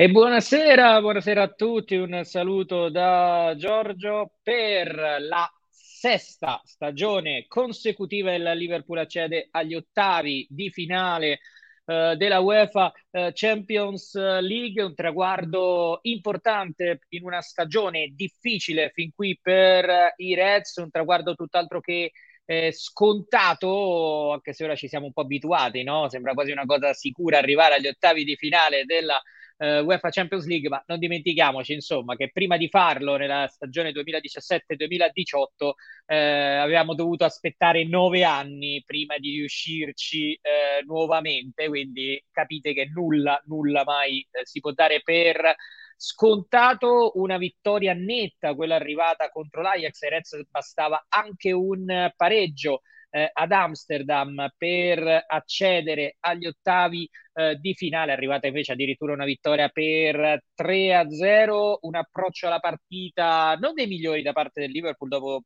E 0.00 0.08
buonasera, 0.08 1.00
buonasera 1.00 1.42
a 1.42 1.48
tutti, 1.48 1.96
un 1.96 2.20
saluto 2.22 2.88
da 2.88 3.52
Giorgio 3.56 4.34
per 4.44 4.94
la 4.94 5.52
sesta 5.68 6.60
stagione 6.64 7.46
consecutiva 7.48 8.32
il 8.32 8.44
Liverpool 8.54 8.98
accede 8.98 9.48
agli 9.50 9.74
ottavi 9.74 10.46
di 10.48 10.70
finale 10.70 11.40
eh, 11.84 12.14
della 12.16 12.38
UEFA 12.38 12.92
eh, 13.10 13.32
Champions 13.34 14.14
League, 14.14 14.80
un 14.80 14.94
traguardo 14.94 15.98
importante 16.02 17.00
in 17.08 17.24
una 17.24 17.40
stagione 17.40 18.12
difficile 18.14 18.92
fin 18.94 19.10
qui 19.12 19.36
per 19.42 20.14
i 20.18 20.32
Reds, 20.36 20.76
un 20.76 20.92
traguardo 20.92 21.34
tutt'altro 21.34 21.80
che 21.80 22.12
eh, 22.44 22.70
scontato, 22.70 24.30
anche 24.30 24.52
se 24.52 24.62
ora 24.62 24.76
ci 24.76 24.86
siamo 24.86 25.06
un 25.06 25.12
po' 25.12 25.22
abituati, 25.22 25.82
no? 25.82 26.08
Sembra 26.08 26.34
quasi 26.34 26.52
una 26.52 26.66
cosa 26.66 26.92
sicura 26.92 27.38
arrivare 27.38 27.74
agli 27.74 27.88
ottavi 27.88 28.22
di 28.22 28.36
finale 28.36 28.84
della 28.84 29.20
eh, 29.58 29.80
UEFA 29.80 30.10
Champions 30.10 30.46
League, 30.46 30.68
ma 30.68 30.82
non 30.86 30.98
dimentichiamoci 30.98 31.72
insomma 31.74 32.16
che 32.16 32.30
prima 32.32 32.56
di 32.56 32.68
farlo 32.68 33.16
nella 33.16 33.46
stagione 33.48 33.92
2017-2018 33.92 35.72
eh, 36.06 36.16
avevamo 36.16 36.94
dovuto 36.94 37.24
aspettare 37.24 37.84
nove 37.84 38.24
anni 38.24 38.82
prima 38.86 39.18
di 39.18 39.36
riuscirci 39.36 40.32
eh, 40.34 40.82
nuovamente, 40.86 41.68
quindi 41.68 42.22
capite 42.30 42.72
che 42.72 42.86
nulla, 42.86 43.40
nulla 43.46 43.84
mai 43.84 44.26
eh, 44.30 44.46
si 44.46 44.60
può 44.60 44.72
dare 44.72 45.02
per 45.02 45.54
scontato. 45.96 47.12
Una 47.16 47.36
vittoria 47.36 47.92
netta, 47.92 48.54
quella 48.54 48.76
arrivata 48.76 49.28
contro 49.30 49.62
l'Ajax, 49.62 50.02
e 50.02 50.08
Reds 50.08 50.42
bastava 50.48 51.06
anche 51.08 51.52
un 51.52 52.12
pareggio 52.16 52.82
eh, 53.10 53.30
ad 53.32 53.52
Amsterdam 53.52 54.52
per 54.56 55.24
accedere 55.26 56.16
agli 56.20 56.46
ottavi 56.46 57.08
eh, 57.34 57.56
di 57.56 57.74
finale, 57.74 58.12
arrivata 58.12 58.46
invece 58.46 58.72
addirittura 58.72 59.12
una 59.12 59.24
vittoria 59.24 59.68
per 59.68 60.42
3-0, 60.54 61.78
un 61.82 61.94
approccio 61.94 62.46
alla 62.46 62.60
partita 62.60 63.56
non 63.60 63.74
dei 63.74 63.86
migliori 63.86 64.22
da 64.22 64.32
parte 64.32 64.60
del 64.60 64.70
Liverpool 64.70 65.08
dopo 65.08 65.42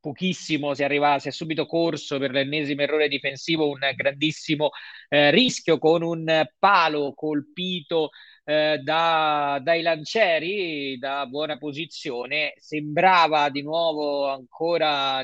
pochissimo 0.00 0.74
si, 0.74 0.84
arriva, 0.84 1.18
si 1.18 1.28
è 1.28 1.30
subito 1.30 1.66
corso 1.66 2.18
per 2.18 2.30
l'ennesimo 2.30 2.82
errore 2.82 3.08
difensivo, 3.08 3.68
un 3.68 3.78
grandissimo 3.94 4.70
eh, 5.08 5.30
rischio 5.30 5.78
con 5.78 6.02
un 6.02 6.46
palo 6.58 7.12
colpito 7.14 8.10
eh, 8.44 8.78
da, 8.82 9.60
dai 9.62 9.82
lancieri 9.82 10.98
da 10.98 11.26
buona 11.26 11.58
posizione. 11.58 12.54
Sembrava 12.56 13.50
di 13.50 13.62
nuovo 13.62 14.28
ancora 14.28 15.22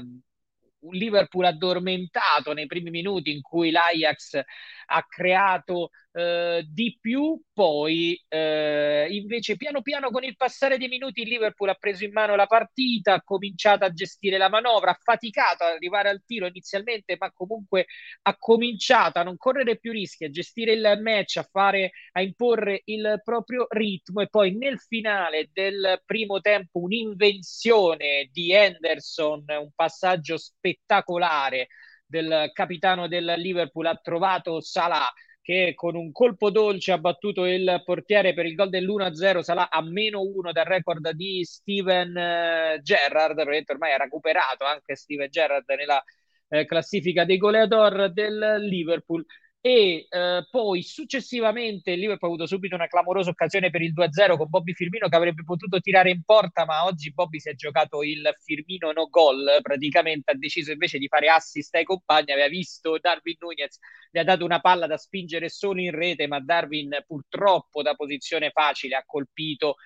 un 0.84 0.94
Liverpool 0.94 1.44
addormentato 1.44 2.52
nei 2.52 2.66
primi 2.66 2.90
minuti 2.90 3.32
in 3.32 3.42
cui 3.42 3.70
l'Ajax 3.70 4.40
ha 4.86 5.06
creato 5.08 5.90
eh, 6.16 6.64
di 6.68 6.96
più, 7.00 7.40
poi 7.52 8.16
eh, 8.28 9.08
invece 9.10 9.56
piano 9.56 9.82
piano 9.82 10.10
con 10.10 10.22
il 10.22 10.36
passare 10.36 10.78
dei 10.78 10.86
minuti 10.86 11.22
il 11.22 11.28
Liverpool 11.28 11.70
ha 11.70 11.74
preso 11.74 12.04
in 12.04 12.12
mano 12.12 12.36
la 12.36 12.46
partita, 12.46 13.14
ha 13.14 13.22
cominciato 13.22 13.84
a 13.84 13.92
gestire 13.92 14.38
la 14.38 14.48
manovra, 14.48 14.92
ha 14.92 14.98
faticato 15.02 15.64
ad 15.64 15.72
arrivare 15.72 16.10
al 16.10 16.22
tiro 16.24 16.46
inizialmente, 16.46 17.16
ma 17.18 17.32
comunque 17.32 17.86
ha 18.22 18.36
cominciato 18.38 19.18
a 19.18 19.24
non 19.24 19.36
correre 19.36 19.76
più 19.76 19.90
rischi, 19.90 20.24
a 20.24 20.30
gestire 20.30 20.74
il 20.74 21.00
match, 21.02 21.38
a 21.38 21.48
fare, 21.50 21.90
a 22.12 22.22
imporre 22.22 22.82
il 22.84 23.20
proprio 23.24 23.66
ritmo 23.70 24.20
e 24.20 24.28
poi 24.28 24.56
nel 24.56 24.78
finale 24.78 25.50
del 25.52 26.00
primo 26.06 26.40
tempo 26.40 26.78
un'invenzione 26.78 28.28
di 28.30 28.52
Henderson, 28.52 29.44
un 29.48 29.70
passaggio 29.74 30.36
spettacolare 30.36 31.66
del 32.06 32.50
capitano 32.52 33.08
del 33.08 33.34
Liverpool 33.36 33.86
ha 33.86 33.96
trovato 33.96 34.60
Salah 34.60 35.12
che 35.44 35.74
con 35.74 35.94
un 35.94 36.10
colpo 36.10 36.50
dolce 36.50 36.90
ha 36.92 36.96
battuto 36.96 37.44
il 37.44 37.82
portiere 37.84 38.32
per 38.32 38.46
il 38.46 38.54
gol 38.54 38.70
dell'1-0, 38.70 39.40
Salah 39.40 39.68
a 39.68 39.82
meno 39.82 40.22
uno 40.22 40.52
dal 40.52 40.64
record 40.64 41.10
di 41.10 41.44
Steven 41.44 42.16
eh, 42.16 42.80
Gerrard, 42.82 43.34
probabilmente 43.34 43.72
ormai 43.72 43.92
ha 43.92 43.98
recuperato 43.98 44.64
anche 44.64 44.96
Steven 44.96 45.28
Gerrard 45.28 45.68
nella 45.76 46.02
eh, 46.48 46.64
classifica 46.64 47.26
dei 47.26 47.36
goleador 47.36 48.10
del 48.10 48.56
Liverpool 48.60 49.22
e 49.66 50.08
eh, 50.10 50.46
poi 50.50 50.82
successivamente 50.82 51.92
il 51.92 52.00
Liverpool 52.00 52.32
ha 52.32 52.34
avuto 52.34 52.46
subito 52.46 52.74
una 52.74 52.86
clamorosa 52.86 53.30
occasione 53.30 53.70
per 53.70 53.80
il 53.80 53.94
2-0 53.94 54.36
con 54.36 54.50
Bobby 54.50 54.74
Firmino 54.74 55.08
che 55.08 55.16
avrebbe 55.16 55.42
potuto 55.42 55.80
tirare 55.80 56.10
in 56.10 56.22
porta 56.22 56.66
ma 56.66 56.84
oggi 56.84 57.14
Bobby 57.14 57.40
si 57.40 57.48
è 57.48 57.54
giocato 57.54 58.02
il 58.02 58.28
Firmino 58.44 58.92
no 58.92 59.08
gol 59.08 59.60
praticamente 59.62 60.32
ha 60.32 60.36
deciso 60.36 60.70
invece 60.70 60.98
di 60.98 61.08
fare 61.08 61.30
assist 61.30 61.74
ai 61.76 61.84
compagni 61.84 62.32
aveva 62.32 62.48
visto 62.48 62.98
Darwin 63.00 63.36
Nunez 63.40 63.78
gli 64.10 64.18
ha 64.18 64.24
dato 64.24 64.44
una 64.44 64.60
palla 64.60 64.86
da 64.86 64.98
spingere 64.98 65.48
solo 65.48 65.80
in 65.80 65.92
rete 65.92 66.26
ma 66.26 66.40
Darwin 66.40 67.02
purtroppo 67.06 67.80
da 67.80 67.94
posizione 67.94 68.50
facile 68.50 68.96
ha 68.96 69.04
colpito 69.06 69.76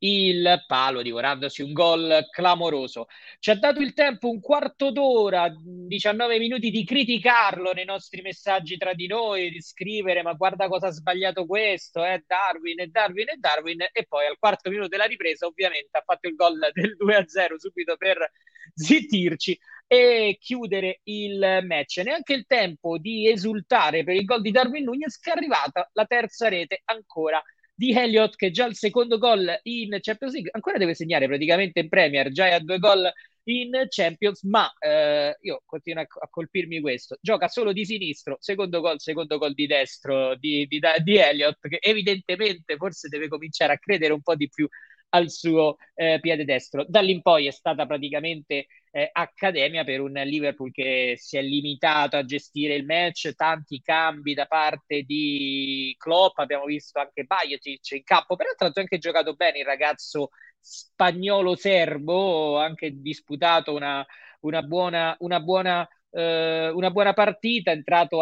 il 0.00 0.64
palo, 0.66 1.02
divorandosi 1.02 1.62
un 1.62 1.72
gol 1.72 2.26
clamoroso. 2.30 3.06
Ci 3.38 3.50
ha 3.50 3.56
dato 3.56 3.80
il 3.80 3.94
tempo 3.94 4.28
un 4.28 4.40
quarto 4.40 4.90
d'ora, 4.90 5.52
19 5.56 6.38
minuti 6.38 6.70
di 6.70 6.84
criticarlo 6.84 7.72
nei 7.72 7.84
nostri 7.84 8.20
messaggi 8.20 8.76
tra 8.76 8.94
di 8.94 9.06
noi, 9.06 9.50
di 9.50 9.60
scrivere 9.60 10.22
ma 10.22 10.34
guarda 10.34 10.68
cosa 10.68 10.88
ha 10.88 10.90
sbagliato 10.90 11.46
questo, 11.46 12.04
eh, 12.04 12.22
Darwin, 12.26 12.80
è 12.80 12.86
Darwin, 12.86 13.28
è 13.28 13.36
Darwin, 13.36 13.86
e 13.92 14.06
poi 14.06 14.26
al 14.26 14.38
quarto 14.38 14.70
minuto 14.70 14.88
della 14.88 15.04
ripresa 15.04 15.46
ovviamente 15.46 15.96
ha 15.98 16.02
fatto 16.04 16.28
il 16.28 16.34
gol 16.34 16.58
del 16.72 16.96
2-0 16.96 17.56
subito 17.56 17.96
per 17.96 18.30
zittirci 18.74 19.58
e 19.86 20.36
chiudere 20.38 21.00
il 21.04 21.60
match. 21.66 21.98
Neanche 22.04 22.34
il 22.34 22.44
tempo 22.46 22.98
di 22.98 23.28
esultare 23.28 24.04
per 24.04 24.14
il 24.14 24.24
gol 24.24 24.42
di 24.42 24.50
Darwin 24.50 24.84
Nunez 24.84 25.18
che 25.18 25.30
è 25.30 25.32
arrivata 25.34 25.88
la 25.94 26.04
terza 26.04 26.48
rete 26.48 26.82
ancora 26.84 27.42
di 27.78 27.92
Elliott 27.92 28.34
che 28.34 28.50
già 28.50 28.66
il 28.66 28.74
secondo 28.74 29.18
gol 29.18 29.56
in 29.62 29.96
Champions 30.00 30.34
League 30.34 30.50
ancora 30.52 30.78
deve 30.78 30.94
segnare 30.94 31.28
praticamente 31.28 31.78
in 31.78 31.88
Premier, 31.88 32.32
già 32.32 32.52
ha 32.52 32.58
due 32.58 32.80
gol 32.80 33.08
in 33.44 33.70
Champions, 33.88 34.42
ma 34.42 34.68
eh, 34.80 35.36
io 35.42 35.62
continuo 35.64 36.02
a, 36.02 36.06
a, 36.22 36.28
colpirmi 36.28 36.80
questo. 36.80 37.18
Gioca 37.20 37.46
solo 37.46 37.72
di 37.72 37.84
sinistro, 37.84 38.36
secondo 38.40 38.80
gol, 38.80 38.98
secondo 38.98 39.38
gol 39.38 39.54
di 39.54 39.68
destro 39.68 40.34
di, 40.34 40.66
di, 40.66 40.80
di 41.04 41.16
Elliott, 41.16 41.68
che 41.68 41.78
evidentemente 41.80 42.76
forse 42.76 43.08
deve 43.08 43.28
cominciare 43.28 43.74
a 43.74 43.78
credere 43.78 44.12
un 44.12 44.22
po' 44.22 44.34
di 44.34 44.48
più 44.48 44.68
al 45.10 45.30
suo 45.30 45.76
eh, 45.94 46.18
piede 46.20 46.44
destro. 46.44 46.84
Da 46.88 47.00
lì 47.00 47.12
in 47.12 47.22
poi 47.22 47.46
è 47.46 47.50
stata 47.50 47.86
praticamente 47.86 48.66
eh, 48.90 49.08
accademia 49.12 49.84
per 49.84 50.00
un 50.00 50.12
Liverpool 50.12 50.70
che 50.70 51.14
si 51.18 51.36
è 51.36 51.42
limitato 51.42 52.16
a 52.16 52.24
gestire 52.24 52.74
il 52.74 52.84
match, 52.84 53.34
tanti 53.34 53.80
cambi 53.80 54.34
da 54.34 54.46
parte 54.46 55.02
di 55.02 55.94
Klopp, 55.98 56.38
abbiamo 56.38 56.64
visto 56.64 56.98
anche 56.98 57.24
Bajetic 57.24 57.90
in 57.92 58.04
campo, 58.04 58.36
peraltro 58.36 58.66
ha 58.66 58.72
anche 58.74 58.98
giocato 58.98 59.34
bene 59.34 59.58
il 59.58 59.64
ragazzo 59.64 60.30
spagnolo-serbo, 60.60 62.58
anche 62.58 63.00
disputato 63.00 63.74
una, 63.74 64.04
una 64.40 64.62
buona, 64.62 65.16
una 65.20 65.40
buona 65.40 65.88
eh, 66.10 66.68
una 66.70 66.90
buona 66.90 67.12
partita, 67.12 67.72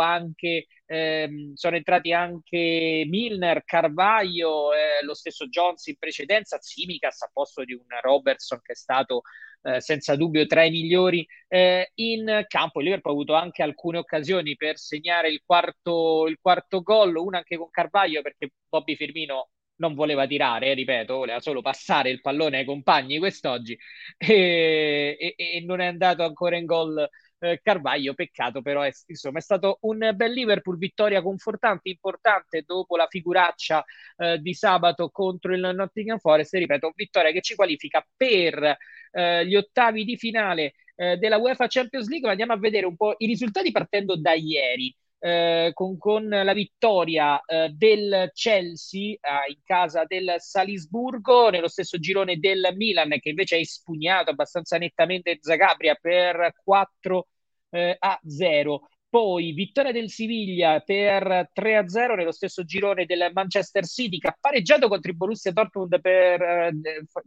anche, 0.01 0.67
ehm, 0.87 1.55
sono 1.55 1.77
entrati 1.77 2.13
anche 2.13 3.05
Milner, 3.07 3.65
Carvaglio, 3.65 4.73
eh, 4.73 5.05
lo 5.05 5.15
stesso 5.15 5.47
Jones 5.49 5.87
in 5.87 5.97
precedenza, 5.99 6.59
Zimikas 6.61 7.23
a 7.23 7.31
posto 7.33 7.65
di 7.65 7.73
un 7.75 7.85
Robertson 8.01 8.61
che 8.63 8.73
è 8.73 8.77
stato 8.77 9.23
eh, 9.63 9.81
senza 9.81 10.17
dubbio 10.17 10.47
tra 10.47 10.65
i 10.65 10.71
migliori 10.71 11.27
eh, 11.49 11.91
in 11.97 12.45
campo. 12.49 12.79
Il 12.81 12.87
Liverpool 12.87 13.13
ha 13.15 13.17
avuto 13.17 13.35
anche 13.35 13.63
alcune 13.63 13.99
occasioni 13.99 14.57
per 14.57 14.79
segnare 14.79 15.29
il 15.29 15.43
quarto, 15.45 16.27
il 16.27 16.39
quarto 16.41 16.83
gol, 16.83 17.17
una 17.17 17.39
anche 17.39 17.57
con 17.57 17.71
Carvaglio 17.71 18.23
perché 18.23 18.51
Bobby 18.69 18.97
Firmino 18.97 19.51
non 19.79 19.95
voleva 19.95 20.27
tirare, 20.27 20.73
ripeto, 20.75 21.17
voleva 21.17 21.41
solo 21.41 21.61
passare 21.61 22.09
il 22.11 22.21
pallone 22.23 22.59
ai 22.59 22.65
compagni 22.65 23.19
quest'oggi 23.19 23.77
e, 24.17 25.17
e, 25.19 25.35
e 25.37 25.61
non 25.67 25.81
è 25.81 25.87
andato 25.87 26.23
ancora 26.23 26.57
in 26.57 26.65
gol 26.65 27.07
eh, 27.39 27.61
Carvaglio, 27.63 28.15
peccato 28.15 28.63
però 28.63 28.83
è, 28.83 28.91
insomma, 29.07 29.39
è 29.39 29.43
stato 29.43 29.79
un 29.83 30.11
bel 30.15 30.33
Liverpool, 30.33 30.79
vittoria 30.79 31.23
confortante, 31.23 31.89
importante 31.89 32.63
dopo 32.67 32.97
la 32.97 33.07
figuraccia 33.09 33.85
eh, 34.17 34.39
di 34.39 34.55
sabato 34.55 35.11
contro 35.11 35.55
il 35.55 35.61
Nottingham 35.75 36.19
Forest, 36.19 36.55
e 36.55 36.59
ripeto, 36.59 36.93
vittoria 36.95 37.33
che 37.33 37.41
ci 37.41 37.55
qualifica 37.55 38.07
per 38.17 38.77
eh, 39.13 39.47
gli 39.47 39.55
ottavi 39.57 40.05
di 40.05 40.17
finale 40.17 40.75
eh, 40.97 41.17
della 41.17 41.37
UEFA 41.39 41.67
Champions 41.69 42.09
League, 42.09 42.29
andiamo 42.29 42.53
a 42.53 42.59
vedere 42.59 42.87
un 42.87 42.97
po' 42.97 43.15
i 43.19 43.27
risultati 43.27 43.71
partendo 43.71 44.17
da 44.17 44.33
ieri. 44.33 44.95
Eh, 45.19 45.71
con, 45.73 45.97
con, 45.97 46.29
la 46.29 46.53
vittoria 46.53 47.41
eh, 47.45 47.71
del 47.71 48.31
Chelsea 48.35 49.13
eh, 49.13 49.19
in 49.51 49.61
casa 49.65 50.05
del 50.07 50.35
Salisburgo, 50.37 51.49
nello 51.49 51.69
stesso 51.69 51.99
girone 51.99 52.39
del 52.39 52.75
Milan 52.77 53.09
che 53.19 53.31
invece 53.31 53.57
ha 53.57 53.59
espugnato 53.59 54.31
abbastanza 54.31 54.77
nettamente 54.77 55.39
Zagabria 55.41 55.97
per 55.99 56.53
4 56.63 57.27
eh, 57.71 57.97
a 57.99 58.21
0. 58.27 58.89
Poi 59.17 59.53
vittoria 59.53 59.93
del 59.93 60.11
Siviglia 60.11 60.81
per 60.81 61.51
3-0 61.55 62.17
nello 62.17 62.33
stesso 62.33 62.65
girone 62.65 63.07
del 63.07 63.31
Manchester 63.33 63.87
City 63.87 64.19
che 64.19 64.29
ha 64.29 64.37
pareggiato 64.39 64.89
contro 64.89 65.11
il 65.11 65.17
Borussia 65.17 65.53
Dortmund 65.53 65.99
per 66.03 66.43
eh, 66.43 66.75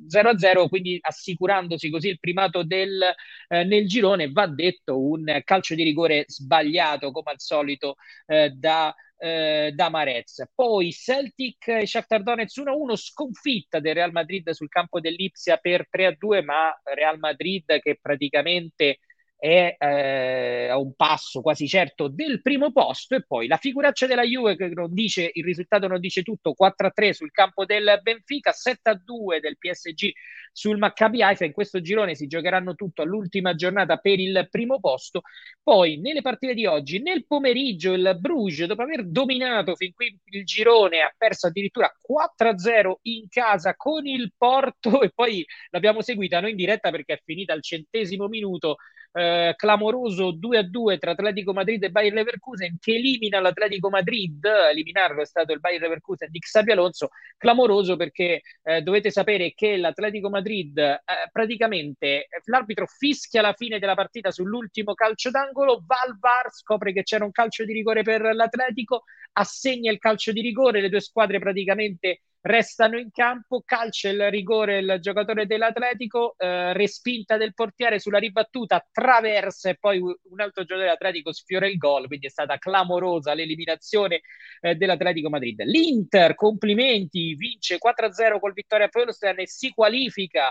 0-0, 0.07 0.68
quindi 0.69 1.00
assicurandosi 1.01 1.89
così 1.89 2.09
il 2.09 2.19
primato 2.19 2.63
del, 2.63 3.01
eh, 3.47 3.63
nel 3.63 3.88
girone. 3.88 4.31
Va 4.31 4.45
detto 4.45 5.03
un 5.03 5.41
calcio 5.44 5.74
di 5.74 5.81
rigore 5.81 6.25
sbagliato 6.27 7.09
come 7.09 7.31
al 7.31 7.39
solito 7.39 7.95
eh, 8.27 8.51
da 8.51 8.94
eh, 9.18 9.71
da 9.74 9.89
Marez. 9.89 10.44
Poi 10.53 10.91
Celtic 10.91 11.68
e 11.69 11.88
Shakhtar 11.88 12.21
Donetsk 12.24 12.62
1-1, 12.62 12.95
sconfitta 12.95 13.80
del 13.80 13.95
Real 13.95 14.12
Madrid 14.12 14.50
sul 14.51 14.69
campo 14.69 15.00
dell'Ipsia 15.00 15.57
per 15.57 15.88
3-2, 15.91 16.44
ma 16.44 16.71
Real 16.83 17.18
Madrid 17.18 17.81
che 17.81 17.97
praticamente 18.01 19.00
è 19.39 19.77
eh, 19.80 20.68
a 20.68 20.77
un 20.77 20.94
passo 20.95 21.39
quasi 21.39 21.65
certo 21.65 22.09
del 22.09 22.41
primo 22.41 22.74
posto 22.74 23.15
e 23.15 23.24
poi 23.25 23.47
la 23.47 23.56
figuraccia 23.56 24.06
della 24.06 24.24
Juve 24.24 24.57
che 24.57 24.68
non 24.68 24.94
dice 24.94 25.30
il 25.31 25.45
risultato 25.45 25.88
non 25.88 26.01
dice 26.01 26.24
tutto 26.24 26.53
4-3 26.59 27.12
sul 27.12 27.31
campo 27.31 27.63
del 27.63 28.01
Benfica 28.03 28.51
7-2 28.51 29.39
del 29.39 29.57
PSG 29.57 30.12
sul 30.51 30.77
Maccabi 30.77 31.24
Haifa. 31.24 31.45
In 31.45 31.53
questo 31.53 31.80
girone 31.80 32.15
si 32.15 32.27
giocheranno 32.27 32.75
tutto 32.75 33.01
all'ultima 33.01 33.56
giornata 33.56 33.95
per 33.95 34.19
il 34.19 34.47
primo 34.51 34.81
posto. 34.81 35.21
Poi 35.63 36.00
nelle 36.01 36.21
partite 36.21 36.53
di 36.53 36.65
oggi 36.65 37.01
nel 37.01 37.25
pomeriggio 37.25 37.94
il 37.94 38.18
Bruges 38.19 38.68
dopo 38.68 38.81
aver 38.81 39.06
dominato 39.07 39.75
fin 39.75 39.94
qui 39.94 40.19
il 40.31 40.44
girone 40.44 41.00
ha 41.00 41.13
perso 41.18 41.47
addirittura 41.47 41.89
4-0 42.06 42.95
in 43.03 43.30
casa 43.30 43.74
con 43.75 44.06
il 44.06 44.33
Porto 44.36 45.00
e 45.01 45.12
poi 45.15 45.45
l'abbiamo 45.69 46.01
seguita 46.01 46.41
noi 46.41 46.51
in 46.51 46.57
diretta 46.57 46.91
perché 46.91 47.13
è 47.13 47.21
finita 47.24 47.53
al 47.53 47.63
centesimo 47.63 48.27
minuto 48.27 48.75
eh, 49.11 49.53
clamoroso 49.56 50.33
2-2 50.33 51.00
tra 51.00 51.11
Atletico 51.11 51.53
Madrid 51.53 51.83
e 51.83 51.89
Bayer 51.89 52.13
Leverkusen 52.13 52.77
che 52.79 52.95
elimina 52.95 53.39
l'Atletico 53.39 53.89
Madrid, 53.89 54.44
eliminarlo 54.45 55.21
è 55.21 55.25
stato 55.25 55.53
il 55.53 55.59
Bayer 55.59 55.81
Leverkusen 55.81 56.29
di 56.29 56.39
Xabi 56.39 56.71
Alonso, 56.71 57.09
clamoroso 57.38 57.95
perché 57.95 58.41
eh, 58.63 58.81
dovete 58.81 59.11
sapere 59.11 59.53
che 59.53 59.77
l'Atletico 59.77 60.29
Madrid 60.29 60.77
eh, 60.77 61.01
praticamente 61.31 62.27
l'arbitro 62.45 62.85
fischia 62.85 63.41
la 63.41 63.53
fine 63.53 63.79
della 63.79 63.95
partita 63.95 64.31
sull'ultimo 64.31 64.94
calcio 64.94 65.29
d'angolo, 65.29 65.83
va 65.85 66.01
al 66.05 66.17
VAR, 66.19 66.51
scopre 66.51 66.94
che 66.94 67.03
c'era 67.03 67.25
un 67.25 67.31
calcio 67.31 67.65
di 67.65 67.73
rigore 67.73 68.03
per 68.03 68.21
l'Atletico, 68.33 69.03
assegna 69.33 69.91
il 69.91 70.00
calcio 70.00 70.31
di 70.31 70.41
rigore, 70.41 70.81
le 70.81 70.89
due 70.89 71.01
squadre 71.01 71.39
praticamente 71.39 72.21
restano 72.41 72.97
in 72.97 73.12
campo, 73.12 73.62
calcia 73.65 74.09
il 74.09 74.30
rigore 74.30 74.80
il 74.80 74.97
giocatore 75.01 75.45
dell'Atletico, 75.45 76.36
eh, 76.38 76.74
respinta 76.74 77.38
del 77.38 77.53
portiere 77.53 78.00
sulla 78.00 78.18
ribattuta, 78.18 78.86
traversa 78.91 79.69
e 79.69 79.77
poi 79.77 80.00
un 80.00 80.39
altro 80.39 80.63
giocatore 80.63 80.86
dell'Atletico 80.86 81.33
sfiora 81.33 81.68
il 81.68 81.77
gol, 81.77 82.07
quindi 82.07 82.27
è 82.27 82.30
stata 82.30 82.57
clamorosa 82.57 83.33
l'eliminazione 83.33 84.21
eh, 84.62 84.75
dell'Atletico 84.75 85.30
Madrid. 85.30 85.62
L'Inter, 85.63 86.36
complimenti, 86.36 87.36
vince 87.36 87.77
4-0 87.77 88.39
col 88.39 88.53
Vittoria 88.53 88.88
Pilsen 88.88 89.39
e 89.39 89.47
si 89.47 89.71
qualifica 89.71 90.47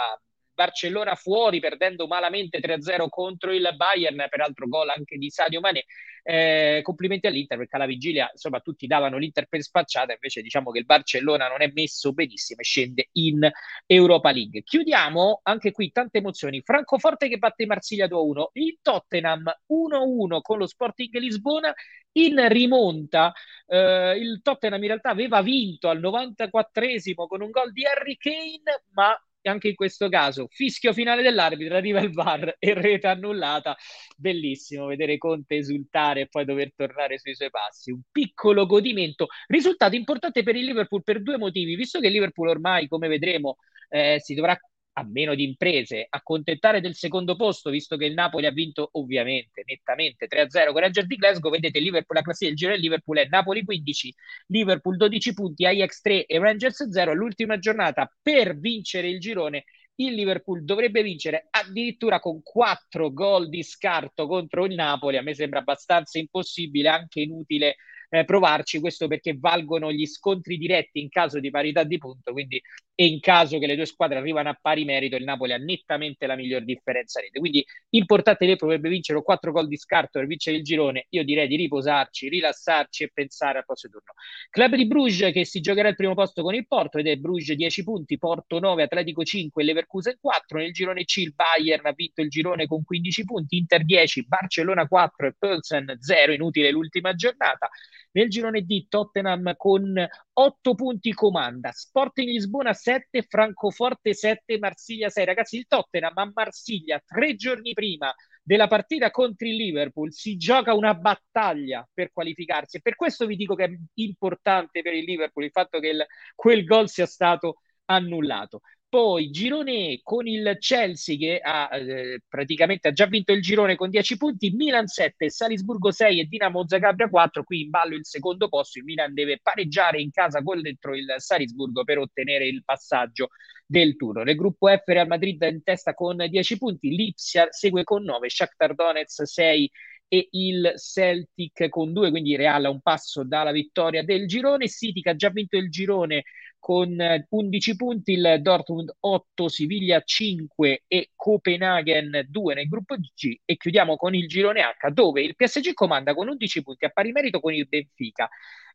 Barcellona 0.59 1.15
fuori 1.15 1.61
perdendo 1.61 2.09
malamente 2.09 2.59
3-0 2.59 3.09
contro 3.09 3.53
il 3.53 3.71
Bayern, 3.77 4.27
peraltro 4.29 4.67
gol 4.67 4.89
anche 4.89 5.17
di 5.17 5.31
Sadio 5.31 5.61
Mane. 5.61 5.85
Eh, 6.25 6.81
complimenti 6.83 7.29
all'Inter 7.29 7.57
perché 7.57 7.77
alla 7.77 7.87
vigilia 7.87 8.29
insomma 8.33 8.59
tutti 8.59 8.89
davano 8.89 9.19
l'Inter 9.19 9.47
per 9.47 9.63
spacciata, 9.63 10.13
invece 10.13 10.43
diciamo 10.43 10.73
che 10.73 10.81
il 10.81 10.85
Barcellona 10.85 11.47
non 11.47 11.63
è 11.63 11.71
messo 11.73 12.13
benissimo 12.13 12.61
e 12.61 12.65
scende 12.65 13.09
in 13.13 13.49
Europa 13.87 14.33
League. 14.33 14.65
Chiudiamo 14.65 15.41
anche 15.45 15.71
qui 15.71 15.93
tante 15.93 16.19
emozioni. 16.19 16.61
Francoforte 16.61 17.29
che 17.29 17.39
batte 17.39 17.65
Marsiglia 17.65 18.07
2-1, 18.07 18.47
il 18.55 18.79
Tottenham 18.83 19.45
1-1 19.69 20.41
con 20.41 20.59
lo 20.59 20.67
Sporting 20.67 21.15
Lisbona 21.19 21.73
in 22.13 22.49
rimonta. 22.49 23.33
Eh, 23.67 24.17
il 24.19 24.41
Tottenham 24.43 24.81
in 24.81 24.89
realtà 24.89 25.11
aveva 25.11 25.41
vinto 25.41 25.89
al 25.89 26.01
94esimo 26.01 27.29
con 27.29 27.43
un 27.43 27.51
gol 27.51 27.71
di 27.73 27.85
Harry 27.87 28.17
Kane, 28.17 28.83
ma 28.95 29.17
anche 29.49 29.69
in 29.69 29.75
questo 29.75 30.09
caso 30.09 30.47
fischio 30.51 30.93
finale 30.93 31.23
dell'arbitro, 31.23 31.77
arriva 31.77 32.01
il 32.01 32.13
VAR 32.13 32.57
e 32.59 32.75
rete 32.75 33.07
annullata. 33.07 33.77
Bellissimo 34.17 34.87
vedere 34.87 35.19
Conte 35.19 35.57
esultare 35.57 36.23
e 36.23 36.29
poi 36.29 36.45
dover 36.45 36.73
tornare 36.75 37.19
sui 37.19 37.35
suoi 37.35 37.51
passi. 37.51 37.91
Un 37.91 38.01
piccolo 38.11 38.67
godimento. 38.67 39.27
Risultato 39.47 39.97
importante 39.97 40.43
per 40.43 40.57
il 40.57 40.65
Liverpool 40.65 41.03
per 41.03 41.23
due 41.23 41.39
motivi, 41.39 41.75
visto 41.75 42.01
che 42.01 42.07
il 42.07 42.13
Liverpool 42.13 42.49
ormai, 42.49 42.89
come 42.89 43.09
vedremo, 43.09 43.57
eh, 43.89 44.19
si 44.21 44.35
dovrà 44.35 44.59
a 44.99 45.05
meno 45.09 45.35
di 45.37 45.45
imprese, 45.45 46.07
accontentare 46.09 46.81
del 46.81 46.95
secondo 46.97 47.37
posto, 47.37 47.71
visto 47.71 47.97
che 47.97 48.07
il 48.07 48.15
Napoli 48.15 48.47
ha 48.47 48.51
vinto 48.51 48.89
ovviamente 48.93 49.63
nettamente 49.65 50.27
3-0 50.27 50.73
con 50.73 50.81
Rangers 50.81 51.07
di 51.07 51.15
Glasgow. 51.15 51.51
Vedete 51.53 51.79
Liverpool, 51.79 52.17
la 52.17 52.23
classifica 52.23 52.51
del 52.51 52.59
giro 52.59 52.73
del 52.73 52.81
Liverpool 52.81 53.19
è 53.19 53.27
Napoli 53.29 53.65
15, 53.65 54.15
Liverpool 54.49 54.97
12 54.97 55.35
punti, 55.35 55.65
Ajax 55.67 56.01
3 56.01 56.27
e 56.27 56.39
Rangers 56.39 56.89
0. 56.89 57.15
L'ultima 57.15 57.59
giornata 57.59 58.11
per 58.21 58.59
vincere 58.59 59.09
il 59.09 59.21
girone 59.21 59.65
il 60.01 60.15
Liverpool 60.15 60.65
dovrebbe 60.65 61.03
vincere 61.03 61.47
addirittura 61.51 62.21
con 62.21 62.43
4 62.43 63.13
gol 63.13 63.49
di 63.49 63.63
scarto 63.63 64.27
contro 64.27 64.65
il 64.65 64.75
Napoli. 64.75 65.17
A 65.17 65.23
me 65.23 65.35
sembra 65.35 65.61
abbastanza 65.61 66.19
impossibile, 66.19 66.89
anche 66.89 67.21
inutile 67.21 67.77
eh, 68.09 68.25
provarci, 68.25 68.81
questo 68.81 69.07
perché 69.07 69.37
valgono 69.39 69.93
gli 69.93 70.07
scontri 70.07 70.57
diretti 70.57 71.01
in 71.01 71.09
caso 71.09 71.41
di 71.41 71.51
parità 71.51 71.85
di 71.85 71.99
punto, 71.99 72.33
quindi 72.33 72.61
e 73.01 73.07
in 73.07 73.21
caso 73.21 73.61
che 73.61 73.69
le 73.69 73.77
due 73.77 73.87
squadre 73.87 74.19
arrivano 74.19 74.49
a 74.49 74.59
pari 74.61 74.85
merito, 74.85 75.15
il 75.15 75.23
Napoli 75.23 75.53
ha 75.53 75.57
nettamente 75.57 76.27
la 76.27 76.35
miglior 76.35 76.65
differenza 76.65 77.21
rete. 77.21 77.39
Quindi 77.39 77.65
importante 77.91 78.45
che 78.45 78.57
dovrebbe 78.57 78.89
vincere 78.89 79.23
4 79.23 79.53
gol 79.53 79.69
di 79.69 79.77
scarto 79.77 80.19
per 80.19 80.27
vincere 80.27 80.57
il 80.57 80.65
girone. 80.65 81.07
Io 81.11 81.23
direi 81.23 81.47
di 81.47 81.55
riposarci, 81.55 82.29
rilassarci 82.29 83.05
e 83.05 83.11
pensare 83.15 83.59
al 83.59 83.65
prossimo 83.65 83.93
turno. 83.93 84.15
Club 84.51 84.75
di 84.75 84.89
Bruges 84.89 85.33
che 85.33 85.45
si 85.45 85.61
giocherà 85.61 85.91
il 85.91 85.95
primo 85.95 86.15
posto 86.15 86.43
con 86.43 86.55
il 86.55 86.67
Porto 86.67 86.99
ed 86.99 87.07
è 87.07 87.15
Bruges 87.15 87.55
10 87.55 87.85
punti, 87.85 88.19
Porto 88.19 88.59
9, 88.59 88.83
Atletico 88.83 89.23
5, 89.23 89.63
Leverkusen 89.63 90.17
4. 90.21 90.59
Nel 90.59 90.73
girone 90.73 91.05
C 91.05 91.19
il 91.19 91.35
Bayern 91.37 91.87
ha 91.87 91.93
vinto 91.93 92.21
il 92.21 92.29
girone 92.29 92.67
con 92.67 92.83
15 92.83 93.25
punti, 93.25 93.59
Inter 93.59 93.85
10, 93.85 94.27
Barcellona 94.27 94.89
4 94.89 95.29
e 95.29 95.35
Pilsen 95.39 95.99
0, 96.01 96.33
inutile 96.33 96.73
l'ultima 96.73 97.15
giornata. 97.15 97.69
Nel 98.13 98.29
girone 98.29 98.63
D 98.63 98.87
Tottenham 98.89 99.55
con 99.57 100.07
8 100.33 100.75
punti 100.75 101.13
comanda, 101.13 101.71
Sporting 101.73 102.29
Lisbona 102.29 102.73
7, 102.73 103.23
Francoforte 103.23 104.15
7, 104.15 104.59
Marsiglia 104.59 105.09
6. 105.09 105.25
Ragazzi, 105.25 105.57
il 105.57 105.67
Tottenham 105.67 106.17
a 106.17 106.31
Marsiglia 106.33 107.03
tre 107.05 107.35
giorni 107.35 107.73
prima 107.73 108.15
della 108.43 108.67
partita 108.67 109.11
contro 109.11 109.47
il 109.47 109.57
Liverpool 109.57 110.11
si 110.11 110.39
gioca 110.39 110.73
una 110.73 110.95
battaglia 110.95 111.87
per 111.93 112.11
qualificarsi 112.13 112.79
e 112.79 112.81
per 112.81 112.97
questo 112.97 113.27
vi 113.27 113.37
dico 113.37 113.55
che 113.55 113.65
è 113.65 113.79
importante 113.95 114.81
per 114.81 114.95
il 114.95 115.05
Liverpool 115.05 115.45
il 115.45 115.51
fatto 115.51 115.79
che 115.79 115.89
il, 115.89 116.07
quel 116.35 116.65
gol 116.65 116.89
sia 116.89 117.05
stato 117.05 117.57
annullato. 117.85 118.61
Poi 118.91 119.29
girone 119.31 120.01
con 120.03 120.27
il 120.27 120.57
Chelsea 120.59 121.19
che 121.19 121.41
ha 121.43 121.69
eh, 121.77 122.21
praticamente 122.27 122.89
ha 122.89 122.93
già 122.93 123.05
vinto 123.05 123.33
il 123.33 123.43
girone 123.43 123.77
con 123.77 123.91
10 123.91 124.17
punti, 124.17 124.49
Milan 124.51 124.87
7, 124.87 125.29
Salisburgo 125.29 125.91
6 125.91 126.21
e 126.21 126.25
Dinamo 126.25 126.67
Zagabria 126.67 127.11
4. 127.11 127.45
Qui 127.45 127.61
in 127.61 127.69
ballo 127.69 127.95
il 127.95 128.07
secondo 128.07 128.49
posto. 128.49 128.79
Il 128.79 128.85
Milan 128.85 129.13
deve 129.13 129.41
pareggiare 129.43 130.01
in 130.01 130.11
casa 130.11 130.43
contro 130.43 130.95
il 130.97 131.15
Salisburgo 131.19 131.85
per 131.85 131.99
ottenere 131.99 132.47
il 132.47 132.65
passaggio 132.65 133.29
del 133.67 133.95
turno. 133.97 134.23
Nel 134.23 134.37
gruppo 134.37 134.69
F 134.69 134.85
Real 134.87 135.07
Madrid 135.07 135.43
in 135.43 135.63
testa 135.63 135.93
con 135.93 136.17
10 136.27 136.57
punti, 136.57 136.89
Lipsia 136.89 137.49
segue 137.51 137.85
con 137.85 138.03
9, 138.03 138.31
Shakhtar 138.31 138.75
Donetsk 138.75 139.27
6 139.27 139.71
e 140.09 140.29
il 140.31 140.73
Celtic 140.77 141.69
con 141.69 141.93
2, 141.93 142.09
quindi 142.09 142.37
Real 142.37 142.65
a 142.65 142.71
un 142.71 142.81
passo 142.81 143.23
dalla 143.23 143.53
vittoria 143.53 144.03
del 144.03 144.27
girone. 144.27 144.67
City 144.69 145.03
che 145.03 145.11
ha 145.11 145.15
già 145.17 145.29
vinto 145.29 145.59
il 145.59 145.69
girone 145.71 146.25
con 146.59 146.97
11 147.29 147.77
punti, 147.77 148.13
il 148.13 148.39
Dortmund 148.41 148.95
8, 149.01 149.49
Siviglia 149.49 150.01
5 150.03 150.85
e 150.87 151.11
Copenaghen 151.15 152.27
2 152.29 152.55
nel 152.55 152.69
gruppo 152.69 152.97
G 152.97 153.39
e 153.45 153.57
chiudiamo 153.57 153.97
con 153.97 154.15
il 154.15 154.29
girone 154.29 154.63
H 154.63 154.91
dove 154.91 155.23
il 155.23 155.35
PSG 155.35 155.73
comanda 155.73 156.15
con 156.15 156.29
11 156.29 156.63
punti 156.63 156.85
a 156.85 156.91
pari 156.91 157.13
merito 157.13 157.41
con 157.41 157.55
il 157.55 157.67
Benfica. 157.67 158.29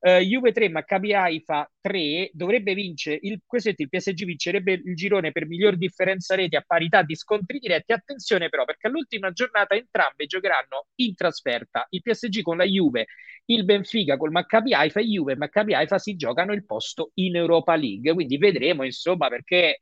Uh, 0.05 0.19
Juve 0.19 0.51
3, 0.51 0.67
Maccabi 0.67 1.13
Haifa 1.13 1.72
3, 1.79 2.29
dovrebbe 2.33 2.74
vincere, 2.74 3.19
il, 3.22 3.39
questo 3.45 3.69
il 3.74 3.88
PSG 3.88 4.25
vincerebbe 4.25 4.74
il 4.74 4.95
girone 4.95 5.31
per 5.31 5.48
miglior 5.48 5.77
differenza 5.77 6.36
reti 6.36 6.57
a 6.57 6.63
parità 6.67 7.03
di 7.03 7.15
scontri 7.15 7.57
diretti. 7.57 7.93
Attenzione 7.93 8.50
però 8.50 8.65
perché 8.65 8.88
all'ultima 8.88 9.31
giornata 9.31 9.75
entrambe 9.75 10.25
giocheranno 10.25 10.88
in 10.95 11.15
trasferta. 11.15 11.88
Il 11.91 12.01
PSG 12.01 12.41
con 12.41 12.57
la 12.57 12.65
Juve, 12.65 13.05
il 13.45 13.63
Benfica 13.63 14.17
col 14.17 14.31
Maccabi 14.31 14.74
Haifa 14.74 15.00
e 15.00 15.05
Juve 15.05 15.33
e 15.33 15.38
Maccabi 15.38 15.74
Haifa 15.74 15.98
si 15.98 16.17
giocano 16.17 16.51
il 16.51 16.65
posto 16.65 17.12
in 17.15 17.38
Europa 17.38 17.74
League. 17.77 18.13
Quindi 18.13 18.38
vedremo 18.38 18.83
insomma 18.83 19.29
perché, 19.29 19.75
eh, 19.75 19.79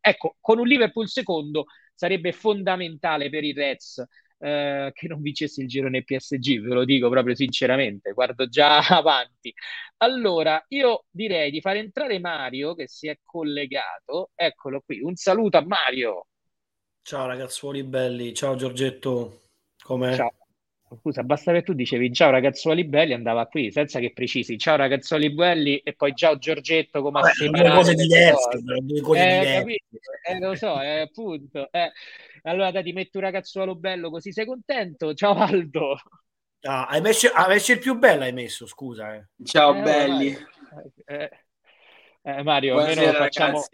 ecco, 0.00 0.36
con 0.40 0.60
un 0.60 0.66
Liverpool 0.68 1.08
secondo 1.08 1.64
sarebbe 1.92 2.30
fondamentale 2.30 3.30
per 3.30 3.42
i 3.42 3.52
Reds 3.52 4.04
eh, 4.38 4.90
che 4.92 5.08
non 5.08 5.20
vincesse 5.20 5.62
il 5.62 5.68
girone 5.68 6.04
PSG, 6.04 6.60
ve 6.60 6.74
lo 6.74 6.84
dico 6.84 7.08
proprio 7.08 7.34
sinceramente, 7.34 8.12
guardo 8.12 8.48
già 8.48 8.78
avanti. 8.98 9.52
Allora, 9.98 10.62
io 10.68 11.04
direi 11.10 11.50
di 11.50 11.60
far 11.60 11.76
entrare 11.76 12.18
Mario 12.18 12.74
che 12.74 12.88
si 12.88 13.08
è 13.08 13.18
collegato, 13.22 14.30
eccolo 14.34 14.82
qui, 14.84 15.00
un 15.00 15.14
saluto 15.14 15.56
a 15.56 15.64
Mario. 15.64 16.26
Ciao 17.02 17.26
ragazzuoli 17.26 17.84
belli, 17.84 18.34
ciao 18.34 18.56
Giorgetto, 18.56 19.42
com'è? 19.82 20.14
Ciao. 20.14 20.32
Scusa, 21.00 21.24
basta 21.24 21.52
che 21.52 21.62
tu 21.62 21.72
dicevi 21.72 22.12
ciao 22.12 22.30
ragazzuoli 22.30 22.84
belli, 22.84 23.12
andava 23.12 23.46
qui 23.46 23.72
senza 23.72 23.98
che 23.98 24.12
precisi 24.12 24.56
ciao 24.56 24.76
ragazzuoli 24.76 25.34
belli 25.34 25.78
e 25.78 25.94
poi 25.94 26.14
ciao 26.14 26.38
Giorgetto 26.38 27.02
come 27.02 27.22
Vabbè, 27.22 27.44
a 27.44 27.50
due 27.50 27.70
cose 27.74 27.94
diverse, 27.94 28.62
due 28.82 29.00
cose 29.00 29.20
eh, 29.20 29.38
diverse. 29.40 29.80
Eh, 30.28 30.38
lo 30.38 30.54
so, 30.54 30.80
eh, 30.80 31.00
appunto. 31.00 31.68
Eh. 31.72 31.90
Allora 32.46 32.70
dai, 32.70 32.84
ti 32.84 32.92
metto 32.92 33.18
un 33.18 33.24
ragazzuolo 33.24 33.74
bello 33.74 34.08
così 34.08 34.32
sei 34.32 34.46
contento. 34.46 35.14
Ciao 35.14 35.34
Aldo. 35.34 35.96
Ah, 36.62 36.86
hai, 36.86 37.00
messo, 37.00 37.28
hai 37.32 37.48
messo 37.48 37.72
il 37.72 37.80
più 37.80 37.98
bello, 37.98 38.22
hai 38.22 38.32
messo, 38.32 38.66
scusa. 38.66 39.14
Eh. 39.14 39.26
Ciao 39.42 39.74
eh, 39.74 39.82
belli. 39.82 40.36
Eh, 41.06 41.30
eh, 42.22 42.42
Mario, 42.44 42.78
almeno 42.78 43.12
facciamo, 43.12 43.64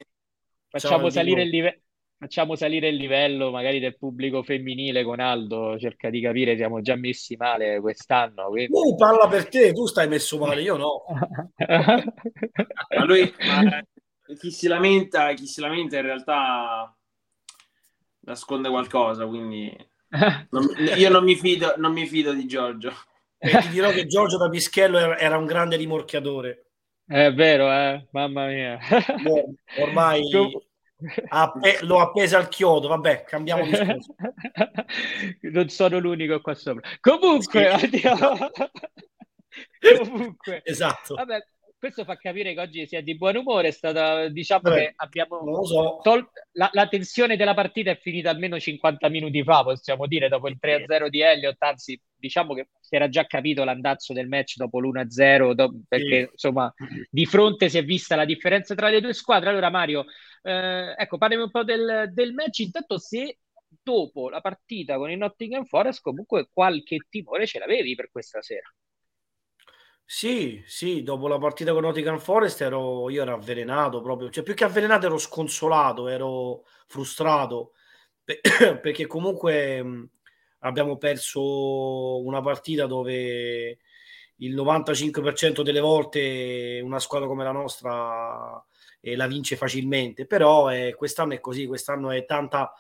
facciamo 0.69 1.11
salire 1.11 1.43
il 1.43 1.49
livello 1.49 1.81
facciamo 2.23 2.55
salire 2.55 2.87
il 2.87 2.95
livello 2.95 3.51
magari 3.51 3.81
del 3.81 3.99
pubblico 3.99 4.45
femminile 4.45 5.03
con 5.03 5.19
Aldo, 5.19 5.77
cerca 5.77 6.09
di 6.09 6.21
capire, 6.21 6.55
siamo 6.55 6.81
già 6.81 6.95
messi 6.95 7.35
male 7.35 7.81
quest'anno. 7.81 8.47
Quindi... 8.49 8.71
Uh, 8.71 8.95
parla 8.95 9.27
per 9.27 9.49
te, 9.49 9.73
tu 9.73 9.87
stai 9.87 10.07
messo 10.07 10.39
male, 10.39 10.63
io 10.63 10.77
no. 10.77 11.03
ma 11.67 13.05
lui, 13.05 13.23
ma 13.37 13.83
chi 14.39 14.53
si 14.53 14.69
lamenta, 14.69 15.33
chi 15.33 15.47
si 15.47 15.61
lamenta 15.61 15.97
in 15.97 16.03
realtà 16.03 16.97
nasconde 18.25 18.69
qualcosa, 18.69 19.27
quindi 19.27 19.75
non, 20.51 20.69
io 20.97 21.11
non 21.11 21.25
mi, 21.25 21.37
fido, 21.37 21.75
non 21.77 21.93
mi 21.93 22.07
fido 22.07 22.33
di 22.33 22.47
Giorgio. 22.47 22.93
E 23.39 23.59
ti 23.59 23.69
dirò 23.71 23.91
che 23.91 24.07
Giorgio 24.07 24.37
da 24.37 24.49
Pischello 24.49 24.99
era, 24.99 25.19
era 25.19 25.37
un 25.37 25.47
grande 25.47 25.77
rimorchiatore. 25.77 26.67
È 27.05 27.33
vero, 27.33 27.71
eh? 27.73 28.07
mamma 28.13 28.47
mia. 28.47 28.79
ormai 29.79 30.23
Appe- 31.29 31.79
l'ho 31.83 31.99
appesa 31.99 32.39
al 32.39 32.49
chiodo, 32.49 32.87
vabbè, 32.89 33.25
cambiamo 33.25 33.65
discorso. 33.65 34.15
non 35.51 35.69
sono 35.69 35.99
l'unico 35.99 36.41
qua 36.41 36.55
sopra. 36.55 36.89
Comunque, 37.01 37.77
sì. 37.79 38.03
Comunque, 39.99 40.63
esatto. 40.65 41.17
Vabbè, 41.17 41.45
questo 41.83 42.05
fa 42.05 42.17
capire 42.17 42.55
che 42.55 42.61
oggi 42.61 42.87
si 42.87 42.95
è 42.95 43.03
di 43.03 43.17
buon 43.17 43.35
umore. 43.35 43.67
È 43.67 43.71
stata, 43.73 44.29
diciamo 44.29 44.71
Beh, 44.71 44.75
che 44.75 44.93
abbiamo 44.95 45.65
so. 45.65 45.99
tol- 46.01 46.31
la, 46.53 46.71
la, 46.75 46.87
tensione 46.87 47.37
della 47.37 47.55
partita 47.55 47.91
è 47.91 47.99
finita 47.99 48.31
almeno 48.31 48.57
50 48.57 49.09
minuti 49.09 49.43
fa, 49.43 49.65
possiamo 49.65 50.07
dire, 50.07 50.29
dopo 50.29 50.47
il 50.47 50.59
3-0 50.63 51.09
di 51.09 51.23
Elliott. 51.23 51.61
Anzi, 51.61 52.01
diciamo 52.15 52.55
che 52.55 52.69
si 52.79 52.95
era 52.95 53.09
già 53.09 53.27
capito 53.27 53.65
l'andazzo 53.65 54.13
del 54.13 54.29
match 54.29 54.59
dopo 54.59 54.79
l'1-0, 54.79 55.55
do- 55.55 55.81
perché 55.89 56.25
sì. 56.27 56.29
insomma 56.31 56.73
di 57.11 57.27
fronte 57.27 57.69
si 57.69 57.79
è 57.79 57.85
vista 57.85 58.15
la 58.15 58.27
differenza 58.27 58.77
tra 58.77 58.89
le 58.89 59.01
due 59.01 59.13
squadre. 59.13 59.51
Allora, 59.51 59.69
Mario, 59.69 60.05
eh, 60.43 60.95
ecco, 60.97 61.19
parliamo 61.19 61.43
un 61.43 61.51
po' 61.51 61.65
del, 61.65 62.13
del 62.13 62.33
match. 62.33 62.61
Intanto, 62.61 62.99
se 62.99 63.39
dopo 63.83 64.31
la 64.31 64.41
partita 64.41 64.99
con 64.99 65.11
il 65.11 65.19
Nottingham 65.19 65.65
Forest, 65.65 66.01
comunque 66.01 66.49
qualche 66.53 66.99
timore 67.09 67.45
ce 67.45 67.59
l'avevi 67.59 67.97
per 67.97 68.09
questa 68.09 68.41
sera. 68.41 68.73
Sì, 70.05 70.63
sì, 70.67 71.03
dopo 71.03 71.27
la 71.27 71.39
partita 71.39 71.73
con 71.73 71.83
Nottingham 71.83 72.19
Forest 72.19 72.61
ero, 72.61 73.09
io 73.09 73.23
ero 73.23 73.35
avvelenato 73.35 74.03
proprio, 74.03 74.29
cioè 74.29 74.45
più 74.45 74.53
che 74.55 74.65
avvelenato 74.65 75.07
ero 75.07 75.17
sconsolato, 75.17 76.07
ero 76.09 76.65
frustrato, 76.87 77.73
perché 78.83 79.07
comunque 79.07 80.09
abbiamo 80.61 80.99
perso 80.99 82.23
una 82.23 82.43
partita 82.43 82.87
dove 82.87 83.79
il 84.37 84.55
95% 84.55 85.63
delle 85.63 85.81
volte 85.81 86.81
una 86.85 86.99
squadra 86.99 87.27
come 87.29 87.45
la 87.45 87.53
nostra 87.53 88.63
eh, 89.01 89.17
la 89.17 89.27
vince 89.27 89.57
facilmente, 89.57 90.27
però 90.27 90.71
eh, 90.71 90.95
quest'anno 90.95 91.33
è 91.35 91.41
così, 91.41 91.67
quest'anno 91.67 92.11
è 92.11 92.25
tanta, 92.27 92.71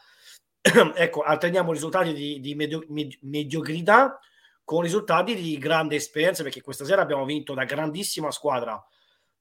ecco, 0.95 1.23
alterniamo 1.23 1.73
risultati 1.73 2.13
di, 2.13 2.41
di 2.41 2.55
medio, 2.55 2.85
med- 2.89 3.19
mediocrità 3.23 4.19
con 4.65 4.83
risultati 4.83 5.35
di 5.35 5.59
grande 5.59 5.97
esperienza 5.97 6.43
perché 6.43 6.61
questa 6.61 6.85
sera 6.85 7.03
abbiamo 7.03 7.25
vinto 7.25 7.55
da 7.55 7.65
grandissima 7.65 8.31
squadra 8.31 8.83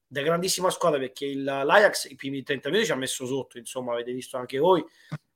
da 0.06 0.20
grandissima 0.20 0.68
squadra 0.68 0.98
perché 0.98 1.26
il, 1.26 1.42
l'Ajax 1.42 2.10
i 2.10 2.16
primi 2.16 2.42
30 2.42 2.68
minuti 2.68 2.86
ci 2.86 2.92
ha 2.92 2.96
messo 2.96 3.26
sotto 3.26 3.58
insomma 3.58 3.92
avete 3.92 4.12
visto 4.12 4.36
anche 4.36 4.58
voi 4.58 4.84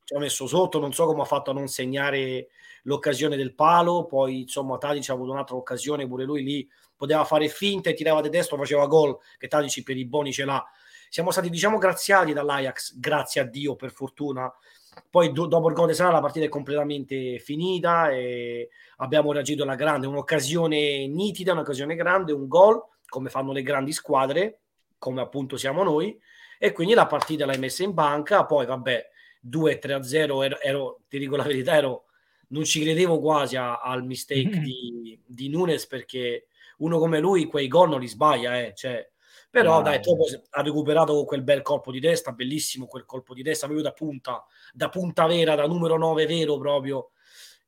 ci 0.05 0.15
ha 0.15 0.19
messo 0.19 0.47
sotto 0.47 0.79
non 0.79 0.93
so 0.93 1.07
come 1.07 1.23
ha 1.23 1.25
fatto 1.27 1.51
a 1.51 1.55
non 1.55 1.69
segnare 1.69 2.49
l'occasione 2.83 3.37
del 3.37 3.55
palo 3.55 4.07
poi 4.07 4.43
insomma 4.43 4.77
Tadic 4.79 5.09
ha 5.09 5.13
avuto 5.15 5.33
un'altra 5.33 5.57
occasione 5.57 6.07
pure 6.07 6.25
lui 6.25 6.43
lì 6.43 6.69
poteva 6.97 7.25
fare 7.25 7.49
finta 7.49 7.91
e 7.91 7.95
tirava 7.95 8.21
di 8.21 8.31
destro 8.31 8.57
faceva 8.57 8.87
gol 8.87 9.17
che 9.37 9.49
Tadic 9.49 9.83
per 9.83 9.97
i 9.97 10.07
buoni 10.07 10.33
ce 10.33 10.45
l'ha. 10.45 10.65
Siamo 11.09 11.31
stati 11.31 11.51
diciamo 11.51 11.79
graziati 11.79 12.33
dall'Ajax 12.33 12.99
grazie 12.99 13.43
a 13.43 13.45
Dio 13.45 13.77
per 13.77 13.93
fortuna 13.93 14.53
poi 15.11 15.33
do, 15.33 15.47
dopo 15.47 15.69
il 15.69 15.75
gol 15.75 15.89
di 15.89 15.95
Sala 15.95 16.13
la 16.13 16.21
partita 16.21 16.47
è 16.47 16.49
completamente 16.49 17.39
finita 17.39 18.11
e 18.11 18.71
abbiamo 18.99 19.33
reagito 19.33 19.63
alla 19.63 19.75
grande, 19.75 20.07
un'occasione 20.07 21.07
nitida, 21.07 21.53
un'occasione 21.53 21.95
grande, 21.95 22.33
un 22.33 22.49
gol, 22.49 22.83
come 23.09 23.29
fanno 23.29 23.53
le 23.53 23.63
grandi 23.63 23.93
squadre, 23.93 24.61
come 24.99 25.21
appunto 25.21 25.57
siamo 25.57 25.83
noi, 25.83 26.19
e 26.59 26.73
quindi 26.73 26.95
la 26.95 27.07
partita 27.07 27.47
l'hai 27.47 27.59
messa 27.59 27.83
in 27.83 27.93
banca, 27.93 28.45
poi 28.47 28.67
vabbè, 28.67 29.11
2-3-0, 29.49 30.43
ero, 30.43 30.61
ero, 30.61 31.01
ti 31.09 31.19
dico 31.19 31.37
la 31.37 31.45
verità, 31.45 31.75
ero, 31.75 32.05
non 32.49 32.65
ci 32.65 32.81
credevo 32.81 33.19
quasi 33.21 33.57
a, 33.57 33.81
al 33.81 34.05
mistake 34.05 34.49
mm-hmm. 34.49 34.63
di, 34.63 35.21
di 35.25 35.49
Nunes 35.49 35.87
perché 35.87 36.47
uno 36.79 36.99
come 36.99 37.21
lui 37.21 37.47
quei 37.47 37.69
gol 37.69 37.89
non 37.89 38.01
li 38.01 38.09
sbaglia, 38.09 38.61
eh, 38.61 38.73
cioè, 38.75 39.09
però 39.57 39.77
no. 39.77 39.83
dai, 39.83 40.01
dopo 40.01 40.25
ha 40.51 40.61
recuperato 40.61 41.15
con 41.15 41.25
quel 41.25 41.43
bel 41.43 41.63
colpo 41.63 41.91
di 41.91 41.99
testa, 41.99 42.33
bellissimo 42.33 42.85
quel 42.85 43.07
colpo 43.07 43.33
di 43.33 43.43
testa, 43.43 43.65
proprio 43.65 43.87
da 43.87 43.95
punta, 43.95 44.45
da 44.75 44.91
punta 44.91 45.27
vera, 45.27 45.55
da 45.55 45.67
numero 45.67 45.97
9 45.97 46.27
vero 46.27 46.59
proprio, 46.59 47.13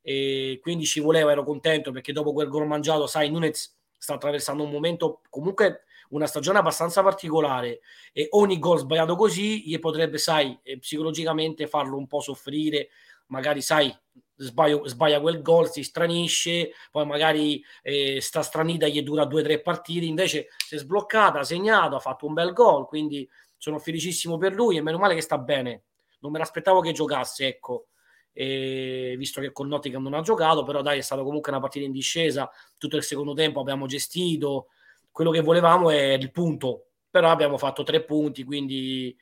e 0.02 0.58
quindi 0.60 0.84
ci 0.84 1.00
voleva, 1.00 1.30
ero 1.30 1.44
contento 1.44 1.90
perché 1.90 2.12
dopo 2.12 2.34
quel 2.34 2.48
gol 2.48 2.66
mangiato, 2.66 3.06
sai, 3.06 3.30
Nunez 3.30 3.74
sta 3.96 4.14
attraversando 4.14 4.62
un 4.62 4.70
momento 4.70 5.22
comunque 5.30 5.84
una 6.10 6.26
stagione 6.26 6.58
abbastanza 6.58 7.02
particolare 7.02 7.80
e 8.12 8.28
ogni 8.32 8.58
gol 8.58 8.78
sbagliato 8.78 9.16
così 9.16 9.66
gli 9.66 9.78
potrebbe, 9.78 10.18
sai, 10.18 10.58
eh, 10.62 10.78
psicologicamente 10.78 11.66
farlo 11.66 11.96
un 11.96 12.06
po' 12.06 12.20
soffrire, 12.20 12.90
magari, 13.28 13.62
sai, 13.62 13.94
sbaglio, 14.38 14.86
sbaglia 14.86 15.20
quel 15.20 15.42
gol, 15.42 15.70
si 15.70 15.82
stranisce, 15.82 16.72
poi 16.90 17.04
magari 17.04 17.62
eh, 17.82 18.20
sta 18.20 18.42
stranita 18.42 18.86
gli 18.86 19.02
dura 19.02 19.24
due 19.24 19.40
o 19.40 19.44
tre 19.44 19.60
partite, 19.60 20.06
invece 20.06 20.48
si 20.56 20.76
è 20.76 20.78
sbloccata, 20.78 21.40
ha 21.40 21.44
segnato, 21.44 21.96
ha 21.96 22.00
fatto 22.00 22.26
un 22.26 22.34
bel 22.34 22.52
gol, 22.52 22.86
quindi 22.86 23.28
sono 23.56 23.78
felicissimo 23.78 24.38
per 24.38 24.54
lui 24.54 24.76
e 24.76 24.82
meno 24.82 24.98
male 24.98 25.14
che 25.14 25.20
sta 25.20 25.38
bene. 25.38 25.84
Non 26.20 26.32
me 26.32 26.38
l'aspettavo 26.38 26.80
che 26.80 26.92
giocasse, 26.92 27.46
ecco. 27.46 27.88
E 28.32 29.16
visto 29.18 29.40
che 29.40 29.50
con 29.50 29.66
Nottingham 29.66 30.02
non 30.02 30.14
ha 30.14 30.20
giocato, 30.20 30.62
però 30.62 30.80
dai, 30.80 30.98
è 30.98 31.02
stata 31.02 31.22
comunque 31.22 31.50
una 31.50 31.60
partita 31.60 31.84
in 31.84 31.92
discesa, 31.92 32.48
tutto 32.76 32.96
il 32.96 33.02
secondo 33.02 33.34
tempo 33.34 33.58
abbiamo 33.58 33.86
gestito, 33.86 34.68
quello 35.10 35.32
che 35.32 35.40
volevamo 35.40 35.90
è 35.90 36.12
il 36.12 36.30
punto, 36.30 36.90
però 37.10 37.30
abbiamo 37.30 37.58
fatto 37.58 37.82
tre 37.82 38.04
punti, 38.04 38.44
quindi 38.44 39.16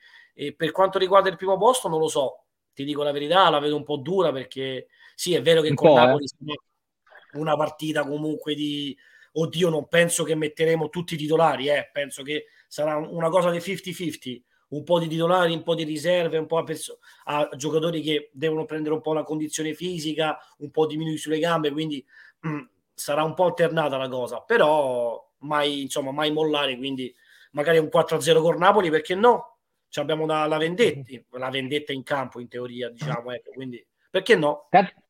per 0.55 0.71
quanto 0.71 0.99
riguarda 0.99 1.29
il 1.29 1.35
primo 1.35 1.57
posto 1.57 1.87
non 1.87 1.97
lo 1.97 2.07
so, 2.07 2.43
ti 2.71 2.83
dico 2.83 3.01
la 3.01 3.11
verità, 3.11 3.49
la 3.49 3.57
vedo 3.57 3.75
un 3.75 3.83
po' 3.83 3.97
dura 3.97 4.31
perché 4.31 4.87
sì, 5.19 5.33
è 5.33 5.41
vero 5.41 5.61
che 5.61 5.69
un 5.69 5.75
con 5.75 5.93
Napoli 5.93 6.25
eh. 6.25 7.39
una 7.39 7.55
partita 7.55 8.05
comunque 8.05 8.53
di 8.53 8.95
oddio, 9.31 9.69
non 9.69 9.87
penso 9.87 10.23
che 10.23 10.35
metteremo 10.35 10.89
tutti 10.89 11.15
i 11.15 11.17
titolari, 11.17 11.69
eh. 11.69 11.89
penso 11.91 12.21
che 12.21 12.45
sarà 12.67 12.97
una 12.97 13.29
cosa 13.29 13.49
di 13.49 13.57
50-50, 13.57 14.41
un 14.69 14.83
po' 14.83 14.99
di 14.99 15.07
titolari, 15.07 15.53
un 15.53 15.63
po' 15.63 15.73
di 15.73 15.85
riserve, 15.85 16.37
un 16.37 16.45
po' 16.45 16.59
a, 16.59 16.63
perso- 16.63 16.99
a 17.23 17.49
giocatori 17.55 18.01
che 18.01 18.29
devono 18.31 18.65
prendere 18.65 18.93
un 18.93 19.01
po' 19.01 19.13
la 19.13 19.23
condizione 19.23 19.73
fisica, 19.73 20.37
un 20.59 20.69
po' 20.69 20.85
diminuire 20.85 21.17
sulle 21.17 21.39
gambe, 21.39 21.71
quindi 21.71 22.05
mh, 22.41 22.49
mm, 22.49 22.61
sarà 22.93 23.23
un 23.23 23.33
po' 23.33 23.45
alternata 23.45 23.97
la 23.97 24.09
cosa, 24.09 24.41
però 24.41 25.33
mai, 25.39 25.81
insomma, 25.81 26.11
mai 26.11 26.31
mollare, 26.31 26.77
quindi 26.77 27.11
magari 27.53 27.79
un 27.79 27.89
4-0 27.91 28.39
con 28.39 28.55
Napoli, 28.57 28.91
perché 28.91 29.15
no? 29.15 29.57
Ci 29.89 29.99
abbiamo 29.99 30.27
la, 30.27 30.45
la 30.45 30.57
vendetta, 30.57 31.01
la 31.39 31.49
vendetta 31.49 31.91
in 31.91 32.03
campo 32.03 32.39
in 32.39 32.47
teoria, 32.47 32.89
diciamo, 32.89 33.31
ecco, 33.31 33.49
quindi 33.53 33.83
perché 34.11 34.35
no? 34.35 34.67
Tanto 34.69 35.06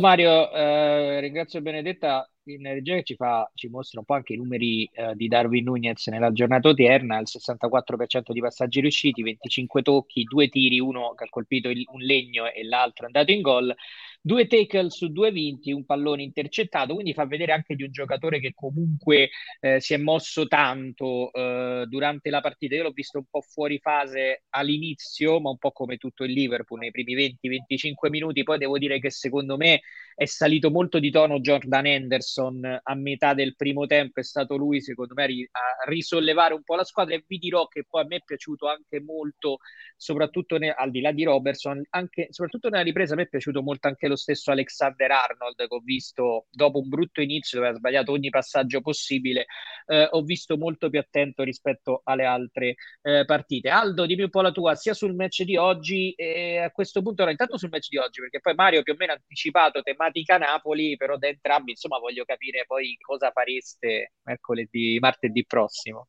Mario, 0.00 0.50
eh, 0.52 1.20
ringrazio 1.20 1.60
Benedetta 1.60 2.28
in 2.44 2.62
regia 2.62 2.96
che 2.96 3.04
ci, 3.04 3.14
fa, 3.14 3.48
ci 3.54 3.68
mostra 3.68 4.00
un 4.00 4.04
po' 4.04 4.14
anche 4.14 4.32
i 4.32 4.36
numeri 4.36 4.84
eh, 4.92 5.14
di 5.14 5.28
Darwin 5.28 5.62
Nunez 5.62 6.08
nella 6.08 6.32
giornata 6.32 6.68
odierna, 6.68 7.18
il 7.20 7.28
64% 7.28 8.32
di 8.32 8.40
passaggi 8.40 8.80
riusciti, 8.80 9.22
25 9.22 9.82
tocchi, 9.82 10.24
due 10.24 10.48
tiri, 10.48 10.80
uno 10.80 11.14
che 11.14 11.24
ha 11.24 11.28
colpito 11.28 11.68
il, 11.68 11.84
un 11.92 12.00
legno 12.00 12.50
e 12.50 12.64
l'altro 12.64 13.04
è 13.04 13.06
andato 13.06 13.30
in 13.30 13.42
gol 13.42 13.72
due 14.20 14.46
tackle 14.46 14.90
su 14.90 15.08
due 15.08 15.30
vinti, 15.30 15.72
un 15.72 15.84
pallone 15.84 16.22
intercettato, 16.22 16.94
quindi 16.94 17.14
fa 17.14 17.26
vedere 17.26 17.52
anche 17.52 17.74
di 17.74 17.82
un 17.82 17.90
giocatore 17.90 18.40
che 18.40 18.52
comunque 18.54 19.30
eh, 19.60 19.80
si 19.80 19.94
è 19.94 19.96
mosso 19.96 20.46
tanto 20.46 21.32
eh, 21.32 21.84
durante 21.88 22.30
la 22.30 22.40
partita. 22.40 22.74
Io 22.74 22.82
l'ho 22.84 22.90
visto 22.90 23.18
un 23.18 23.24
po' 23.30 23.40
fuori 23.40 23.78
fase 23.78 24.44
all'inizio, 24.50 25.40
ma 25.40 25.50
un 25.50 25.58
po' 25.58 25.72
come 25.72 25.96
tutto 25.96 26.24
il 26.24 26.32
Liverpool 26.32 26.80
nei 26.80 26.90
primi 26.90 27.14
20-25 27.14 28.10
minuti. 28.10 28.42
Poi 28.42 28.58
devo 28.58 28.78
dire 28.78 29.00
che 29.00 29.10
secondo 29.10 29.56
me 29.56 29.80
è 30.20 30.26
salito 30.26 30.70
molto 30.70 30.98
di 30.98 31.10
tono 31.10 31.40
Jordan 31.40 31.86
Henderson 31.86 32.80
a 32.82 32.94
metà 32.94 33.32
del 33.32 33.56
primo 33.56 33.86
tempo, 33.86 34.20
è 34.20 34.22
stato 34.22 34.56
lui 34.56 34.82
secondo 34.82 35.14
me 35.14 35.24
a 35.24 35.88
risollevare 35.88 36.52
un 36.52 36.62
po' 36.62 36.74
la 36.74 36.84
squadra 36.84 37.14
e 37.14 37.24
vi 37.26 37.38
dirò 37.38 37.66
che 37.68 37.84
poi 37.88 38.02
a 38.02 38.06
me 38.06 38.16
è 38.16 38.22
piaciuto 38.22 38.68
anche 38.68 39.00
molto, 39.00 39.60
soprattutto 39.96 40.58
ne, 40.58 40.72
al 40.72 40.90
di 40.90 41.00
là 41.00 41.12
di 41.12 41.24
Robertson, 41.24 41.82
anche, 41.90 42.26
soprattutto 42.32 42.68
nella 42.68 42.82
ripresa 42.82 43.14
a 43.14 43.16
me 43.16 43.22
è 43.22 43.28
piaciuto 43.28 43.62
molto 43.62 43.88
anche 43.88 44.08
lo 44.10 44.16
stesso 44.16 44.50
Alexander 44.50 45.10
Arnold 45.10 45.56
che 45.56 45.66
ho 45.68 45.80
visto 45.80 46.46
dopo 46.50 46.78
un 46.78 46.88
brutto 46.88 47.20
inizio 47.20 47.58
dove 47.58 47.70
ha 47.70 47.74
sbagliato 47.74 48.12
ogni 48.12 48.28
passaggio 48.28 48.80
possibile, 48.80 49.46
eh, 49.86 50.08
ho 50.10 50.22
visto 50.22 50.56
molto 50.56 50.90
più 50.90 50.98
attento 50.98 51.42
rispetto 51.42 52.02
alle 52.04 52.24
altre 52.24 52.74
eh, 53.02 53.24
partite. 53.24 53.68
Aldo, 53.70 54.06
dimmi 54.06 54.22
un 54.22 54.30
po' 54.30 54.42
la 54.42 54.52
tua, 54.52 54.74
sia 54.74 54.94
sul 54.94 55.14
match 55.14 55.42
di 55.42 55.56
oggi 55.56 56.12
e 56.12 56.58
a 56.58 56.70
questo 56.70 57.02
punto, 57.02 57.24
no, 57.24 57.30
intanto 57.30 57.56
sul 57.58 57.70
match 57.70 57.88
di 57.88 57.96
oggi, 57.98 58.20
perché 58.20 58.40
poi 58.40 58.54
Mario 58.54 58.82
più 58.82 58.92
o 58.92 58.96
meno 58.98 59.12
ha 59.12 59.16
anticipato 59.16 59.82
tematica 59.82 60.38
Napoli, 60.38 60.96
però 60.96 61.16
da 61.16 61.28
entrambi, 61.28 61.70
insomma, 61.72 61.98
voglio 61.98 62.24
capire 62.24 62.64
poi 62.66 62.96
cosa 63.00 63.30
fareste 63.30 64.12
mercoledì, 64.22 64.98
martedì 65.00 65.44
prossimo. 65.46 66.08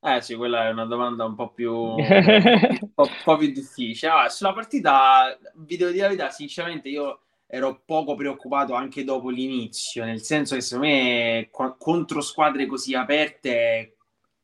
Eh 0.00 0.20
sì, 0.20 0.36
quella 0.36 0.68
è 0.68 0.70
una 0.70 0.84
domanda 0.84 1.24
un 1.24 1.34
po' 1.34 1.50
più, 1.52 1.72
un 1.72 1.96
po', 2.94 3.08
po 3.24 3.36
più 3.36 3.50
difficile. 3.50 4.12
Ah, 4.12 4.28
sulla 4.28 4.52
partita, 4.52 5.36
vi 5.56 5.76
devo 5.76 5.90
dire 5.90 6.02
la 6.02 6.08
verità, 6.08 6.30
sinceramente 6.30 6.88
io 6.88 7.22
ero 7.46 7.82
poco 7.84 8.14
preoccupato 8.14 8.74
anche 8.74 9.02
dopo 9.02 9.28
l'inizio, 9.28 10.04
nel 10.04 10.22
senso 10.22 10.54
che 10.54 10.60
secondo 10.60 10.86
me 10.92 11.48
contro 11.78 12.20
squadre 12.20 12.66
così 12.66 12.94
aperte, 12.94 13.96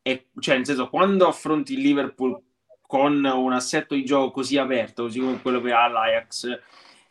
è, 0.02 0.24
cioè 0.40 0.56
nel 0.56 0.66
senso 0.66 0.88
quando 0.88 1.28
affronti 1.28 1.74
il 1.74 1.80
Liverpool 1.80 2.40
con 2.80 3.24
un 3.24 3.52
assetto 3.52 3.94
di 3.94 4.04
gioco 4.04 4.32
così 4.32 4.56
aperto, 4.58 5.04
così 5.04 5.20
come 5.20 5.40
quello 5.40 5.60
che 5.60 5.72
ha 5.72 5.86
l'Ajax, 5.86 6.48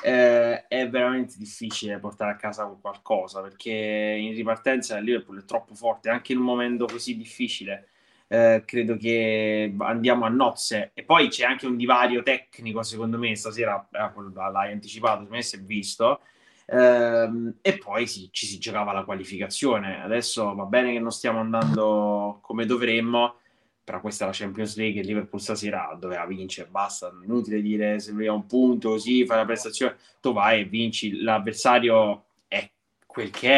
eh, 0.04 0.68
è 0.68 0.90
veramente 0.90 1.36
difficile 1.38 1.98
portare 2.00 2.32
a 2.32 2.36
casa 2.36 2.66
qualcosa 2.66 3.42
perché 3.42 3.72
in 3.72 4.34
ripartenza 4.34 4.98
il 4.98 5.06
Liverpool 5.06 5.42
è 5.42 5.46
troppo 5.46 5.76
forte 5.76 6.10
anche 6.10 6.34
in 6.34 6.40
un 6.40 6.46
momento 6.46 6.86
così 6.86 7.16
difficile 7.16 7.88
eh, 8.34 8.64
credo 8.66 8.98
che 8.98 9.76
andiamo 9.78 10.26
a 10.26 10.30
nozze. 10.30 10.90
E 10.96 11.04
poi 11.04 11.28
c'è 11.28 11.46
anche 11.46 11.68
un 11.68 11.78
divario 11.78 12.24
tecnico, 12.24 12.82
secondo 12.82 13.20
me, 13.20 13.36
stasera 13.36 13.88
eh, 13.92 14.52
l'hai 14.52 14.72
anticipato, 14.72 15.18
secondo 15.18 15.36
me 15.36 15.42
si 15.44 15.56
è 15.58 15.60
visto. 15.60 16.22
Eh, 16.66 17.30
e 17.62 17.78
poi 17.78 18.08
sì, 18.08 18.30
ci 18.32 18.48
si 18.48 18.58
giocava 18.58 18.92
la 18.92 19.04
qualificazione. 19.04 20.02
Adesso 20.02 20.56
va 20.56 20.66
bene 20.66 20.94
che 20.94 21.00
non 21.00 21.12
stiamo 21.12 21.40
andando 21.42 22.40
come 22.42 22.66
dovremmo, 22.66 23.36
però 23.84 24.02
questa 24.02 24.24
è 24.24 24.28
la 24.28 24.34
Champions 24.34 24.78
League 24.78 25.02
e 25.02 25.04
Liverpool 25.04 25.40
stasera 25.40 25.96
doveva 26.00 26.26
vincere, 26.26 26.70
basta, 26.70 27.12
inutile 27.24 27.62
dire 27.62 28.00
se 28.00 28.14
vogliamo 28.14 28.38
un 28.38 28.46
punto 28.48 28.90
così, 28.90 29.26
fai 29.28 29.38
la 29.38 29.46
prestazione, 29.46 29.98
tu 30.20 30.34
vai 30.34 30.62
e 30.62 30.66
vinci, 30.66 31.22
l'avversario 31.22 32.26
è 32.48 32.68
quel 33.06 33.30
che 33.30 33.52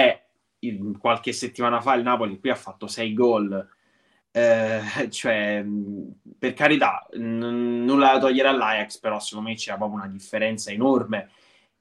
è, 0.59 0.77
qualche 0.99 1.31
settimana 1.31 1.79
fa 1.79 1.93
il 1.93 2.03
Napoli 2.03 2.39
qui 2.39 2.49
ha 2.49 2.55
fatto 2.55 2.87
6 2.87 3.13
gol, 3.13 3.74
eh, 4.35 4.81
cioè, 5.09 5.63
per 6.37 6.53
carità, 6.53 7.07
n- 7.13 7.83
nulla 7.85 8.13
da 8.13 8.19
togliere 8.19 8.49
all'Ajax, 8.49 8.99
però 8.99 9.19
secondo 9.19 9.49
me 9.49 9.55
c'è 9.55 9.75
proprio 9.75 9.97
una 9.99 10.07
differenza 10.07 10.71
enorme. 10.71 11.29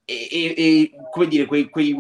E, 0.04 0.28
e, 0.30 0.54
e 0.56 0.90
come 1.10 1.26
dire, 1.26 1.46
quei, 1.46 1.68
quei, 1.68 1.96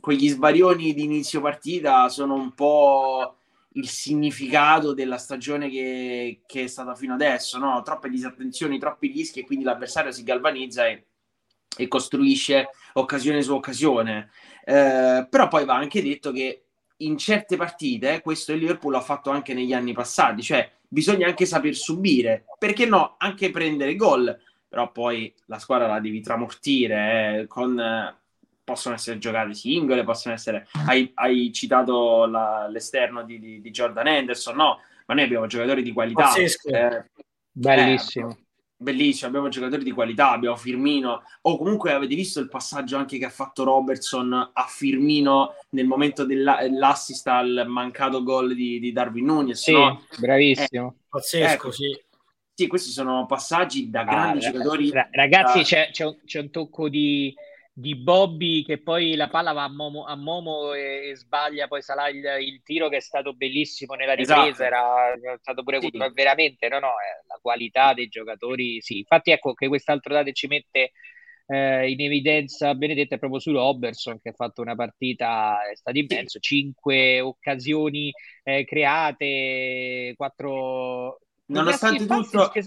quegli 0.00 0.28
sbarioni 0.28 0.94
di 0.94 1.02
inizio 1.02 1.40
partita 1.40 2.08
sono 2.08 2.34
un 2.34 2.52
po' 2.54 3.38
il 3.72 3.88
significato 3.88 4.92
della 4.92 5.16
stagione 5.18 5.68
che, 5.70 6.42
che 6.46 6.64
è 6.64 6.66
stata 6.66 6.94
fino 6.94 7.14
adesso, 7.14 7.58
no? 7.58 7.82
troppe 7.82 8.08
disattenzioni, 8.08 8.78
troppi 8.78 9.08
rischi 9.08 9.40
e 9.40 9.44
quindi 9.44 9.64
l'avversario 9.64 10.12
si 10.12 10.22
galvanizza 10.22 10.86
e, 10.86 11.06
e 11.76 11.88
costruisce 11.88 12.68
occasione 12.94 13.42
su 13.42 13.54
occasione. 13.54 14.30
Eh, 14.64 15.26
però 15.28 15.48
poi 15.48 15.64
va 15.64 15.74
anche 15.74 16.02
detto 16.02 16.30
che 16.30 16.66
in 17.04 17.16
certe 17.18 17.56
partite, 17.56 18.20
questo 18.22 18.52
il 18.52 18.58
Liverpool 18.58 18.94
ha 18.94 19.00
fatto 19.00 19.30
anche 19.30 19.54
negli 19.54 19.72
anni 19.72 19.92
passati, 19.92 20.42
cioè 20.42 20.70
bisogna 20.86 21.26
anche 21.26 21.46
saper 21.46 21.74
subire, 21.74 22.44
perché 22.58 22.86
no, 22.86 23.14
anche 23.18 23.50
prendere 23.50 23.96
gol, 23.96 24.38
però 24.68 24.90
poi 24.90 25.32
la 25.46 25.58
squadra 25.58 25.86
la 25.86 26.00
devi 26.00 26.20
tramortire, 26.20 27.40
eh, 27.40 27.46
con, 27.46 27.78
eh, 27.78 28.16
possono 28.64 28.94
essere 28.94 29.18
giocate 29.18 29.54
singole, 29.54 30.04
possono 30.04 30.34
essere, 30.34 30.66
hai, 30.86 31.10
hai 31.14 31.52
citato 31.52 32.26
la, 32.26 32.68
l'esterno 32.68 33.22
di, 33.24 33.38
di, 33.38 33.60
di, 33.60 33.70
Jordan 33.70 34.06
Henderson, 34.06 34.56
no, 34.56 34.78
ma 35.06 35.14
noi 35.14 35.24
abbiamo 35.24 35.46
giocatori 35.46 35.82
di 35.82 35.92
qualità. 35.92 36.24
Pazzesco. 36.24 36.68
Eh, 36.68 37.10
Bellissimo. 37.50 38.30
Eh, 38.30 38.36
bellissimo, 38.82 39.28
abbiamo 39.28 39.48
giocatori 39.48 39.84
di 39.84 39.92
qualità, 39.92 40.32
abbiamo 40.32 40.56
Firmino, 40.56 41.22
o 41.42 41.56
comunque 41.56 41.92
avete 41.92 42.14
visto 42.14 42.40
il 42.40 42.48
passaggio 42.48 42.96
anche 42.96 43.18
che 43.18 43.24
ha 43.24 43.30
fatto 43.30 43.64
Robertson 43.64 44.32
a 44.52 44.66
Firmino 44.68 45.54
nel 45.70 45.86
momento 45.86 46.24
dell'assist 46.24 47.26
al 47.28 47.64
mancato 47.66 48.22
gol 48.22 48.54
di, 48.54 48.78
di 48.78 48.92
Darwin 48.92 49.24
Nunez, 49.24 49.62
sì, 49.62 49.72
no? 49.72 50.04
bravissimo. 50.18 50.88
Eh, 50.88 51.02
Pazzesco, 51.08 51.52
ecco, 51.52 51.70
sì. 51.70 51.98
Sì, 52.54 52.66
questi 52.66 52.90
sono 52.90 53.24
passaggi 53.24 53.88
da 53.88 54.04
grandi 54.04 54.44
ah, 54.44 54.50
giocatori. 54.50 54.92
Ragazzi, 55.10 55.58
da... 55.58 55.64
c'è, 55.64 55.88
c'è, 55.90 56.04
un, 56.04 56.16
c'è 56.26 56.40
un 56.40 56.50
tocco 56.50 56.88
di 56.90 57.34
di 57.74 57.96
Bobby 57.96 58.64
che 58.64 58.82
poi 58.82 59.16
la 59.16 59.28
palla 59.28 59.52
va 59.52 59.64
a 59.64 59.70
Momo, 59.70 60.04
a 60.04 60.14
Momo 60.14 60.74
e, 60.74 61.08
e, 61.08 61.16
sbaglia 61.16 61.68
poi 61.68 61.80
sarà 61.80 62.08
il, 62.08 62.22
il, 62.40 62.60
tiro 62.62 62.90
che 62.90 62.98
è 62.98 63.00
stato 63.00 63.32
bellissimo 63.32 63.94
nella 63.94 64.12
ripresa 64.12 64.46
esatto. 64.46 64.62
era, 64.62 65.14
era, 65.14 65.38
stato 65.40 65.62
pure 65.62 65.80
sì. 65.80 65.90
veramente 66.12 66.68
no 66.68 66.80
no 66.80 66.92
la 67.26 67.38
qualità 67.40 67.94
dei 67.94 68.08
giocatori 68.08 68.82
sì 68.82 68.98
infatti 68.98 69.30
ecco 69.30 69.54
che 69.54 69.68
quest'altro 69.68 70.12
dato 70.12 70.30
ci 70.32 70.48
mette 70.48 70.92
eh, 71.46 71.90
in 71.90 72.00
evidenza 72.02 72.74
Benedetta 72.74 73.14
è 73.14 73.18
proprio 73.18 73.40
su 73.40 73.52
Robertson 73.52 74.20
che 74.20 74.28
ha 74.28 74.34
fatto 74.34 74.60
una 74.60 74.74
partita 74.74 75.66
è 75.70 75.74
stato 75.74 75.96
immenso 75.96 76.40
cinque 76.40 77.20
occasioni 77.20 78.12
eh, 78.44 78.66
create 78.66 80.12
quattro 80.14 81.20
nonostante 81.46 82.04
tutto 82.04 82.48
che... 82.48 82.64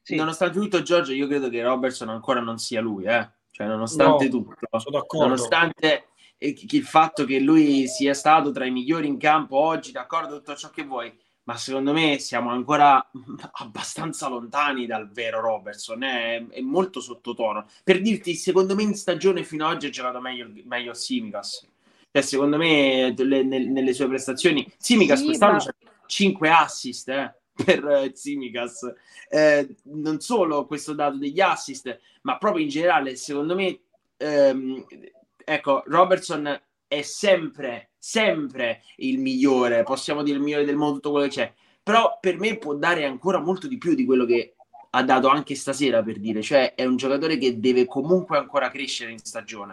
sì. 0.00 0.14
nonostante 0.14 0.58
tutto 0.58 0.80
Giorgio 0.80 1.12
io 1.12 1.26
credo 1.26 1.50
che 1.50 1.62
Robertson 1.62 2.08
ancora 2.08 2.40
non 2.40 2.56
sia 2.56 2.80
lui 2.80 3.04
eh 3.04 3.36
cioè, 3.58 3.66
nonostante 3.66 4.24
no, 4.26 4.30
tutto, 4.30 4.54
nonostante 5.18 6.10
il 6.38 6.84
fatto 6.84 7.24
che 7.24 7.40
lui 7.40 7.88
sia 7.88 8.14
stato 8.14 8.52
tra 8.52 8.64
i 8.64 8.70
migliori 8.70 9.08
in 9.08 9.18
campo 9.18 9.56
oggi, 9.56 9.90
d'accordo, 9.90 10.36
tutto 10.36 10.54
ciò 10.54 10.70
che 10.70 10.84
vuoi, 10.84 11.12
ma 11.42 11.56
secondo 11.56 11.92
me 11.92 12.20
siamo 12.20 12.50
ancora 12.50 13.04
abbastanza 13.58 14.28
lontani 14.28 14.86
dal 14.86 15.10
vero 15.10 15.40
Robertson, 15.40 16.04
è, 16.04 16.46
è 16.46 16.60
molto 16.60 17.00
sottotono. 17.00 17.66
Per 17.82 18.00
dirti, 18.00 18.34
secondo 18.36 18.76
me 18.76 18.84
in 18.84 18.94
stagione 18.94 19.42
fino 19.42 19.66
ad 19.66 19.74
oggi 19.74 19.86
ha 19.86 19.90
giocato 19.90 20.20
meglio, 20.20 20.48
meglio 20.62 20.94
Simicas. 20.94 21.66
Cioè, 22.12 22.22
secondo 22.22 22.58
me 22.58 23.12
le, 23.16 23.42
nelle 23.42 23.92
sue 23.92 24.06
prestazioni, 24.06 24.72
Simicas 24.76 25.18
sì, 25.18 25.24
quest'anno 25.24 25.54
ma... 25.54 25.64
c'ha 25.64 25.74
5 26.06 26.48
assist, 26.48 27.08
eh 27.08 27.37
per 27.64 27.86
eh, 27.86 28.12
Tsimikas. 28.12 28.92
Eh, 29.28 29.76
non 29.84 30.20
solo 30.20 30.66
questo 30.66 30.94
dato 30.94 31.16
degli 31.16 31.40
assist, 31.40 31.98
ma 32.22 32.38
proprio 32.38 32.62
in 32.62 32.68
generale, 32.68 33.16
secondo 33.16 33.54
me, 33.54 33.80
ehm, 34.16 34.84
ecco, 35.44 35.82
Robertson 35.86 36.60
è 36.86 37.02
sempre, 37.02 37.90
sempre 37.98 38.82
il 38.96 39.18
migliore, 39.18 39.82
possiamo 39.82 40.22
dire 40.22 40.36
il 40.36 40.42
migliore 40.42 40.64
del 40.64 40.76
mondo, 40.76 40.94
tutto 40.94 41.10
quello 41.10 41.26
che 41.26 41.34
c'è, 41.34 41.52
però 41.82 42.18
per 42.20 42.38
me 42.38 42.56
può 42.56 42.74
dare 42.74 43.04
ancora 43.04 43.40
molto 43.40 43.66
di 43.66 43.78
più 43.78 43.94
di 43.94 44.04
quello 44.04 44.24
che 44.24 44.54
ha 44.90 45.02
dato 45.02 45.28
anche 45.28 45.54
stasera, 45.54 46.02
per 46.02 46.18
dire, 46.18 46.40
cioè 46.42 46.74
è 46.74 46.84
un 46.84 46.96
giocatore 46.96 47.36
che 47.36 47.60
deve 47.60 47.84
comunque 47.86 48.38
ancora 48.38 48.70
crescere 48.70 49.12
in 49.12 49.18
stagione. 49.18 49.72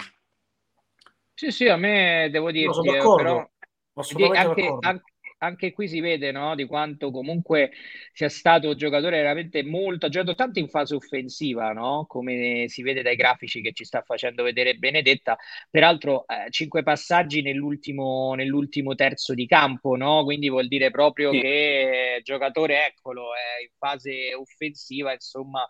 Sì, 1.33 1.51
sì, 1.51 1.67
a 1.67 1.77
me 1.77 2.29
devo 2.31 2.51
dire, 2.51 2.69
però 3.15 3.49
anche, 3.93 4.77
anche, 4.81 5.13
anche 5.45 5.71
qui 5.71 5.87
si 5.87 5.99
vede 5.99 6.31
no, 6.31 6.55
di 6.55 6.65
quanto 6.65 7.11
comunque 7.11 7.71
sia 8.11 8.29
stato 8.29 8.69
un 8.69 8.77
giocatore 8.77 9.17
veramente 9.17 9.63
molto, 9.63 10.07
ha 10.07 10.09
giocato 10.09 10.35
tanto 10.35 10.59
in 10.59 10.67
fase 10.67 10.95
offensiva, 10.95 11.71
no? 11.71 12.05
come 12.07 12.65
si 12.67 12.81
vede 12.81 13.01
dai 13.01 13.15
grafici 13.15 13.61
che 13.61 13.71
ci 13.73 13.85
sta 13.85 14.01
facendo 14.01 14.43
vedere 14.43 14.75
Benedetta. 14.75 15.37
Peraltro, 15.69 16.25
eh, 16.27 16.49
cinque 16.49 16.83
passaggi 16.83 17.41
nell'ultimo, 17.41 18.33
nell'ultimo 18.35 18.95
terzo 18.95 19.33
di 19.33 19.45
campo, 19.45 19.95
no? 19.95 20.23
quindi 20.23 20.49
vuol 20.49 20.67
dire 20.67 20.91
proprio 20.91 21.31
sì. 21.31 21.39
che 21.39 22.21
giocatore, 22.23 22.87
eccolo, 22.87 23.33
è 23.33 23.63
in 23.63 23.69
fase 23.77 24.33
offensiva, 24.33 25.13
insomma, 25.13 25.67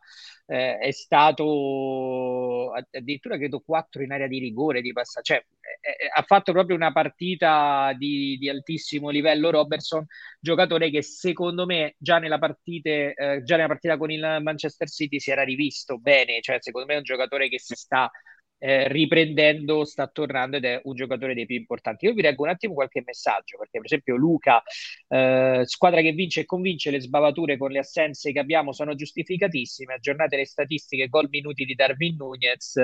eh, 0.48 0.78
è 0.78 0.92
stato 0.92 2.72
addirittura 2.72 3.38
credo 3.38 3.62
quattro 3.62 4.04
in 4.04 4.12
area 4.12 4.28
di 4.28 4.40
rigore 4.40 4.82
di 4.82 4.92
passaggio, 4.92 5.34
cioè 5.34 5.46
eh, 5.82 6.10
ha 6.14 6.22
fatto 6.24 6.52
proprio 6.52 6.76
una 6.76 6.92
partita 6.92 7.94
di, 7.98 8.38
di, 8.40 8.50
altissimo 8.50 9.10
livello 9.10 9.50
Robertson, 9.66 10.06
giocatore 10.40 10.90
che 10.90 11.02
secondo 11.02 11.66
me 11.66 11.96
già 11.98 12.20
nella, 12.20 12.40
partite, 12.40 13.14
eh, 13.14 13.44
già 13.44 13.56
nella 13.56 13.68
partita 13.68 13.98
con 13.98 14.12
il 14.12 14.40
Manchester 14.42 14.88
City 14.88 15.20
si 15.20 15.32
era 15.32 15.44
rivisto 15.44 15.98
bene, 15.98 16.40
cioè 16.42 16.58
secondo 16.60 16.88
me 16.88 16.94
è 16.94 16.98
un 16.98 17.04
giocatore 17.04 17.50
che 17.50 17.60
si 17.60 17.76
sta 17.76 18.10
eh, 18.58 18.88
riprendendo, 18.88 19.84
sta 19.86 20.08
tornando 20.08 20.58
ed 20.58 20.66
è 20.66 20.80
un 20.84 20.96
giocatore 20.96 21.34
dei 21.34 21.46
più 21.46 21.56
importanti. 21.56 22.06
Io 22.06 22.14
vi 22.14 22.22
leggo 22.22 22.44
un 22.44 22.50
attimo 22.50 22.74
qualche 22.74 23.04
messaggio, 23.06 23.58
perché 23.58 23.78
per 23.78 23.86
esempio 23.86 24.16
Luca, 24.16 24.62
eh, 25.08 25.62
squadra 25.66 26.02
che 26.02 26.12
vince 26.12 26.42
e 26.42 26.46
convince, 26.46 26.92
le 26.92 27.02
sbavature 27.02 27.58
con 27.58 27.72
le 27.72 27.80
assenze 27.80 28.32
che 28.32 28.40
abbiamo 28.40 28.72
sono 28.72 28.96
giustificatissime, 28.96 29.96
aggiornate 29.96 30.38
le 30.38 30.46
statistiche, 30.46 31.10
gol 31.10 31.28
minuti 31.30 31.66
di 31.66 31.76
Darwin 31.76 32.16
Nunez, 32.16 32.78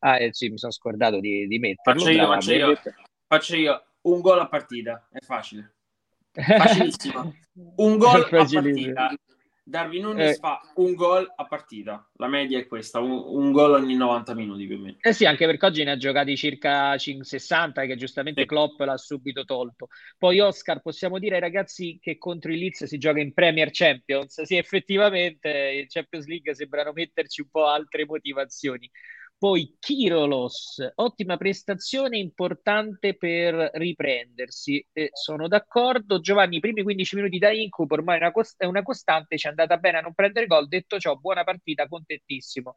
ah 0.00 0.20
eh, 0.20 0.32
sì, 0.32 0.50
mi 0.50 0.58
sono 0.58 0.72
scordato 0.72 1.20
di, 1.20 1.46
di 1.46 1.58
metterlo. 1.58 2.00
Faccio 2.00 2.10
io, 2.10 2.26
faccio 2.26 2.52
io, 2.52 2.80
faccio 3.26 3.56
io, 3.56 3.84
un 4.02 4.20
gol 4.20 4.40
a 4.40 4.48
partita, 4.48 5.08
è 5.10 5.18
facile. 5.20 5.74
Facilissimo. 6.34 7.34
Un 7.76 7.98
gol 7.98 8.22
a 8.22 8.28
partita. 8.28 9.14
Darwin 9.66 10.02
Nunes 10.02 10.32
eh, 10.32 10.34
fa 10.34 10.60
un 10.74 10.92
gol 10.94 11.26
a 11.34 11.46
partita, 11.46 12.06
la 12.16 12.26
media 12.26 12.58
è 12.58 12.66
questa, 12.66 13.00
un, 13.00 13.10
un, 13.10 13.50
gol 13.50 13.72
ogni 13.72 13.94
90 13.94 14.34
minuti 14.34 14.66
più 14.66 14.76
o 14.76 14.78
meno. 14.78 14.96
Eh 15.00 15.14
sì, 15.14 15.24
anche 15.24 15.46
perché 15.46 15.64
oggi 15.64 15.84
ne 15.84 15.92
ha 15.92 15.96
giocati 15.96 16.36
circa 16.36 16.98
60 16.98 17.86
che 17.86 17.96
giustamente 17.96 18.42
sì. 18.42 18.46
Klopp 18.46 18.78
l'ha 18.80 18.98
subito 18.98 19.44
tolto. 19.44 19.88
Poi 20.18 20.38
Oscar, 20.40 20.82
possiamo 20.82 21.18
dire 21.18 21.36
ai 21.36 21.40
ragazzi 21.40 21.98
che 21.98 22.18
contro 22.18 22.52
il 22.52 22.58
Leeds 22.58 22.84
si 22.84 22.98
gioca 22.98 23.20
in 23.20 23.32
Premier 23.32 23.70
Champions? 23.72 24.42
Sì, 24.42 24.56
effettivamente 24.56 25.48
in 25.48 25.86
Champions 25.88 26.26
League 26.26 26.54
sembrano 26.54 26.92
metterci 26.92 27.40
un 27.40 27.48
po' 27.50 27.64
altre 27.66 28.04
motivazioni. 28.04 28.90
Poi 29.36 29.76
Kirolos, 29.78 30.76
ottima 30.94 31.36
prestazione, 31.36 32.16
importante 32.16 33.14
per 33.16 33.70
riprendersi. 33.74 34.84
Eh, 34.92 35.10
sono 35.12 35.48
d'accordo. 35.48 36.18
Giovanni, 36.20 36.56
i 36.56 36.60
primi 36.60 36.82
15 36.82 37.14
minuti 37.16 37.36
da 37.38 37.50
incubo 37.50 37.94
ormai 37.94 38.16
è 38.16 38.20
una, 38.20 38.32
cost- 38.32 38.62
una 38.64 38.82
costante, 38.82 39.36
ci 39.36 39.46
è 39.46 39.50
andata 39.50 39.76
bene 39.76 39.98
a 39.98 40.00
non 40.00 40.14
prendere 40.14 40.46
gol. 40.46 40.66
Detto 40.66 40.98
ciò, 40.98 41.16
buona 41.16 41.44
partita, 41.44 41.86
contentissimo 41.88 42.72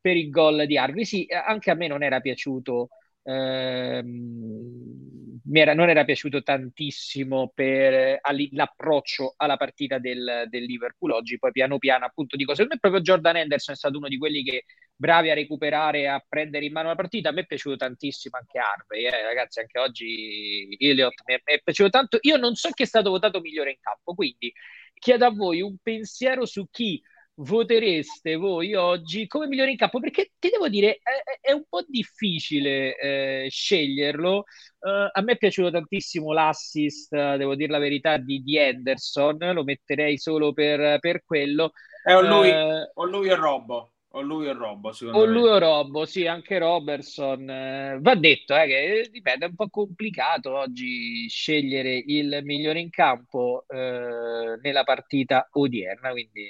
per 0.00 0.16
il 0.16 0.28
gol 0.30 0.66
di 0.66 0.76
Arvi. 0.76 1.04
Sì, 1.04 1.26
anche 1.30 1.70
a 1.70 1.74
me 1.74 1.86
non 1.86 2.02
era 2.02 2.20
piaciuto 2.20 2.88
Ehm, 3.28 5.27
era, 5.52 5.74
non 5.74 5.88
era 5.88 6.04
piaciuto 6.04 6.42
tantissimo 6.42 7.52
per 7.54 8.20
l'approccio 8.50 9.34
alla 9.36 9.56
partita 9.56 9.98
del, 9.98 10.44
del, 10.48 10.64
Liverpool 10.64 11.12
oggi, 11.12 11.38
poi 11.38 11.52
piano 11.52 11.78
piano 11.78 12.04
appunto 12.04 12.36
dico, 12.36 12.52
secondo 12.52 12.74
me 12.74 12.80
proprio 12.80 13.02
Jordan 13.02 13.36
Henderson 13.36 13.74
è 13.74 13.76
stato 13.78 13.98
uno 13.98 14.08
di 14.08 14.18
quelli 14.18 14.42
che 14.42 14.64
bravi 14.94 15.30
a 15.30 15.34
recuperare, 15.34 16.08
a 16.08 16.22
prendere 16.26 16.66
in 16.66 16.72
mano 16.72 16.88
la 16.88 16.94
partita, 16.94 17.30
a 17.30 17.32
me 17.32 17.42
è 17.42 17.46
piaciuto 17.46 17.76
tantissimo 17.76 18.36
anche 18.36 18.58
Harvey, 18.58 19.04
eh, 19.04 19.22
ragazzi 19.22 19.60
anche 19.60 19.78
oggi 19.78 20.76
Elliot 20.78 21.22
mi 21.26 21.34
è, 21.34 21.42
mi 21.44 21.54
è 21.54 21.60
piaciuto 21.62 21.90
tanto, 21.90 22.18
io 22.22 22.36
non 22.36 22.54
so 22.54 22.70
chi 22.70 22.82
è 22.82 22.86
stato 22.86 23.10
votato 23.10 23.40
migliore 23.40 23.70
in 23.70 23.78
campo, 23.80 24.14
quindi 24.14 24.52
chiedo 24.94 25.26
a 25.26 25.30
voi 25.30 25.62
un 25.62 25.76
pensiero 25.82 26.44
su 26.44 26.68
chi 26.70 27.00
votereste 27.38 28.36
voi 28.36 28.74
oggi 28.74 29.26
come 29.26 29.46
migliore 29.46 29.70
in 29.70 29.76
campo? 29.76 30.00
Perché 30.00 30.32
ti 30.38 30.48
devo 30.50 30.68
dire, 30.68 31.00
è, 31.02 31.48
è 31.48 31.52
un 31.52 31.64
po' 31.68 31.84
difficile 31.86 32.96
eh, 32.96 33.48
sceglierlo. 33.50 34.44
Uh, 34.80 35.08
a 35.12 35.20
me 35.22 35.32
è 35.32 35.36
piaciuto 35.36 35.70
tantissimo 35.70 36.32
l'assist, 36.32 37.14
devo 37.36 37.54
dire 37.54 37.72
la 37.72 37.78
verità, 37.78 38.16
di, 38.16 38.42
di 38.42 38.56
Henderson, 38.56 39.36
lo 39.52 39.64
metterei 39.64 40.18
solo 40.18 40.52
per, 40.52 40.98
per 41.00 41.24
quello. 41.24 41.72
Eh, 42.04 42.14
o, 42.14 42.20
lui, 42.20 42.48
uh, 42.48 42.90
o 42.94 43.04
lui 43.04 43.28
o 43.30 43.36
Robbo. 43.36 43.92
O 44.12 44.22
lui 44.22 44.48
o 44.48 44.54
Robbo, 44.54 44.90
secondo 44.92 45.18
o 45.18 45.26
me. 45.26 45.32
lui 45.32 45.48
o 45.48 45.58
Robbo, 45.58 46.06
sì, 46.06 46.26
anche 46.26 46.58
Robertson. 46.58 47.48
Eh, 47.48 47.98
va 48.00 48.14
detto 48.14 48.56
eh, 48.56 48.66
che 48.66 49.08
dipende, 49.12 49.44
è 49.44 49.48
un 49.48 49.54
po' 49.54 49.68
complicato 49.68 50.56
oggi 50.56 51.28
scegliere 51.28 52.02
il 52.06 52.40
migliore 52.42 52.80
in 52.80 52.88
campo 52.88 53.64
eh, 53.68 54.58
nella 54.62 54.82
partita 54.84 55.46
odierna, 55.52 56.10
quindi 56.10 56.48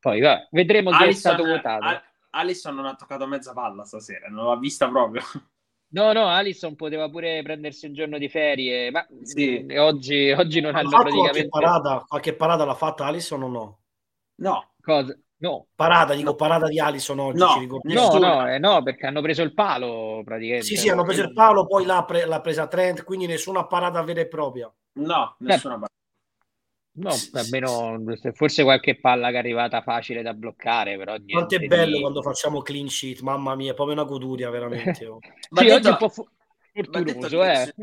poi 0.00 0.20
vabbè, 0.20 0.48
vedremo 0.50 0.90
chi 0.90 1.04
è 1.04 1.12
stato 1.12 1.44
votato. 1.44 1.84
Al- 1.84 2.02
Alisson 2.30 2.74
non 2.74 2.86
ha 2.86 2.94
toccato 2.94 3.26
mezza 3.26 3.52
palla 3.52 3.84
stasera, 3.84 4.28
non 4.28 4.46
l'ha 4.46 4.56
vista 4.56 4.88
proprio. 4.88 5.22
No, 5.92 6.12
no, 6.12 6.28
Alisson 6.28 6.76
poteva 6.76 7.08
pure 7.10 7.42
prendersi 7.42 7.86
un 7.86 7.94
giorno 7.94 8.16
di 8.16 8.28
ferie, 8.28 8.92
ma 8.92 9.04
sì. 9.22 9.66
oggi, 9.76 10.30
oggi 10.30 10.60
non 10.60 10.76
ha 10.76 10.78
hanno 10.78 10.90
praticamente... 10.90 11.48
Qualche 11.48 11.48
parata, 11.48 12.04
qualche 12.06 12.34
parata 12.34 12.64
l'ha 12.64 12.74
fatta 12.74 13.06
Alisson 13.06 13.42
o 13.42 13.48
no? 13.48 13.80
No. 14.36 14.72
Cosa? 14.80 15.18
No. 15.38 15.66
Parata, 15.74 16.14
dico 16.14 16.36
parata 16.36 16.68
di 16.68 16.78
Alisson 16.78 17.18
oggi. 17.18 17.38
No, 17.38 17.68
no, 17.82 18.18
no, 18.18 18.48
eh, 18.48 18.58
no, 18.58 18.82
perché 18.82 19.06
hanno 19.06 19.20
preso 19.20 19.42
il 19.42 19.52
palo 19.52 20.22
praticamente. 20.24 20.66
Sì, 20.66 20.76
sì, 20.76 20.88
hanno 20.90 21.02
preso 21.02 21.22
il 21.22 21.32
palo, 21.32 21.66
poi 21.66 21.84
l'ha, 21.84 22.04
pre- 22.04 22.26
l'ha 22.26 22.40
presa 22.40 22.68
Trent, 22.68 23.02
quindi 23.02 23.26
nessuna 23.26 23.66
parata 23.66 24.00
vera 24.02 24.20
e 24.20 24.28
propria. 24.28 24.72
No, 24.92 25.34
nessuna 25.38 25.74
parata. 25.74 25.92
No, 26.92 27.14
almeno 27.32 28.02
forse 28.32 28.64
qualche 28.64 28.98
palla 28.98 29.28
che 29.28 29.36
è 29.36 29.38
arrivata 29.38 29.80
facile 29.80 30.22
da 30.22 30.34
bloccare, 30.34 30.96
però 30.96 31.14
Quanto 31.24 31.54
è 31.54 31.60
bello 31.60 31.94
di... 31.94 32.00
quando 32.00 32.20
facciamo 32.20 32.62
clean 32.62 32.88
sheet, 32.88 33.20
mamma 33.20 33.54
mia, 33.54 33.72
è 33.72 33.74
proprio 33.74 33.94
una 33.94 34.04
goduria 34.04 34.50
veramente. 34.50 35.06
Oh. 35.06 35.20
Ma 35.50 35.60
sì, 35.60 35.66
detto, 35.66 35.76
oggi 35.76 35.86
è 35.86 35.90
un 35.90 35.96
po' 35.96 36.08
fu- 36.08 36.28
fortunoso, 36.72 37.44
eh. 37.44 37.74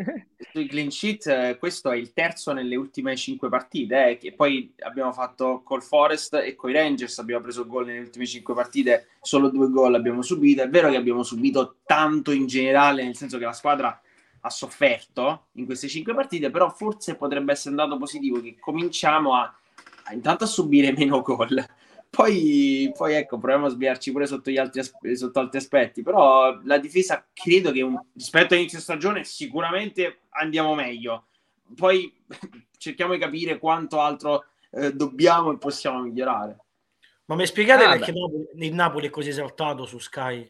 Sui 0.52 0.68
clean 0.68 0.92
sheet, 0.92 1.28
eh, 1.28 1.58
questo 1.58 1.90
è 1.90 1.96
il 1.96 2.12
terzo 2.12 2.52
nelle 2.52 2.76
ultime 2.76 3.16
cinque 3.16 3.48
partite, 3.48 4.10
eh, 4.10 4.18
che 4.18 4.34
poi 4.34 4.74
abbiamo 4.80 5.14
fatto 5.14 5.62
col 5.64 5.82
Forest 5.82 6.34
e 6.36 6.56
con 6.56 6.70
i 6.70 6.74
Rangers, 6.74 7.18
abbiamo 7.20 7.44
preso 7.44 7.66
gol 7.66 7.86
nelle 7.86 8.00
ultime 8.00 8.26
cinque 8.26 8.54
partite, 8.54 9.08
solo 9.22 9.50
due 9.50 9.70
gol 9.70 9.96
abbiamo 9.96 10.22
subito. 10.22 10.64
È 10.64 10.70
vero 10.70 10.90
che 10.90 10.98
abbiamo 10.98 11.24
subito 11.24 11.78
tanto 11.86 12.32
in 12.32 12.46
generale, 12.46 13.04
nel 13.04 13.16
senso 13.16 13.38
che 13.38 13.46
la 13.46 13.54
squadra 13.54 14.02
ha 14.48 14.50
sofferto 14.50 15.48
in 15.54 15.66
queste 15.66 15.88
cinque 15.88 16.14
partite, 16.14 16.50
però 16.50 16.70
forse 16.70 17.16
potrebbe 17.16 17.52
essere 17.52 17.70
un 17.72 17.76
dato 17.76 17.98
positivo 17.98 18.42
che 18.42 18.58
cominciamo 18.60 19.36
a, 19.36 19.54
a 20.04 20.14
intanto 20.14 20.46
a 20.46 20.48
subire 20.48 20.92
meno 20.92 21.22
gol. 21.22 21.64
Poi, 22.10 22.92
poi, 22.96 23.14
ecco, 23.14 23.38
proviamo 23.38 23.68
a 23.68 23.70
sviarci 23.70 24.12
pure 24.12 24.26
sotto, 24.26 24.50
gli 24.50 24.58
altri, 24.58 24.82
sotto 25.16 25.40
altri 25.40 25.60
aspetti. 25.60 26.02
Però 26.02 26.60
la 26.64 26.80
difesa 26.80 27.28
credo 27.34 27.72
che 27.72 27.82
un, 27.82 28.02
rispetto 28.14 28.54
all'inizio 28.54 28.80
stagione 28.80 29.24
sicuramente 29.24 30.22
andiamo 30.30 30.74
meglio. 30.74 31.28
Poi 31.76 32.12
cerchiamo 32.78 33.14
di 33.14 33.20
capire 33.20 33.60
quanto 33.60 34.00
altro 34.00 34.46
eh, 34.72 34.94
dobbiamo 34.94 35.52
e 35.52 35.58
possiamo 35.58 36.02
migliorare. 36.02 36.58
Ma 37.26 37.36
mi 37.36 37.46
spiegate 37.46 37.84
ah, 37.84 37.90
perché 37.92 38.14
beh. 38.14 38.66
il 38.66 38.74
Napoli 38.74 39.08
è 39.08 39.10
così 39.10 39.30
esaltato 39.30 39.86
su 39.86 40.00
Sky? 40.00 40.50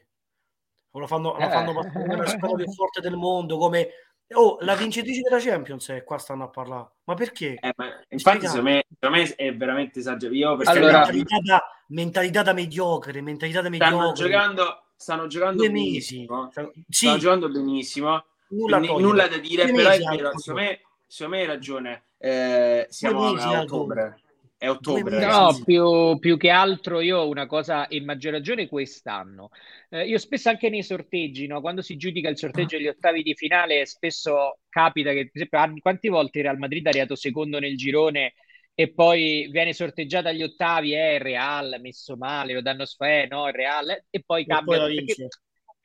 Lo 0.99 1.07
fanno, 1.07 1.37
eh. 1.37 1.43
lo 1.43 1.49
fanno 1.49 1.73
passare 1.73 2.05
come 2.05 2.15
la 2.15 2.27
squadra 2.27 2.63
più 2.63 2.73
forte 2.73 3.01
del 3.01 3.15
mondo, 3.15 3.57
come 3.57 3.89
oh, 4.33 4.57
la 4.61 4.75
vincitrice 4.75 5.21
della 5.21 5.39
Champions, 5.39 5.89
e 5.89 6.03
qua 6.03 6.17
stanno 6.17 6.45
a 6.45 6.49
parlare. 6.49 6.89
Ma 7.05 7.13
perché? 7.13 7.57
Eh, 7.59 7.73
ma 7.75 7.99
infatti, 8.09 8.47
secondo 8.47 8.69
me, 8.69 8.85
secondo 8.99 9.17
me, 9.17 9.35
è 9.35 9.55
veramente 9.55 9.99
esagerato. 9.99 10.69
Allora, 10.69 10.99
mentalità, 10.99 11.37
da, 11.43 11.63
mentalità 11.87 12.41
da 12.43 12.53
mediocre, 12.53 13.21
mentalità 13.21 13.61
da 13.61 13.69
mediocre. 13.69 13.97
Stanno 13.97 14.13
giocando, 14.13 14.83
stanno 14.95 15.27
giocando 15.27 15.57
Due 15.57 15.71
benissimo. 15.71 16.41
Mesi. 16.41 16.51
Stanno 16.51 16.71
sì. 16.89 17.17
giocando 17.17 17.49
benissimo. 17.49 18.25
Nulla, 18.49 18.79
nulla 18.79 19.27
da 19.27 19.37
dire, 19.37 19.65
Due 19.65 19.73
però 19.73 19.89
è 19.89 19.97
vero, 19.97 20.31
secondo 20.37 20.61
me, 20.61 20.81
secondo 21.05 21.35
me 21.35 21.41
hai 21.41 21.47
ragione. 21.47 22.03
Eh, 22.17 22.87
siamo 22.89 23.27
a 23.27 23.61
ottobre 23.61 24.21
è 24.57 24.69
ottobre. 24.69 25.23
No, 25.23 25.59
più, 25.63 26.17
più, 26.19 26.37
che 26.37 26.49
altro 26.49 26.99
io 26.99 27.19
ho 27.19 27.29
una 27.29 27.45
cosa, 27.45 27.87
e 27.87 28.01
maggior 28.01 28.33
ragione 28.33 28.67
quest'anno. 28.67 29.49
Eh, 29.89 30.07
io 30.07 30.17
spesso 30.17 30.49
anche 30.49 30.69
nei 30.69 30.83
sorteggi, 30.83 31.45
no? 31.47 31.61
quando 31.61 31.81
si 31.81 31.95
giudica 31.95 32.29
il 32.29 32.37
sorteggio 32.37 32.77
degli 32.77 32.87
ottavi 32.87 33.21
di 33.21 33.35
finale, 33.35 33.85
spesso 33.85 34.59
capita 34.67 35.11
che, 35.11 35.29
per 35.31 35.43
esempio, 35.43 35.81
quante 35.81 36.09
volte 36.09 36.39
il 36.39 36.45
Real 36.45 36.57
Madrid 36.57 36.85
è 36.85 36.89
arrivato 36.89 37.15
secondo 37.15 37.59
nel 37.59 37.77
girone 37.77 38.33
e 38.73 38.91
poi 38.93 39.47
viene 39.51 39.73
sorteggiata 39.73 40.29
agli 40.29 40.43
ottavi, 40.43 40.91
è 40.91 41.13
eh, 41.13 41.17
Real 41.19 41.77
messo 41.79 42.15
male, 42.15 42.53
lo 42.53 42.61
danno 42.61 42.85
sfè, 42.85 43.27
no, 43.27 43.47
il 43.47 43.53
Real, 43.53 44.03
e 44.09 44.23
poi 44.25 44.45
cambia. 44.45 44.79
Poi 44.79 45.03
perché, 45.03 45.27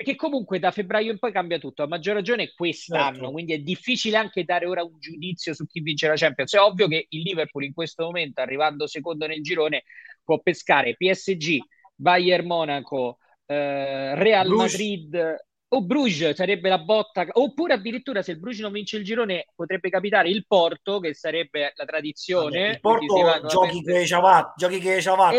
perché 0.02 0.16
comunque 0.16 0.58
da 0.58 0.72
febbraio 0.72 1.12
in 1.12 1.18
poi 1.18 1.30
cambia 1.30 1.58
tutto, 1.58 1.84
a 1.84 1.86
maggior 1.86 2.14
ragione 2.14 2.52
quest'anno, 2.54 3.14
certo. 3.14 3.30
quindi 3.30 3.52
è 3.52 3.58
difficile 3.58 4.16
anche 4.16 4.44
dare 4.44 4.66
ora 4.66 4.82
un 4.82 4.98
giudizio 4.98 5.54
su 5.54 5.64
chi 5.64 5.80
vince 5.80 6.08
la 6.08 6.16
Champions. 6.16 6.52
È 6.52 6.58
ovvio 6.58 6.88
che 6.88 7.06
il 7.08 7.22
Liverpool 7.22 7.64
in 7.64 7.72
questo 7.72 8.04
momento, 8.04 8.40
arrivando 8.40 8.88
secondo 8.88 9.28
nel 9.28 9.42
girone, 9.42 9.84
può 10.24 10.40
pescare 10.40 10.96
PSG, 10.96 11.58
Bayern 11.94 12.44
Monaco, 12.44 13.18
eh, 13.46 14.16
Real 14.16 14.48
Bruce. 14.48 14.62
Madrid 14.62 15.36
o 15.74 15.82
Bruges 15.82 16.36
sarebbe 16.36 16.68
la 16.68 16.78
botta, 16.78 17.26
oppure 17.30 17.74
addirittura 17.74 18.22
se 18.22 18.32
il 18.32 18.38
Bruges 18.38 18.60
non 18.60 18.72
vince 18.72 18.98
il 18.98 19.04
girone 19.04 19.46
potrebbe 19.54 19.88
capitare 19.88 20.28
il 20.28 20.44
Porto, 20.46 21.00
che 21.00 21.14
sarebbe 21.14 21.72
la 21.74 21.84
tradizione. 21.84 22.70
Il 22.70 22.80
Porto 22.80 23.46
giochi 23.46 23.82
che 23.82 24.04
ciavat, 24.04 24.52
giochi 24.56 24.78
che 24.78 25.00
ciavat 25.00 25.34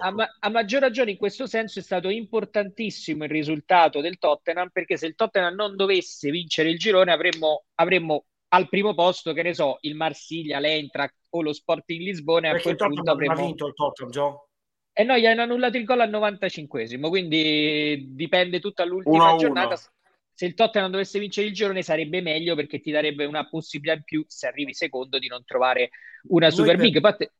a, 0.00 0.10
ma- 0.10 0.36
a, 0.38 0.50
maggior 0.50 0.82
ragione 0.82 1.12
in 1.12 1.16
questo 1.16 1.46
senso 1.46 1.78
è 1.78 1.82
stato 1.82 2.10
importantissimo 2.10 3.24
il 3.24 3.30
risultato 3.30 4.00
del 4.00 4.18
Tottenham, 4.18 4.68
perché 4.70 4.98
se 4.98 5.06
il 5.06 5.14
Tottenham 5.14 5.54
non 5.54 5.74
dovesse 5.74 6.30
vincere 6.30 6.68
il 6.68 6.78
girone 6.78 7.10
avremmo, 7.10 7.64
avremmo 7.76 8.24
al 8.48 8.68
primo 8.68 8.94
posto, 8.94 9.32
che 9.32 9.42
ne 9.42 9.54
so, 9.54 9.78
il 9.80 9.94
Marsiglia, 9.94 10.58
l'Eintracht 10.58 11.14
o 11.30 11.42
lo 11.42 11.54
Sporting 11.54 12.02
Lisbona. 12.02 12.50
Perché 12.50 12.70
a 12.70 12.76
quel 12.76 12.88
punto 12.90 13.10
avremmo... 13.10 13.34
vinto 13.34 13.66
il 13.66 13.74
Tottenham, 13.74 14.12
Gio? 14.12 14.47
E 14.98 15.04
noi 15.04 15.20
gli 15.20 15.26
hanno 15.26 15.42
annullato 15.42 15.76
il 15.76 15.84
gol 15.84 16.00
al 16.00 16.10
95esimo, 16.10 17.08
quindi 17.08 18.14
dipende 18.16 18.58
tutta 18.58 18.84
l'ultima 18.84 19.36
giornata. 19.36 19.76
Se 19.76 20.44
il 20.44 20.54
Tottenham 20.54 20.90
dovesse 20.90 21.20
vincere 21.20 21.46
il 21.46 21.52
girone 21.52 21.82
sarebbe 21.82 22.20
meglio 22.20 22.56
perché 22.56 22.80
ti 22.80 22.90
darebbe 22.90 23.24
una 23.24 23.48
possibilità 23.48 23.96
in 23.96 24.02
più, 24.02 24.24
se 24.26 24.48
arrivi 24.48 24.74
secondo, 24.74 25.20
di 25.20 25.28
non 25.28 25.44
trovare 25.44 25.90
una 26.30 26.50
Super 26.50 26.76
noi 26.78 26.90
Big. 26.90 27.00
Per... 27.00 27.16
Poi, 27.16 27.30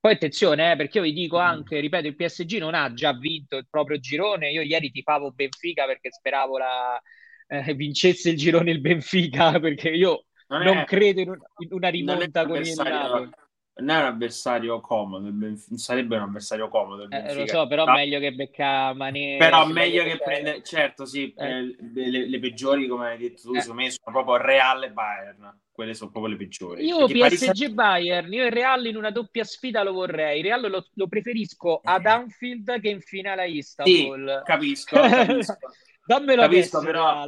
poi, 0.00 0.12
attenzione, 0.14 0.72
eh, 0.72 0.76
perché 0.76 0.96
io 0.96 1.04
vi 1.04 1.12
dico 1.12 1.36
anche, 1.36 1.80
ripeto, 1.80 2.06
il 2.06 2.16
PSG 2.16 2.56
non 2.56 2.72
ha 2.72 2.90
già 2.94 3.12
vinto 3.12 3.58
il 3.58 3.66
proprio 3.68 3.98
girone. 3.98 4.50
Io 4.50 4.62
ieri 4.62 4.90
tifavo 4.90 5.32
Benfica 5.32 5.84
perché 5.84 6.10
speravo 6.10 6.56
la, 6.56 6.98
eh, 7.46 7.74
vincesse 7.74 8.30
il 8.30 8.38
girone 8.38 8.70
il 8.70 8.80
Benfica, 8.80 9.52
perché 9.60 9.90
io 9.90 10.24
non, 10.46 10.62
non 10.62 10.84
credo 10.86 11.20
in, 11.20 11.28
un, 11.28 11.38
in 11.58 11.68
una 11.72 11.88
rimonta 11.90 12.46
con 12.46 12.56
il 12.56 12.72
Napoli 12.74 13.30
non 13.74 13.96
è 13.96 14.00
un 14.00 14.06
avversario 14.06 14.80
comodo, 14.80 15.30
non 15.30 15.56
sarebbe 15.56 16.16
un 16.16 16.22
avversario 16.22 16.68
comodo. 16.68 17.08
Eh, 17.08 17.34
lo 17.34 17.46
so, 17.46 17.66
però, 17.66 17.84
però 17.84 17.96
meglio 17.96 18.18
che 18.18 18.32
becca 18.32 18.92
Mané. 18.92 19.36
Però 19.38 19.66
meglio 19.66 20.04
che 20.04 20.18
prendere, 20.18 20.62
certo, 20.62 21.06
sì, 21.06 21.32
eh. 21.32 21.46
eh. 21.46 21.76
le, 21.94 22.28
le, 22.28 22.38
peggiori, 22.38 22.86
come 22.86 23.08
hai 23.08 23.18
detto 23.18 23.42
tu, 23.48 23.54
eh. 23.54 23.60
secondo 23.60 23.82
me 23.82 23.90
sono 23.90 24.22
proprio 24.22 24.44
Real 24.44 24.82
e 24.84 24.90
Bayern. 24.90 25.60
Quelle 25.72 25.94
sono 25.94 26.10
proprio 26.10 26.32
le 26.32 26.38
peggiori. 26.38 26.84
Io 26.84 27.06
Perché 27.06 27.36
PSG 27.36 27.46
Paris... 27.46 27.68
Bayern, 27.70 28.32
io 28.34 28.44
il 28.44 28.52
Real 28.52 28.84
in 28.84 28.96
una 28.96 29.10
doppia 29.10 29.42
sfida 29.42 29.82
lo 29.82 29.92
vorrei. 29.92 30.40
Il 30.40 30.44
Real 30.44 30.68
lo, 30.68 30.86
lo 30.92 31.08
preferisco 31.08 31.80
ad 31.82 32.04
Anfield 32.04 32.78
che 32.78 32.90
in 32.90 33.00
finale 33.00 33.42
a 33.42 33.46
Istanbul. 33.46 34.36
Sì, 34.38 34.44
capisco, 34.44 35.00
capisco. 35.00 35.56
Dammelo 36.04 36.42
capisco, 36.42 36.80
però, 36.80 37.24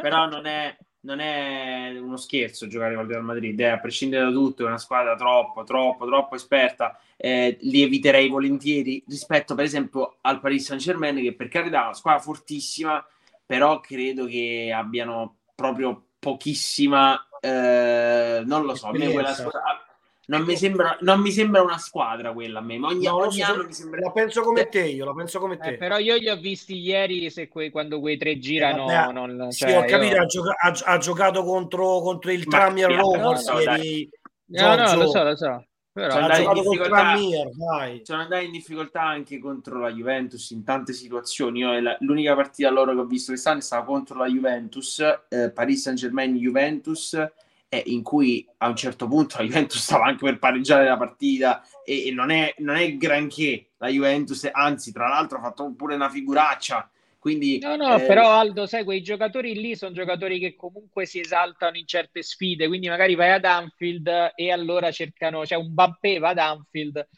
però 0.00 0.26
non 0.26 0.46
è 0.46 0.74
non 1.02 1.20
è 1.20 1.96
uno 1.98 2.16
scherzo 2.16 2.66
giocare 2.66 2.94
con 2.94 3.04
il 3.04 3.10
Real 3.10 3.24
Madrid, 3.24 3.58
eh, 3.58 3.68
a 3.68 3.78
prescindere 3.78 4.24
da 4.24 4.30
tutto, 4.30 4.64
è 4.64 4.66
una 4.66 4.78
squadra 4.78 5.14
troppo, 5.16 5.64
troppo, 5.64 6.06
troppo 6.06 6.34
esperta. 6.34 6.98
Eh, 7.16 7.56
li 7.62 7.82
eviterei 7.82 8.28
volentieri 8.28 9.02
rispetto, 9.06 9.54
per 9.54 9.64
esempio, 9.64 10.18
al 10.20 10.40
Paris 10.40 10.66
Saint 10.66 10.82
Germain, 10.82 11.16
che 11.16 11.34
per 11.34 11.48
carità 11.48 11.80
è 11.80 11.84
una 11.84 11.94
squadra 11.94 12.20
fortissima, 12.20 13.04
però 13.44 13.80
credo 13.80 14.26
che 14.26 14.72
abbiano 14.74 15.36
proprio 15.54 16.06
pochissima, 16.18 17.28
eh, 17.40 18.42
non 18.44 18.64
lo 18.64 18.74
so, 18.74 18.88
quella 18.88 19.34
squadra, 19.34 19.84
non 20.38 20.46
mi, 20.46 20.56
sembra, 20.56 20.96
non 21.00 21.20
mi 21.20 21.30
sembra 21.30 21.62
una 21.62 21.78
squadra 21.78 22.32
quella 22.32 22.60
a 22.60 22.62
me, 22.62 22.78
ma 22.78 22.88
ogni, 22.88 23.04
no, 23.04 23.16
ogni 23.16 23.40
so, 23.40 23.52
anno 23.52 23.64
mi 23.64 23.72
sembra... 23.72 24.00
La 24.00 24.12
penso 24.12 24.42
come 24.42 24.68
te, 24.68 24.84
io 24.84 25.04
la 25.04 25.12
penso 25.12 25.38
come 25.38 25.58
te. 25.58 25.70
Eh, 25.70 25.76
però 25.76 25.98
io 25.98 26.16
li 26.16 26.28
ho 26.28 26.36
visti 26.36 26.78
ieri, 26.78 27.28
se 27.30 27.48
que, 27.48 27.70
quando 27.70 28.00
quei 28.00 28.16
tre 28.16 28.38
girano... 28.38 28.90
Eh, 28.90 29.12
non, 29.12 29.50
cioè, 29.50 29.70
sì, 29.70 29.76
ho 29.76 29.84
capito, 29.84 30.14
io... 30.14 30.22
ha, 30.22 30.26
gioca- 30.26 30.56
ha, 30.58 30.80
ha, 30.84 30.98
giocato 30.98 31.44
contro, 31.44 32.00
contro 32.00 32.32
il 32.32 32.46
Tramier 32.46 32.90
Rovers 32.90 33.46
no, 33.48 33.60
ieri. 33.60 34.10
No, 34.46 34.74
no, 34.74 34.96
lo 34.96 35.08
so, 35.08 35.22
lo 35.22 35.36
so. 35.36 35.66
Però... 35.92 36.10
Sono, 36.10 36.24
andati 36.24 36.42
in 36.44 36.52
difficoltà, 36.54 37.16
sono 38.02 38.22
andati 38.22 38.44
in 38.46 38.50
difficoltà 38.50 39.02
anche 39.02 39.38
contro 39.38 39.78
la 39.78 39.92
Juventus 39.92 40.50
in 40.50 40.64
tante 40.64 40.94
situazioni. 40.94 41.58
Io, 41.58 41.78
la, 41.78 41.94
l'unica 42.00 42.34
partita 42.34 42.70
loro 42.70 42.94
che 42.94 43.00
ho 43.00 43.04
visto 43.04 43.32
quest'anno 43.32 43.58
è 43.58 43.62
stata 43.62 43.84
contro 43.84 44.18
la 44.18 44.26
Juventus, 44.26 45.00
eh, 45.28 45.50
Paris 45.50 45.82
Saint 45.82 45.98
Germain 45.98 46.34
Juventus 46.34 47.14
eh, 47.72 47.82
in 47.86 48.02
cui 48.02 48.46
a 48.58 48.68
un 48.68 48.76
certo 48.76 49.08
punto 49.08 49.38
la 49.38 49.44
Juventus 49.44 49.80
stava 49.80 50.04
anche 50.04 50.26
per 50.26 50.38
pareggiare 50.38 50.84
la 50.84 50.98
partita 50.98 51.64
e, 51.86 52.08
e 52.08 52.10
non, 52.10 52.30
è, 52.30 52.54
non, 52.58 52.76
è, 52.76 52.94
granché 52.98 53.70
la 53.78 53.88
Juventus, 53.88 54.46
anzi 54.52 54.92
tra 54.92 55.08
l'altro 55.08 55.38
ha 55.38 55.40
fatto 55.40 55.72
pure 55.74 55.94
una 55.94 56.10
figuraccia. 56.10 56.86
Quindi, 57.18 57.60
no, 57.60 57.76
no, 57.76 57.96
eh... 57.96 58.04
però 58.04 58.30
Aldo, 58.30 58.66
sai, 58.66 58.84
quei 58.84 59.00
giocatori 59.00 59.54
lì 59.54 59.74
sono 59.74 59.92
giocatori 59.92 60.38
che 60.38 60.54
comunque 60.54 61.06
si 61.06 61.20
esaltano 61.20 61.78
in 61.78 61.86
certe 61.86 62.22
sfide, 62.22 62.66
quindi 62.66 62.88
magari 62.88 63.14
vai 63.14 63.30
ad 63.30 63.44
Anfield 63.44 64.32
e 64.34 64.50
allora 64.50 64.90
cercano, 64.90 65.40
c'è 65.40 65.46
cioè 65.46 65.58
un 65.58 65.72
Bappé 65.72 66.18
va 66.18 66.30
ad 66.30 66.38
Anfield 66.38 67.08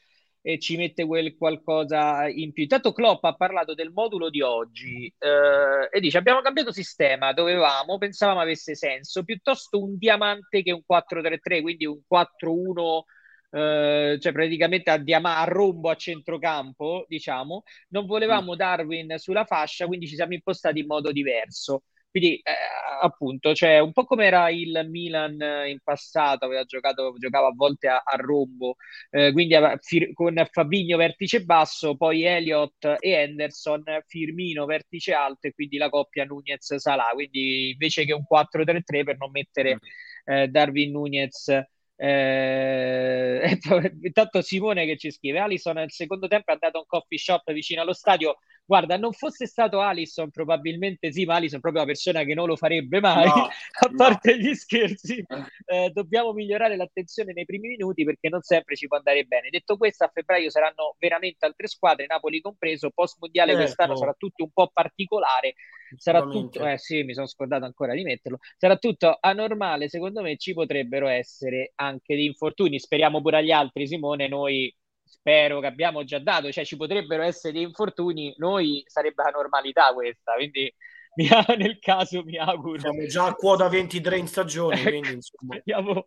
e 0.47 0.59
ci 0.59 0.77
mette 0.77 1.07
quel 1.07 1.35
qualcosa 1.39 2.29
in 2.29 2.53
più. 2.53 2.65
Intanto 2.65 2.93
Klopp 2.93 3.25
ha 3.25 3.35
parlato 3.35 3.73
del 3.73 3.93
modulo 3.93 4.29
di 4.29 4.43
oggi 4.43 5.07
eh, 5.19 5.89
e 5.91 6.01
dice 6.01 6.19
abbiamo 6.19 6.43
cambiato 6.43 6.71
sistema, 6.71 7.33
dovevamo, 7.33 7.97
pensavamo 7.97 8.41
avesse 8.41 8.75
senso, 8.75 9.25
piuttosto 9.25 9.83
un 9.83 9.97
diamante 9.97 10.63
che 10.63 10.71
un 10.71 10.83
4-3-3, 10.87 11.63
quindi 11.63 11.87
un 11.87 11.99
4-1 12.07 13.05
eh, 13.53 14.19
cioè 14.21 14.33
praticamente 14.33 14.91
a, 14.91 14.99
diama- 14.99 15.39
a 15.39 15.45
rombo 15.45 15.89
a 15.89 15.95
centrocampo, 15.95 17.07
diciamo, 17.09 17.63
non 17.89 18.05
volevamo 18.05 18.53
mm. 18.53 18.57
Darwin 18.57 19.15
sulla 19.17 19.47
fascia, 19.47 19.87
quindi 19.87 20.07
ci 20.07 20.15
siamo 20.15 20.35
impostati 20.35 20.81
in 20.81 20.87
modo 20.87 21.11
diverso. 21.11 21.85
Quindi, 22.15 22.37
eh, 22.37 22.53
appunto, 23.01 23.55
cioè, 23.55 23.81
un 23.81 23.91
po' 23.93 24.05
come 24.05 24.27
era 24.27 24.49
il 24.51 24.87
Milan 24.89 25.37
in 25.67 25.79
passato, 25.83 26.45
aveva 26.45 26.63
giocato, 26.65 27.15
giocava 27.19 27.49
a 27.49 27.53
volte 27.55 27.89
a, 27.89 28.03
a 28.05 28.17
rombo, 28.17 28.77
eh, 29.11 29.33
quindi 29.33 29.57
fir- 29.81 30.13
con 30.13 30.41
Fabigno 30.53 30.97
vertice 30.97 31.43
basso, 31.45 31.97
poi 31.97 32.23
Elliott 32.23 32.85
e 33.01 33.11
Henderson, 33.11 33.83
Firmino 34.07 34.65
vertice 34.65 35.13
alto 35.13 35.49
e 35.49 35.53
quindi 35.55 35.77
la 35.77 35.89
coppia 35.89 36.25
Nunez-Salà. 36.25 37.07
Quindi 37.15 37.71
invece 37.71 38.05
che 38.05 38.13
un 38.13 38.25
4-3-3 38.25 39.03
per 39.03 39.17
non 39.19 39.31
mettere 39.33 39.79
eh, 40.25 40.47
Darwin 40.49 40.93
Nunez 40.93 41.49
eh, 41.97 43.59
intanto 44.03 44.43
Simone 44.43 44.85
che 44.87 44.97
ci 44.97 45.11
scrive 45.13 45.39
Alison 45.39 45.75
nel 45.75 45.93
secondo 45.93 46.27
tempo 46.27 46.51
è 46.51 46.55
andato 46.55 46.79
a 46.79 46.81
un 46.81 46.87
coffee 46.87 47.19
shop 47.19 47.53
vicino 47.53 47.83
allo 47.83 47.93
stadio 47.93 48.39
guarda 48.65 48.97
non 48.97 49.13
fosse 49.13 49.47
stato 49.47 49.81
Alison 49.81 50.31
probabilmente 50.31 51.13
sì 51.13 51.25
ma 51.25 51.35
Alison 51.35 51.59
è 51.59 51.61
proprio 51.61 51.83
una 51.83 51.93
persona 51.93 52.25
che 52.25 52.35
non 52.35 52.47
lo 52.47 52.57
farebbe 52.57 53.01
mai 53.01 53.27
no, 53.27 53.49
a 53.49 53.91
parte 53.95 54.37
no. 54.37 54.43
gli 54.43 54.55
scherzi 54.55 55.25
eh, 55.67 55.91
dobbiamo 55.91 56.33
migliorare 56.33 56.77
l'attenzione 56.77 57.33
nei 57.33 57.45
primi 57.45 57.69
minuti 57.69 58.05
perché 58.05 58.29
non 58.29 58.43
sempre 58.43 58.77
ci 58.77 58.87
può 58.87 58.97
andare 58.97 59.25
bene 59.25 59.51
detto 59.51 59.77
questo 59.77 60.05
a 60.05 60.11
febbraio 60.13 60.51
saranno 60.51 60.97
veramente 60.99 61.45
altre 61.45 61.69
squadre 61.69 62.07
Napoli 62.07 62.41
compreso 62.41 62.91
post 62.91 63.17
mondiale 63.21 63.53
certo. 63.53 63.65
quest'anno 63.65 63.97
sarà 63.97 64.15
tutto 64.17 64.45
un 64.45 64.51
po' 64.51 64.71
particolare 64.73 65.55
sarà 65.97 66.23
tutto 66.23 66.67
eh 66.67 66.79
sì 66.79 67.03
mi 67.03 67.15
sono 67.15 67.27
scordato 67.27 67.65
ancora 67.65 67.95
di 67.95 68.03
metterlo 68.03 68.39
sarà 68.57 68.77
tutto 68.77 69.17
anormale 69.21 69.89
secondo 69.89 70.23
me 70.23 70.37
ci 70.37 70.55
potrebbero 70.55 71.07
essere 71.07 71.73
anche 71.77 72.15
di 72.15 72.25
infortuni. 72.25 72.79
Speriamo 72.79 73.21
pure 73.21 73.39
agli 73.39 73.51
altri, 73.51 73.87
Simone. 73.87 74.29
Noi 74.29 74.75
spero 75.05 75.61
che 75.61 75.67
abbiamo 75.67 76.05
già 76.05 76.19
dato, 76.19 76.51
cioè 76.51 76.65
ci 76.65 76.77
potrebbero 76.77 77.23
essere 77.23 77.53
dei 77.53 77.63
infortuni. 77.63 78.35
Noi 78.39 78.83
sarebbe 78.87 79.23
la 79.23 79.31
normalità 79.31 79.93
questa, 79.93 80.33
quindi 80.35 80.73
nel 81.57 81.79
caso 81.79 82.23
mi 82.25 82.37
auguro. 82.37 82.79
Siamo 82.81 83.07
già 83.07 83.27
a 83.27 83.35
quota 83.35 83.69
23 83.69 84.19
in 84.19 84.27
stagione, 84.27 84.81
ecco, 84.81 84.89
quindi 84.89 85.13
insomma. 85.13 86.05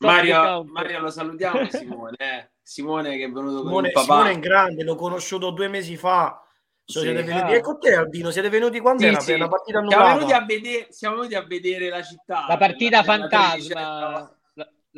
Mario, 0.00 0.64
Mario, 0.64 1.00
lo 1.00 1.10
salutiamo 1.10 1.66
Simone, 1.70 2.16
eh. 2.18 2.50
Simone 2.62 3.16
che 3.16 3.24
è 3.24 3.30
venuto 3.30 3.58
Simone, 3.58 3.72
con 3.72 3.86
il 3.86 3.92
papà. 3.92 4.04
Simone 4.06 4.30
è 4.32 4.38
grande, 4.38 4.82
l'ho 4.82 4.96
conosciuto 4.96 5.50
due 5.50 5.68
mesi 5.68 5.96
fa. 5.96 6.40
So, 6.88 7.00
sì, 7.00 7.06
siete 7.06 7.24
venuti 7.24 7.54
ah. 7.54 7.60
con 7.60 7.80
te 7.80 7.94
Albino, 7.94 8.30
siete 8.30 8.48
venuti 8.48 8.78
quando 8.78 9.02
sì, 9.02 9.08
era 9.08 9.18
sì. 9.18 9.30
per 9.32 9.40
la 9.40 9.48
partita 9.48 9.78
annullata? 9.78 10.04
Siamo 10.04 10.18
venuti, 10.18 10.32
a 10.32 10.44
vedere, 10.44 10.86
siamo 10.90 11.16
venuti 11.16 11.34
a 11.34 11.42
vedere 11.42 11.88
la 11.88 12.02
città. 12.02 12.44
La 12.46 12.56
partita 12.56 13.02
fantasma 13.02 13.80
la 13.80 14.36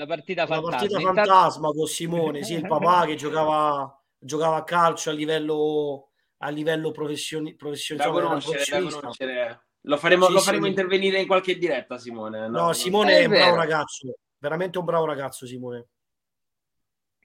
partita 0.07 0.47
fantasma. 0.47 0.71
La 0.71 0.77
partita 0.77 1.01
fantasma 1.01 1.69
con 1.71 1.87
Simone, 1.87 2.43
sì, 2.43 2.55
il 2.55 2.67
papà 2.69 3.07
che 3.07 3.15
giocava, 3.15 4.03
giocava 4.19 4.57
a 4.57 4.65
calcio 4.65 5.11
a 5.11 5.13
livello, 5.13 6.11
a 6.39 6.49
livello 6.51 6.91
professioni, 6.91 7.55
professionale. 7.55 8.11
Da 8.11 8.21
conoscere, 8.21 8.81
da 8.81 8.91
conoscere. 8.91 9.63
Lo 9.83 9.97
faremo, 9.97 10.27
sì, 10.27 10.33
lo 10.33 10.41
faremo 10.41 10.65
sì. 10.65 10.71
intervenire 10.71 11.21
in 11.21 11.27
qualche 11.27 11.57
diretta, 11.57 11.99
Simone. 11.99 12.49
No, 12.49 12.67
no 12.67 12.73
Simone 12.73 13.19
è, 13.19 13.21
è 13.23 13.25
un 13.25 13.31
bravo 13.31 13.57
ragazzo, 13.57 14.19
veramente 14.39 14.79
un 14.79 14.85
bravo 14.85 15.05
ragazzo, 15.07 15.47
Simone. 15.47 15.87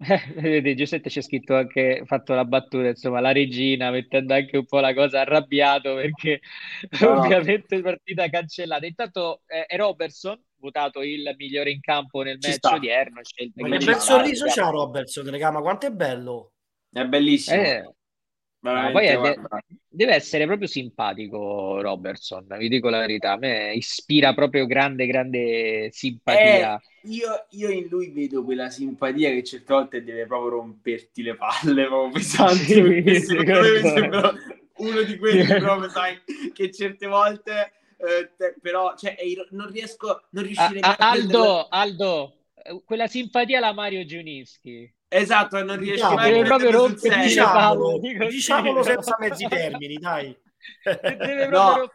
Vedi, 0.36 0.76
Giuseppe 0.76 1.10
c'è 1.10 1.22
scritto 1.22 1.56
anche, 1.56 2.04
fatto 2.06 2.34
la 2.34 2.46
battuta, 2.46 2.88
insomma, 2.88 3.20
la 3.20 3.32
regina, 3.32 3.92
mettendo 3.92 4.34
anche 4.34 4.58
un 4.58 4.66
po' 4.66 4.80
la 4.80 4.94
cosa 4.94 5.22
arrabbiato 5.22 5.96
perché 5.96 6.42
no. 7.02 7.20
ovviamente 7.20 7.82
partita 7.82 8.28
cancellata. 8.30 8.86
Intanto 8.86 9.42
eh, 9.46 9.66
è 9.66 9.78
Robertson, 9.78 10.42
votato 10.64 11.02
il 11.02 11.34
migliore 11.38 11.72
in 11.72 11.82
campo 11.82 12.22
nel 12.22 12.40
Ci 12.40 12.48
match 12.48 12.58
sta. 12.58 12.76
odierno. 12.76 13.22
Ma 13.56 13.78
che 13.78 13.86
bel 13.86 13.98
sorriso 13.98 14.46
c'ha 14.48 14.70
Robertson, 14.70 15.30
raga, 15.30 15.52
ma 15.52 15.62
quanto 15.62 15.88
è 15.88 15.92
bello! 15.92 16.54
È 16.90 17.04
bellissimo. 17.06 17.62
Eh, 17.62 17.94
no, 18.60 18.92
poi 18.92 19.08
de- 19.08 19.40
deve 19.90 20.14
essere 20.14 20.46
proprio 20.46 20.68
simpatico 20.68 21.82
Robertson, 21.82 22.46
vi 22.58 22.70
dico 22.70 22.90
la 22.90 23.00
verità, 23.00 23.34
a 23.34 23.38
me 23.38 23.74
ispira 23.74 24.34
proprio 24.34 24.66
grande, 24.66 25.06
grande 25.06 25.90
simpatia. 25.92 26.76
Eh, 26.76 27.10
io, 27.10 27.46
io, 27.50 27.70
in 27.70 27.88
lui 27.90 28.12
vedo 28.12 28.44
quella 28.44 28.70
simpatia 28.70 29.32
che 29.32 29.44
certe 29.44 29.74
volte 29.74 30.04
deve 30.04 30.26
proprio 30.26 30.52
romperti 30.52 31.24
le 31.24 31.36
palle, 31.36 31.86
proprio 31.88 32.12
pesanti, 32.12 33.20
sì, 33.20 33.20
sembra 33.20 34.34
uno 34.78 35.02
di 35.04 35.18
quelli 35.18 35.46
proprio, 35.46 35.90
sai, 35.90 36.22
che 36.54 36.72
certe 36.72 37.08
volte 37.08 37.74
eh, 38.04 38.32
te, 38.36 38.56
però 38.62 38.96
cioè, 38.98 39.16
non 39.52 39.72
riesco, 39.72 40.24
non 40.32 40.44
riuscirei 40.44 40.82
a, 40.82 40.96
a 40.98 41.10
Aldo, 41.12 41.68
Aldo, 41.70 42.34
eh, 42.54 42.82
quella 42.86 43.08
simpatia 43.08 43.60
la 43.60 43.74
Mario 43.74 44.06
Giunischi. 44.06 44.94
Esatto, 45.08 45.64
non 45.64 45.78
riesci 45.78 45.94
diciamo, 45.94 46.16
mai 46.16 46.40
a 46.40 46.44
proprio 46.44 46.72
rompere 46.72 47.22
diciamolo, 47.22 48.00
diciamolo 48.00 48.84
senza 48.84 49.16
mezzi 49.20 49.48
termini, 49.48 49.98
dai. 49.98 50.36
no. 51.50 51.90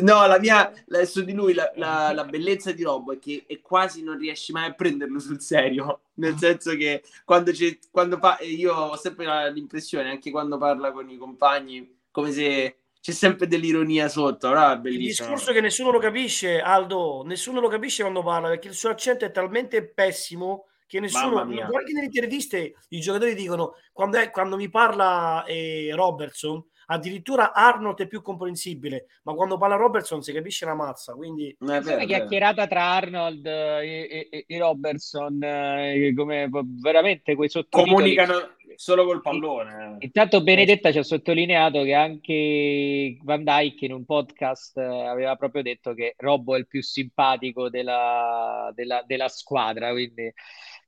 No, 0.00 0.26
la 0.26 0.38
mia, 0.38 0.72
la, 0.86 1.04
su 1.04 1.22
di 1.22 1.32
lui 1.32 1.52
la, 1.52 1.70
la, 1.74 2.12
la, 2.12 2.24
bellezza 2.24 2.72
di 2.72 2.82
Robo 2.82 3.12
è 3.12 3.18
che 3.18 3.44
è 3.46 3.60
quasi 3.60 4.02
non 4.02 4.16
riesci 4.16 4.52
mai 4.52 4.68
a 4.68 4.72
prenderlo 4.72 5.18
sul 5.18 5.40
serio, 5.40 6.02
nel 6.14 6.36
senso 6.36 6.74
che 6.76 7.02
quando, 7.24 7.50
c'è, 7.50 7.76
quando 7.90 8.16
fa, 8.16 8.38
io 8.40 8.72
ho 8.72 8.96
sempre 8.96 9.52
l'impressione, 9.52 10.08
anche 10.08 10.30
quando 10.30 10.56
parla 10.56 10.92
con 10.92 11.10
i 11.10 11.16
compagni, 11.16 11.98
come 12.10 12.30
se 12.30 12.76
c'è 13.06 13.12
sempre 13.12 13.46
dell'ironia 13.46 14.08
sotto, 14.08 14.50
bellissimo. 14.80 14.88
Il 14.88 14.98
discorso 14.98 15.52
che 15.52 15.60
nessuno 15.60 15.92
lo 15.92 16.00
capisce, 16.00 16.60
Aldo, 16.60 17.22
nessuno 17.24 17.60
lo 17.60 17.68
capisce 17.68 18.02
quando 18.02 18.24
parla, 18.24 18.48
perché 18.48 18.66
il 18.66 18.74
suo 18.74 18.88
accento 18.90 19.24
è 19.24 19.30
talmente 19.30 19.86
pessimo 19.86 20.66
che 20.88 20.98
nessuno, 20.98 21.38
anche 21.38 21.92
nelle 21.92 22.06
interviste 22.06 22.74
i 22.88 22.98
giocatori 22.98 23.36
dicono, 23.36 23.74
quando, 23.92 24.18
è, 24.18 24.30
quando 24.30 24.56
mi 24.56 24.68
parla 24.68 25.44
eh, 25.44 25.90
Robertson, 25.94 26.60
addirittura 26.86 27.52
Arnold 27.52 28.00
è 28.00 28.06
più 28.08 28.22
comprensibile, 28.22 29.06
ma 29.22 29.34
quando 29.34 29.56
parla 29.56 29.76
Robertson 29.76 30.20
si 30.20 30.32
capisce 30.32 30.64
una 30.64 30.74
mazza, 30.74 31.14
quindi... 31.14 31.56
È 31.60 31.64
una 31.64 32.04
chiacchierata 32.04 32.66
tra 32.66 32.90
Arnold 32.90 33.46
e, 33.46 34.28
e, 34.30 34.44
e 34.48 34.58
Robertson, 34.58 35.40
eh, 35.44 36.12
come 36.16 36.48
veramente 36.80 37.36
quei 37.36 37.48
sottotitoli... 37.48 38.16
Comunicano 38.16 38.55
solo 38.76 39.04
col 39.04 39.20
pallone. 39.20 39.96
Intanto 40.00 40.42
Benedetta 40.42 40.92
ci 40.92 40.98
ha 40.98 41.02
sottolineato 41.02 41.82
che 41.82 41.94
anche 41.94 43.18
Van 43.22 43.42
Dyke 43.42 43.84
in 43.84 43.92
un 43.92 44.04
podcast 44.04 44.78
eh, 44.78 44.82
aveva 44.84 45.36
proprio 45.36 45.62
detto 45.62 45.94
che 45.94 46.14
Robbo 46.18 46.54
è 46.54 46.58
il 46.58 46.66
più 46.66 46.82
simpatico 46.82 47.68
della, 47.68 48.70
della, 48.74 49.02
della 49.06 49.28
squadra, 49.28 49.90
quindi 49.90 50.32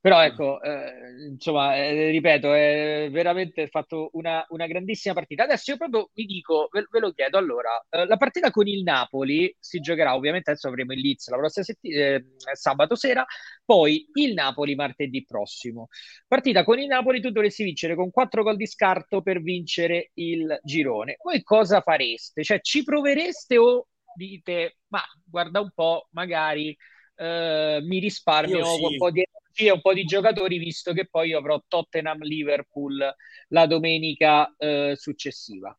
però 0.01 0.23
ecco, 0.23 0.63
eh, 0.63 1.29
insomma, 1.31 1.77
eh, 1.77 2.11
ripeto, 2.11 2.53
è 2.53 3.09
veramente 3.11 3.67
fatto 3.67 4.11
una, 4.13 4.45
una, 4.51 4.67
grandissima 4.69 5.13
partita. 5.13 5.43
Adesso 5.43 5.73
io 5.73 5.77
proprio 5.77 6.11
vi 6.15 6.25
dico, 6.25 6.69
ve, 6.71 6.87
ve 6.89 7.01
lo 7.01 7.11
chiedo, 7.11 7.37
allora, 7.37 7.71
eh, 7.91 8.07
la 8.07 8.17
partita 8.17 8.53
con 8.53 8.69
il 8.69 8.85
Napoli 8.85 9.53
si 9.59 9.81
giocherà, 9.81 10.15
ovviamente 10.15 10.51
adesso 10.51 10.69
avremo 10.69 10.93
il 10.93 11.01
Leeds 11.01 11.29
la 11.31 11.37
prossima 11.37 11.65
settimana, 11.65 12.15
eh, 12.15 12.25
sabato 12.53 12.95
sera, 12.95 13.27
poi 13.65 14.07
il 14.15 14.35
Napoli 14.35 14.77
martedì 14.77 15.25
prossimo. 15.25 15.89
Partita 16.29 16.63
con 16.63 16.79
il 16.79 16.87
Napoli, 16.87 17.21
tu 17.21 17.31
dovresti 17.31 17.65
vincere 17.65 17.97
con 17.97 18.11
4 18.13 18.45
gol 18.45 18.57
di 18.57 18.67
scarto 18.69 19.21
per 19.21 19.43
vincere 19.43 20.11
il 20.15 20.61
girone. 20.63 21.17
Voi 21.21 21.43
cosa 21.43 21.81
fareste? 21.81 22.45
Cioè, 22.45 22.61
ci 22.61 22.85
provereste 22.85 23.59
o 23.59 23.89
dite, 24.15 24.77
ma 24.89 25.03
guarda 25.25 25.61
un 25.61 25.73
po', 25.75 26.09
magari... 26.13 26.77
Uh, 27.21 27.85
mi 27.85 27.99
risparmio 27.99 28.65
sì. 28.65 28.85
un 28.85 28.97
po' 28.97 29.11
di 29.11 29.25
e 29.61 29.73
un 29.73 29.81
po' 29.81 29.93
di 29.93 30.05
giocatori, 30.05 30.59
visto 30.59 30.93
che 30.93 31.09
poi 31.09 31.33
avrò 31.33 31.61
Tottenham-Liverpool 31.67 33.15
la 33.49 33.67
domenica 33.67 34.55
eh, 34.57 34.95
successiva. 34.97 35.77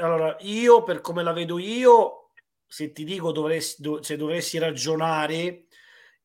Allora, 0.00 0.36
io 0.40 0.82
per 0.82 1.00
come 1.00 1.22
la 1.22 1.32
vedo 1.32 1.58
io, 1.58 2.32
se 2.66 2.92
ti 2.92 3.04
dico 3.04 3.32
dovresti, 3.32 3.82
se 4.02 4.16
dovessi 4.16 4.58
ragionare 4.58 5.64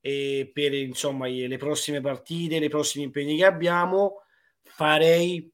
eh, 0.02 0.52
per 0.52 0.74
insomma 0.74 1.28
le 1.28 1.58
prossime 1.58 2.02
partite, 2.02 2.56
i 2.58 2.68
prossimi 2.68 3.06
impegni 3.06 3.38
che 3.38 3.46
abbiamo, 3.46 4.24
farei 4.64 5.50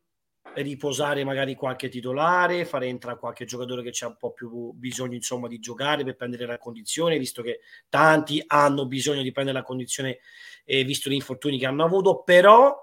riposare 0.56 1.24
magari 1.24 1.56
qualche 1.56 1.90
titolare, 1.90 2.66
fare 2.66 2.88
entrare 2.88 3.20
qualche 3.20 3.46
giocatore 3.46 3.84
che 3.84 3.92
c'è 3.92 4.06
un 4.06 4.18
po' 4.18 4.32
più 4.32 4.72
bisogno 4.74 5.16
insomma 5.16 5.48
di 5.48 5.60
giocare 5.60 6.04
per 6.04 6.16
prendere 6.16 6.46
la 6.46 6.58
condizione, 6.58 7.18
visto 7.18 7.42
che 7.42 7.60
tanti 7.88 8.44
hanno 8.48 8.88
bisogno 8.88 9.22
di 9.22 9.32
prendere 9.32 9.58
la 9.58 9.64
condizione 9.64 10.20
eh, 10.66 10.84
visto 10.84 11.10
gli 11.10 11.14
infortuni 11.14 11.58
che 11.58 11.66
hanno 11.66 11.84
avuto, 11.84 12.24
però 12.24 12.76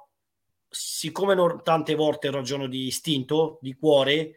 siccome 0.69 1.35
non, 1.35 1.63
tante 1.63 1.95
volte 1.95 2.31
ragiono 2.31 2.67
di 2.67 2.87
istinto, 2.87 3.59
di 3.61 3.75
cuore, 3.75 4.37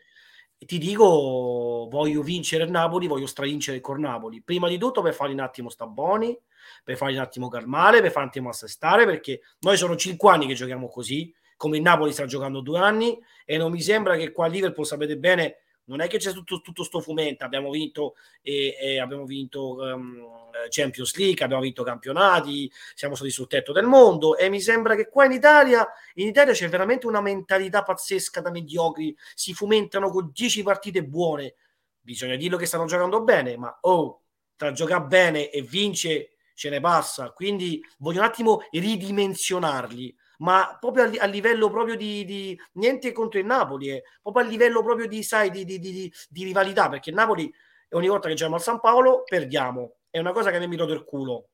ti 0.57 0.77
dico 0.77 1.87
voglio 1.89 2.21
vincere 2.21 2.65
il 2.65 2.71
Napoli, 2.71 3.07
voglio 3.07 3.27
stravincere 3.27 3.79
con 3.79 3.99
Napoli. 4.01 4.41
Prima 4.41 4.67
di 4.67 4.77
tutto 4.77 5.01
per 5.01 5.13
fare 5.13 5.31
un 5.31 5.39
attimo 5.39 5.69
Staboni, 5.69 6.37
per 6.83 6.97
fare 6.97 7.13
un 7.13 7.19
attimo 7.19 7.47
calmare, 7.47 8.01
per 8.01 8.11
fare 8.11 8.23
un 8.23 8.29
attimo 8.29 8.49
assestare, 8.49 9.05
perché 9.05 9.41
noi 9.59 9.77
sono 9.77 9.95
cinque 9.95 10.31
anni 10.31 10.47
che 10.47 10.55
giochiamo 10.55 10.87
così, 10.89 11.33
come 11.59 11.75
il 11.75 11.83
Napoli 11.83 12.13
sta 12.13 12.25
giocando 12.25 12.61
due 12.61 12.79
anni 12.79 13.21
e 13.43 13.57
non 13.57 13.69
mi 13.69 13.81
sembra 13.81 14.15
che 14.15 14.31
qua 14.31 14.45
a 14.45 14.47
Liverpool 14.47 14.85
sapete 14.85 15.17
bene 15.17 15.57
non 15.89 15.99
è 15.99 16.07
che 16.07 16.17
c'è 16.17 16.31
tutto, 16.31 16.61
tutto 16.61 16.83
sto 16.85 17.01
fumento 17.01 17.43
abbiamo 17.43 17.69
vinto, 17.69 18.15
e, 18.41 18.77
e 18.79 18.97
abbiamo 18.97 19.25
vinto 19.25 19.75
um, 19.75 20.25
Champions 20.69 21.17
League 21.17 21.43
abbiamo 21.43 21.61
vinto 21.61 21.83
campionati 21.83 22.71
siamo 22.95 23.15
stati 23.15 23.29
sul 23.29 23.47
tetto 23.47 23.73
del 23.73 23.83
mondo 23.83 24.37
e 24.37 24.47
mi 24.47 24.61
sembra 24.61 24.95
che 24.95 25.09
qua 25.09 25.25
in 25.25 25.33
Italia 25.33 25.85
in 26.13 26.27
Italia 26.27 26.53
c'è 26.53 26.69
veramente 26.69 27.07
una 27.07 27.19
mentalità 27.19 27.83
pazzesca 27.83 28.39
da 28.39 28.51
mediocri 28.51 29.13
si 29.35 29.53
fumentano 29.53 30.09
con 30.11 30.31
10 30.33 30.63
partite 30.63 31.03
buone. 31.03 31.55
Bisogna 31.99 32.37
dirlo 32.37 32.55
che 32.55 32.67
stanno 32.67 32.85
giocando 32.85 33.21
bene 33.21 33.57
ma 33.57 33.77
oh 33.81 34.21
tra 34.55 34.71
giocare 34.71 35.03
bene 35.03 35.49
e 35.49 35.61
vince 35.61 36.35
ce 36.53 36.69
ne 36.69 36.79
passa. 36.79 37.31
Quindi 37.31 37.83
voglio 37.97 38.19
un 38.19 38.25
attimo 38.25 38.61
ridimensionarli 38.71 40.15
ma 40.39 40.77
proprio 40.79 41.05
a, 41.05 41.11
a 41.19 41.25
livello 41.25 41.69
proprio 41.69 41.95
di, 41.95 42.25
di, 42.25 42.59
niente 42.73 43.11
contro 43.11 43.39
il 43.39 43.45
Napoli, 43.45 43.89
eh, 43.89 44.03
proprio 44.21 44.45
a 44.45 44.47
livello 44.47 44.83
proprio 44.83 45.07
di, 45.07 45.23
sai, 45.23 45.49
di, 45.49 45.65
di, 45.65 46.11
rivalità, 46.43 46.89
perché 46.89 47.09
il 47.09 47.15
Napoli 47.15 47.51
ogni 47.91 48.07
volta 48.07 48.27
che 48.27 48.33
giochiamo 48.33 48.55
al 48.55 48.61
San 48.61 48.79
Paolo 48.79 49.23
perdiamo, 49.23 49.97
è 50.09 50.19
una 50.19 50.31
cosa 50.31 50.51
che 50.51 50.67
mi 50.67 50.75
roto 50.75 50.93
il 50.93 51.03
culo. 51.03 51.49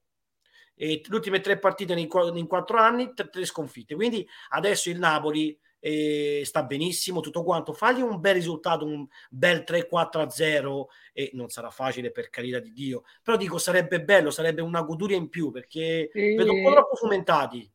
E 0.78 1.02
le 1.06 1.16
ultime 1.16 1.40
tre 1.40 1.58
partite 1.58 1.94
in, 1.94 2.00
in 2.00 2.48
quattro 2.48 2.78
anni, 2.78 3.14
tre, 3.14 3.30
tre, 3.30 3.46
sconfitte. 3.46 3.96
Quindi 3.96 4.28
adesso 4.50 4.90
il 4.90 5.00
Napoli 5.00 5.58
eh, 5.80 6.42
sta 6.44 6.64
benissimo, 6.64 7.22
tutto 7.22 7.44
quanto. 7.44 7.72
Fagli 7.72 8.02
un 8.02 8.20
bel 8.20 8.34
risultato, 8.34 8.86
un 8.86 9.08
bel 9.30 9.64
3-4-0 9.66 10.86
e 11.14 11.30
non 11.34 11.48
sarà 11.48 11.70
facile 11.70 12.12
per 12.12 12.30
carità 12.30 12.60
di 12.60 12.74
Dio. 12.74 13.04
Però 13.24 13.38
dico, 13.38 13.58
sarebbe 13.58 14.04
bello, 14.04 14.32
sarebbe 14.32 14.62
una 14.62 14.82
goduria 14.82 15.16
in 15.16 15.30
più 15.30 15.50
perché 15.50 16.10
e... 16.10 16.36
vedo 16.36 16.52
un 16.52 16.64
po' 16.64 16.72
troppo 16.72 16.96
fumentati. 16.96 17.72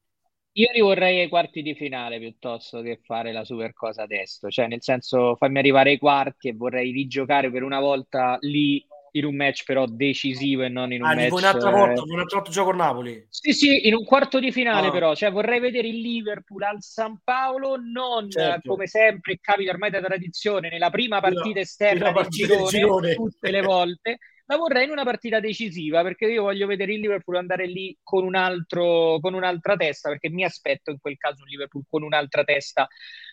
Io 0.52 0.68
li 0.72 0.80
vorrei 0.80 1.20
ai 1.20 1.28
quarti 1.28 1.62
di 1.62 1.74
finale 1.74 2.18
piuttosto 2.18 2.82
che 2.82 3.00
fare 3.04 3.32
la 3.32 3.44
super 3.44 3.72
cosa 3.72 4.02
adesso, 4.02 4.48
cioè 4.50 4.66
nel 4.66 4.82
senso 4.82 5.36
fammi 5.36 5.58
arrivare 5.58 5.90
ai 5.90 5.98
quarti 5.98 6.48
e 6.48 6.54
vorrei 6.54 6.90
rigiocare 6.90 7.50
per 7.50 7.62
una 7.62 7.78
volta 7.78 8.36
lì 8.40 8.84
in 9.12 9.24
un 9.24 9.34
match 9.34 9.64
però 9.64 9.86
decisivo 9.86 10.62
e 10.62 10.68
non 10.68 10.92
in 10.92 11.02
un 11.02 11.08
ah, 11.08 11.14
match... 11.14 11.32
un'altra 11.32 11.70
volta, 11.70 12.02
eh... 12.02 12.12
un'altra 12.12 12.38
volta 12.38 12.50
gioco 12.50 12.70
a 12.70 12.74
Napoli. 12.74 13.26
Sì, 13.28 13.52
sì, 13.52 13.86
in 13.86 13.94
un 13.94 14.04
quarto 14.04 14.38
di 14.38 14.52
finale 14.52 14.88
ah. 14.88 14.90
però, 14.90 15.14
cioè 15.14 15.30
vorrei 15.30 15.60
vedere 15.60 15.88
il 15.88 16.00
Liverpool 16.00 16.62
al 16.62 16.82
San 16.82 17.20
Paolo 17.22 17.76
non 17.76 18.30
certo. 18.30 18.70
come 18.70 18.86
sempre 18.86 19.38
capita 19.40 19.70
ormai 19.70 19.90
da 19.90 20.00
tradizione 20.00 20.68
nella 20.68 20.90
prima 20.90 21.20
partita 21.20 21.54
la, 21.54 21.60
esterna 21.60 22.12
del 22.12 22.26
girone, 22.28 22.68
girone 22.68 23.14
tutte 23.14 23.50
le 23.50 23.62
volte 23.62 24.18
la 24.50 24.56
vorrei 24.56 24.84
in 24.84 24.90
una 24.90 25.04
partita 25.04 25.38
decisiva 25.38 26.02
perché 26.02 26.26
io 26.26 26.42
voglio 26.42 26.66
vedere 26.66 26.94
il 26.94 27.00
Liverpool 27.00 27.36
andare 27.36 27.66
lì 27.66 27.96
con, 28.02 28.24
un 28.24 28.34
altro, 28.34 29.20
con 29.20 29.34
un'altra 29.34 29.76
testa 29.76 30.08
perché 30.08 30.28
mi 30.28 30.42
aspetto 30.42 30.90
in 30.90 30.98
quel 31.00 31.16
caso 31.16 31.42
un 31.42 31.48
Liverpool 31.48 31.84
con 31.88 32.02
un'altra 32.02 32.42
testa 32.42 32.88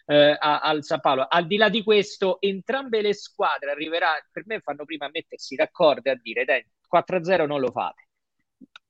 eh, 0.06 0.38
al 0.40 0.84
San 0.84 1.00
Paolo. 1.00 1.26
Al 1.28 1.48
di 1.48 1.58
là 1.58 1.70
di 1.70 1.82
questo, 1.82 2.40
entrambe 2.40 3.02
le 3.02 3.16
squadre 3.16 3.72
arriveranno, 3.72 4.26
per 4.32 4.44
me 4.46 4.60
fanno 4.60 4.86
prima 4.86 5.08
a 5.08 5.10
mettersi 5.12 5.56
d'accordo 5.56 6.10
e 6.10 6.12
a 6.12 6.20
dire 6.22 6.46
dai 6.46 6.64
4-0 6.88 7.48
non 7.48 7.62
lo 7.62 7.72
fate 7.72 8.07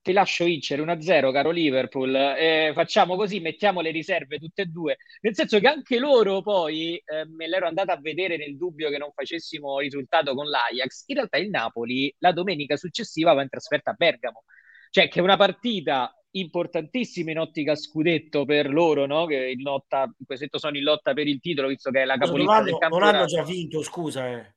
ti 0.07 0.13
lascio 0.13 0.45
vincere 0.45 0.81
1-0, 0.81 1.33
caro 1.33 1.51
Liverpool. 1.51 2.15
Eh, 2.15 2.71
facciamo 2.73 3.17
così, 3.17 3.41
mettiamo 3.41 3.81
le 3.81 3.91
riserve 3.91 4.39
tutte 4.39 4.61
e 4.61 4.65
due. 4.67 4.95
Nel 5.19 5.35
senso 5.35 5.59
che 5.59 5.67
anche 5.67 5.99
loro 5.99 6.41
poi 6.41 6.95
eh, 6.95 7.25
me 7.25 7.45
l'ero 7.47 7.67
andata 7.67 7.91
a 7.91 7.99
vedere 7.99 8.37
nel 8.37 8.55
dubbio 8.55 8.89
che 8.89 8.97
non 8.97 9.11
facessimo 9.13 9.79
risultato 9.79 10.33
con 10.33 10.47
l'Ajax. 10.47 11.03
In 11.07 11.15
realtà 11.15 11.37
il 11.37 11.49
Napoli 11.49 12.13
la 12.19 12.31
domenica 12.31 12.77
successiva 12.77 13.33
va 13.33 13.41
in 13.41 13.49
trasferta 13.49 13.91
a 13.91 13.95
Bergamo. 13.97 14.45
Cioè 14.89 15.09
che 15.09 15.19
è 15.19 15.21
una 15.21 15.35
partita 15.35 16.09
importantissima 16.31 17.31
in 17.31 17.39
ottica 17.39 17.75
scudetto 17.75 18.45
per 18.45 18.71
loro, 18.71 19.05
no? 19.07 19.25
Che 19.25 19.49
in 19.49 19.61
lotta, 19.61 20.03
in 20.03 20.25
questo 20.25 20.57
sono 20.57 20.77
in 20.77 20.83
lotta 20.83 21.11
per 21.11 21.27
il 21.27 21.41
titolo, 21.41 21.67
visto 21.67 21.91
che 21.91 22.03
è 22.03 22.05
la 22.05 22.15
capolista 22.15 22.63
del 22.63 22.77
campionato. 22.77 23.11
Non 23.11 23.15
hanno 23.15 23.25
già 23.25 23.43
vinto, 23.43 23.83
scusa. 23.83 24.29
Eh. 24.29 24.53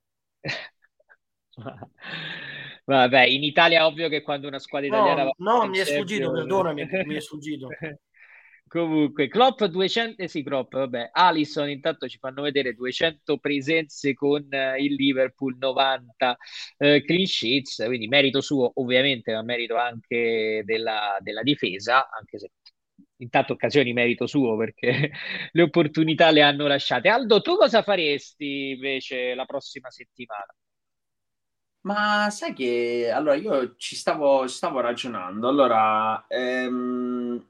Vabbè, 2.90 3.22
in 3.22 3.44
Italia 3.44 3.80
è 3.80 3.84
ovvio 3.84 4.08
che 4.08 4.20
quando 4.20 4.48
una 4.48 4.58
squadra 4.58 4.88
italiana... 4.88 5.22
No, 5.36 5.62
no 5.62 5.68
mi 5.68 5.78
è 5.78 5.84
sfuggito, 5.84 6.32
perdonami, 6.32 6.88
mi 7.06 7.14
è 7.14 7.20
sfuggito. 7.20 7.68
Comunque, 8.66 9.28
Klopp 9.28 9.62
200, 9.64 10.22
eh 10.22 10.28
sì, 10.28 10.42
Klopp, 10.42 10.74
vabbè, 10.74 11.10
Alisson 11.12 11.68
intanto 11.70 12.08
ci 12.08 12.18
fanno 12.18 12.42
vedere 12.42 12.72
200 12.72 13.38
presenze 13.38 14.14
con 14.14 14.46
eh, 14.48 14.82
il 14.82 14.94
Liverpool, 14.94 15.56
90 15.58 16.36
eh, 16.78 17.04
clean 17.04 17.26
sheets, 17.26 17.84
quindi 17.86 18.06
merito 18.08 18.40
suo 18.40 18.70
ovviamente, 18.74 19.32
ma 19.32 19.42
merito 19.42 19.76
anche 19.76 20.62
della, 20.64 21.16
della 21.20 21.42
difesa, 21.42 22.08
anche 22.10 22.38
se 22.38 22.50
intanto 23.18 23.52
occasioni 23.52 23.92
merito 23.92 24.26
suo 24.26 24.56
perché 24.56 25.10
le 25.52 25.62
opportunità 25.62 26.30
le 26.30 26.42
hanno 26.42 26.66
lasciate. 26.66 27.08
Aldo, 27.08 27.40
tu 27.40 27.56
cosa 27.56 27.82
faresti 27.82 28.70
invece 28.70 29.34
la 29.34 29.44
prossima 29.44 29.90
settimana? 29.90 30.54
Ma 31.82 32.28
sai 32.30 32.52
che 32.52 33.10
allora 33.12 33.34
io 33.36 33.74
ci 33.76 33.96
stavo, 33.96 34.46
stavo 34.46 34.80
ragionando. 34.80 35.48
Allora, 35.48 36.26
ehm, 36.28 37.42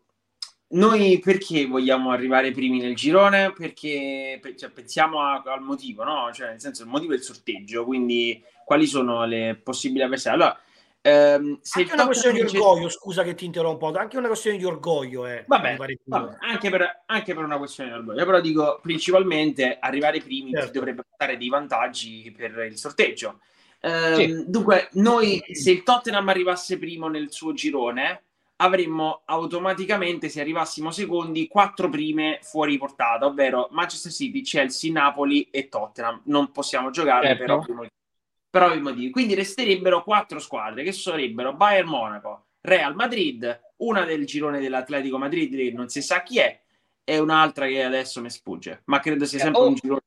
noi 0.73 1.19
perché 1.19 1.67
vogliamo 1.67 2.13
arrivare 2.13 2.53
primi 2.53 2.79
nel 2.79 2.95
girone? 2.95 3.53
Perché 3.53 4.41
cioè, 4.57 4.71
pensiamo 4.71 5.21
a, 5.21 5.43
al 5.45 5.63
motivo, 5.63 6.05
no? 6.05 6.31
Cioè, 6.33 6.51
nel 6.51 6.61
senso, 6.61 6.83
il 6.83 6.89
motivo 6.89 7.13
è 7.13 7.17
il 7.17 7.23
sorteggio, 7.23 7.85
quindi 7.85 8.41
quali 8.65 8.87
sono 8.87 9.25
le 9.25 9.61
possibili 9.61 10.05
avversarie? 10.05 10.41
Allora, 10.41 10.61
ehm, 11.01 11.59
se 11.61 11.81
anche 11.81 11.95
una 11.95 12.05
questione 12.05 12.45
di 12.45 12.57
orgoglio, 12.57 12.89
scusa 12.89 13.25
che 13.25 13.35
ti 13.35 13.47
interrompo, 13.47 13.91
anche 13.91 14.17
una 14.17 14.29
questione 14.29 14.59
di 14.59 14.65
orgoglio, 14.65 15.27
eh, 15.27 15.43
vabbè, 15.45 15.77
vabbè 16.05 16.37
anche, 16.39 16.71
per, 16.71 17.03
anche, 17.07 17.35
per, 17.35 17.43
una 17.43 17.59
questione 17.59 17.91
di 17.91 17.97
orgoglio, 17.97 18.25
però 18.25 18.41
dico 18.41 18.79
principalmente 18.81 19.77
arrivare 19.81 20.21
primi 20.21 20.53
certo. 20.53 20.71
dovrebbe 20.71 21.03
portare 21.03 21.37
dei 21.37 21.49
vantaggi 21.49 22.33
per 22.37 22.57
il 22.71 22.77
sorteggio. 22.77 23.41
Ehm, 23.81 24.15
sì. 24.15 24.45
Dunque, 24.47 24.89
noi 24.93 25.43
se 25.53 25.71
il 25.71 25.83
Tottenham 25.83 26.29
arrivasse 26.29 26.79
primo 26.79 27.09
nel 27.09 27.33
suo 27.33 27.53
girone, 27.53 28.23
avremmo 28.57 29.23
automaticamente, 29.25 30.29
se 30.29 30.41
arrivassimo 30.41 30.91
secondi, 30.91 31.49
quattro 31.49 31.89
prime 31.89 32.39
fuori 32.43 32.77
portata, 32.79 33.27
ovvero 33.27 33.69
Manchester 33.71 34.13
City, 34.13 34.43
Chelsea, 34.43 34.93
Napoli 34.93 35.49
e 35.51 35.69
Tottenham. 35.69 36.23
Non 36.25 36.53
possiamo 36.53 36.91
giocare 36.91 37.29
certo. 37.29 37.43
per, 37.43 37.51
ovvi 37.53 37.73
motivi. 37.73 37.93
per 38.51 38.63
ovvi 38.63 38.81
motivi. 38.81 39.11
Quindi 39.11 39.35
resterebbero 39.35 40.03
quattro 40.03 40.39
squadre 40.39 40.83
che 40.83 40.93
sarebbero 40.93 41.55
Bayern 41.55 41.89
Monaco, 41.89 42.45
Real 42.61 42.95
Madrid, 42.95 43.61
una 43.79 44.05
del 44.05 44.27
girone 44.27 44.61
dell'Atletico 44.61 45.17
Madrid, 45.17 45.57
che 45.57 45.73
non 45.75 45.89
si 45.89 46.03
sa 46.03 46.23
chi 46.23 46.39
è, 46.39 46.61
e 47.03 47.19
un'altra 47.19 47.67
che 47.67 47.83
adesso 47.83 48.21
mi 48.21 48.29
sfugge, 48.29 48.83
ma 48.85 49.01
credo 49.01 49.25
sia 49.25 49.39
sempre 49.39 49.63
oh. 49.63 49.69
un 49.69 49.75
girone 49.75 50.00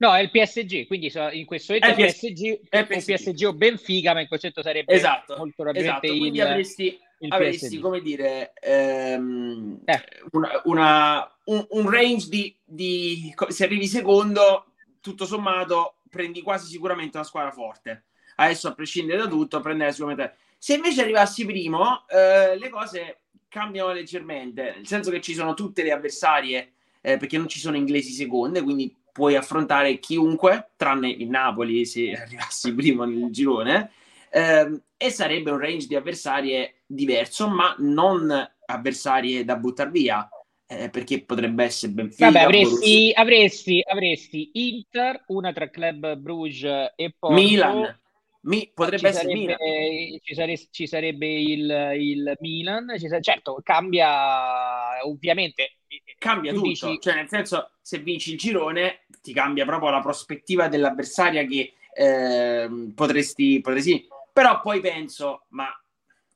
No, 0.00 0.14
è 0.14 0.20
il 0.20 0.30
PSG, 0.30 0.86
quindi 0.86 1.12
in 1.32 1.44
questo 1.44 1.74
momento 1.74 2.00
è 2.00 2.04
il 2.04 2.10
PSG, 2.10 2.68
è 2.70 2.86
PSG. 2.86 3.14
PSG 3.16 3.44
o 3.44 3.52
Benfica, 3.52 4.14
ma 4.14 4.22
in 4.22 4.28
concetto 4.28 4.62
sarebbe 4.62 4.94
esatto, 4.94 5.36
molto 5.36 5.56
probabilmente 5.56 6.06
esatto. 6.06 6.18
Quindi 6.18 6.38
il, 6.38 6.46
avresti, 6.46 6.98
il 7.18 7.30
avresti 7.30 7.78
come 7.80 8.00
dire, 8.00 8.54
ehm, 8.62 9.80
eh. 9.84 10.02
una, 10.30 10.60
una, 10.64 11.36
un, 11.44 11.66
un, 11.68 11.90
range 11.90 12.30
di, 12.30 12.56
di, 12.64 13.34
se 13.48 13.64
arrivi 13.64 13.86
secondo, 13.86 14.72
tutto 15.02 15.26
sommato, 15.26 15.96
prendi 16.08 16.40
quasi 16.40 16.66
sicuramente 16.70 17.18
una 17.18 17.26
squadra 17.26 17.52
forte. 17.52 18.04
Adesso, 18.36 18.68
a 18.68 18.74
prescindere 18.74 19.18
da 19.18 19.28
tutto, 19.28 19.60
prendere 19.60 19.92
sicuramente... 19.92 20.36
Se 20.56 20.74
invece 20.74 21.02
arrivassi 21.02 21.44
primo, 21.44 22.06
eh, 22.08 22.56
le 22.56 22.68
cose 22.70 23.18
cambiano 23.48 23.92
leggermente, 23.92 24.72
nel 24.76 24.86
senso 24.86 25.10
che 25.10 25.20
ci 25.20 25.34
sono 25.34 25.52
tutte 25.52 25.82
le 25.82 25.92
avversarie, 25.92 26.72
eh, 27.02 27.18
perché 27.18 27.36
non 27.36 27.48
ci 27.48 27.58
sono 27.58 27.76
inglesi 27.76 28.12
seconde, 28.12 28.62
quindi 28.62 28.94
puoi 29.12 29.36
affrontare 29.36 29.98
chiunque, 29.98 30.70
tranne 30.76 31.08
il 31.08 31.28
Napoli 31.28 31.84
se 31.84 32.12
arrivassi 32.12 32.74
primo 32.74 33.04
nel 33.04 33.30
girone, 33.30 33.90
ehm, 34.30 34.82
e 34.96 35.10
sarebbe 35.10 35.50
un 35.50 35.58
range 35.58 35.86
di 35.86 35.96
avversarie 35.96 36.82
diverso, 36.86 37.48
ma 37.48 37.74
non 37.78 38.30
avversarie 38.66 39.44
da 39.44 39.56
buttare 39.56 39.90
via. 39.90 40.28
Eh, 40.72 40.88
perché 40.88 41.24
potrebbe 41.24 41.64
essere 41.64 41.90
Benfica 41.90 42.26
Vabbè, 42.30 42.44
avresti, 42.44 43.10
avresti, 43.12 43.82
avresti, 43.84 44.50
Inter, 44.52 45.24
una 45.26 45.52
tra 45.52 45.68
Club 45.68 46.14
Bruges 46.14 46.92
e 46.94 47.12
poi 47.18 47.34
Milan. 47.34 48.00
Mi, 48.42 48.70
potrebbe 48.72 48.98
ci 48.98 49.06
essere 49.06 49.32
sarebbe, 49.32 49.56
Milan. 49.58 50.18
Ci, 50.22 50.34
sare, 50.34 50.56
ci 50.70 50.86
sarebbe 50.86 51.26
il, 51.26 51.92
il 51.98 52.36
Milan. 52.38 52.86
Sarebbe, 52.96 53.20
certo, 53.20 53.60
cambia 53.64 55.04
ovviamente 55.04 55.79
cambia 56.18 56.52
tutto. 56.52 56.68
Dici... 56.68 56.98
Cioè, 57.00 57.14
nel 57.14 57.28
senso, 57.28 57.70
se 57.80 57.98
vinci 57.98 58.32
il 58.32 58.38
girone, 58.38 59.00
ti 59.22 59.32
cambia 59.32 59.64
proprio 59.64 59.90
la 59.90 60.00
prospettiva 60.00 60.68
dell'avversaria 60.68 61.44
che 61.44 61.74
eh, 61.94 62.92
potresti, 62.94 63.60
potresti. 63.60 64.06
Però 64.32 64.60
poi 64.60 64.80
penso, 64.80 65.44
ma 65.48 65.68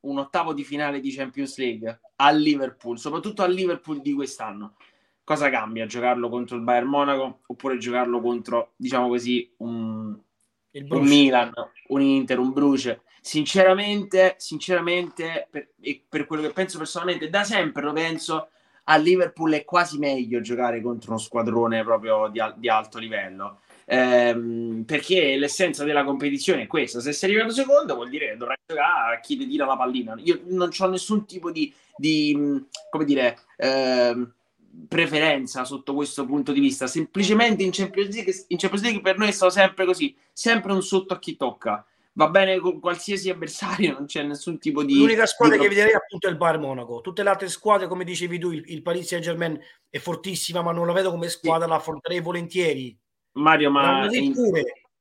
un 0.01 0.19
ottavo 0.19 0.53
di 0.53 0.65
finale 0.65 1.01
di 1.01 1.13
Champions 1.13 1.57
League 1.59 2.01
a 2.17 2.31
Liverpool, 2.31 2.99
soprattutto 2.99 3.43
a 3.43 3.47
Liverpool 3.47 4.01
di 4.01 4.13
quest'anno, 4.13 4.77
cosa 5.25 5.51
cambia? 5.51 5.87
Giocarlo 5.87 6.29
contro 6.29 6.57
il 6.57 6.63
Bayern 6.63 6.87
Monaco 6.87 7.41
oppure 7.47 7.79
giocarlo 7.79 8.21
contro, 8.21 8.73
diciamo 8.77 9.09
così, 9.09 9.51
un, 9.59 10.17
un 10.71 11.07
Milan, 11.07 11.53
un 11.89 12.01
Inter, 12.01 12.39
un 12.39 12.53
Bruce? 12.53 13.03
Sinceramente, 13.21 14.35
sinceramente, 14.37 15.49
per, 15.51 15.71
per 16.09 16.27
quello 16.27 16.43
che 16.43 16.53
penso 16.53 16.77
personalmente, 16.77 17.31
da 17.31 17.43
sempre 17.43 17.83
lo 17.83 17.95
penso, 17.95 18.49
a 18.85 18.97
Liverpool 18.97 19.53
è 19.53 19.65
quasi 19.65 19.99
meglio 19.99 20.41
giocare 20.41 20.81
contro 20.81 21.13
uno 21.13 21.21
squadrone 21.21 21.83
proprio 21.83 22.29
di, 22.29 22.41
di 22.57 22.69
alto 22.69 22.99
livello. 22.99 23.61
Ehm, 23.87 24.85
perché 24.87 25.37
l'essenza 25.37 25.85
della 25.85 26.05
competizione 26.05 26.63
è 26.63 26.67
questa: 26.67 27.01
se 27.01 27.13
sei 27.13 27.31
arrivato 27.31 27.53
secondo, 27.53 27.95
vuol 27.95 28.09
dire 28.09 28.31
che 28.31 28.37
dovrai 28.37 28.57
giocare 28.67 29.17
a 29.17 29.21
chi 29.21 29.37
ti 29.37 29.47
tira 29.47 29.67
la 29.67 29.77
pallina. 29.77 30.15
Io 30.19 30.41
non 30.47 30.71
ho 30.77 30.87
nessun 30.89 31.27
tipo 31.27 31.51
di, 31.51 31.73
di 31.97 32.65
come 32.91 33.05
dire, 33.05 33.39
ehm, 33.57 34.33
preferenza 34.89 35.65
sotto 35.65 35.95
questo 35.95 36.25
punto 36.27 36.53
di 36.53 36.61
vista. 36.61 36.87
Semplicemente 36.87 37.63
in 37.63 37.71
Champions 37.73 38.15
League, 38.15 38.45
in 38.49 38.59
Champions 38.59 38.85
League 38.85 39.03
per 39.03 39.19
noi 39.19 39.29
è 39.29 39.33
stato 39.33 39.53
sempre 39.53 39.85
così, 39.85 40.15
sempre 40.33 40.73
un 40.73 40.83
sotto 40.83 41.15
a 41.15 41.19
chi 41.19 41.37
tocca 41.37 41.85
va 42.15 42.29
bene 42.29 42.59
con 42.59 42.81
qualsiasi 42.81 43.31
avversario, 43.31 43.93
non 43.99 44.07
c'è 44.07 44.23
nessun 44.23 44.59
tipo 44.59 44.83
di... 44.83 44.97
L'unica 44.97 45.27
squadra 45.27 45.57
di... 45.57 45.63
che 45.63 45.69
vedrei 45.69 45.95
appunto 45.95 46.27
è 46.27 46.31
il 46.31 46.37
Bar 46.37 46.59
Monaco. 46.59 47.01
Tutte 47.01 47.23
le 47.23 47.31
altre 47.31 47.49
squadre, 47.49 47.87
come 47.87 48.05
dicevi 48.05 48.39
tu, 48.39 48.51
il, 48.51 48.63
il 48.67 48.83
Paris 48.83 49.07
Saint-Germain 49.07 49.59
è 49.89 49.99
fortissima, 49.99 50.63
ma 50.63 50.73
non 50.73 50.87
la 50.87 50.93
vedo 50.93 51.11
come 51.11 51.29
squadra, 51.29 51.65
sì. 51.65 51.71
la 51.71 51.77
affronterei 51.77 52.21
volentieri. 52.21 52.99
Mario, 53.33 53.71
ma... 53.71 54.07
In... 54.11 54.33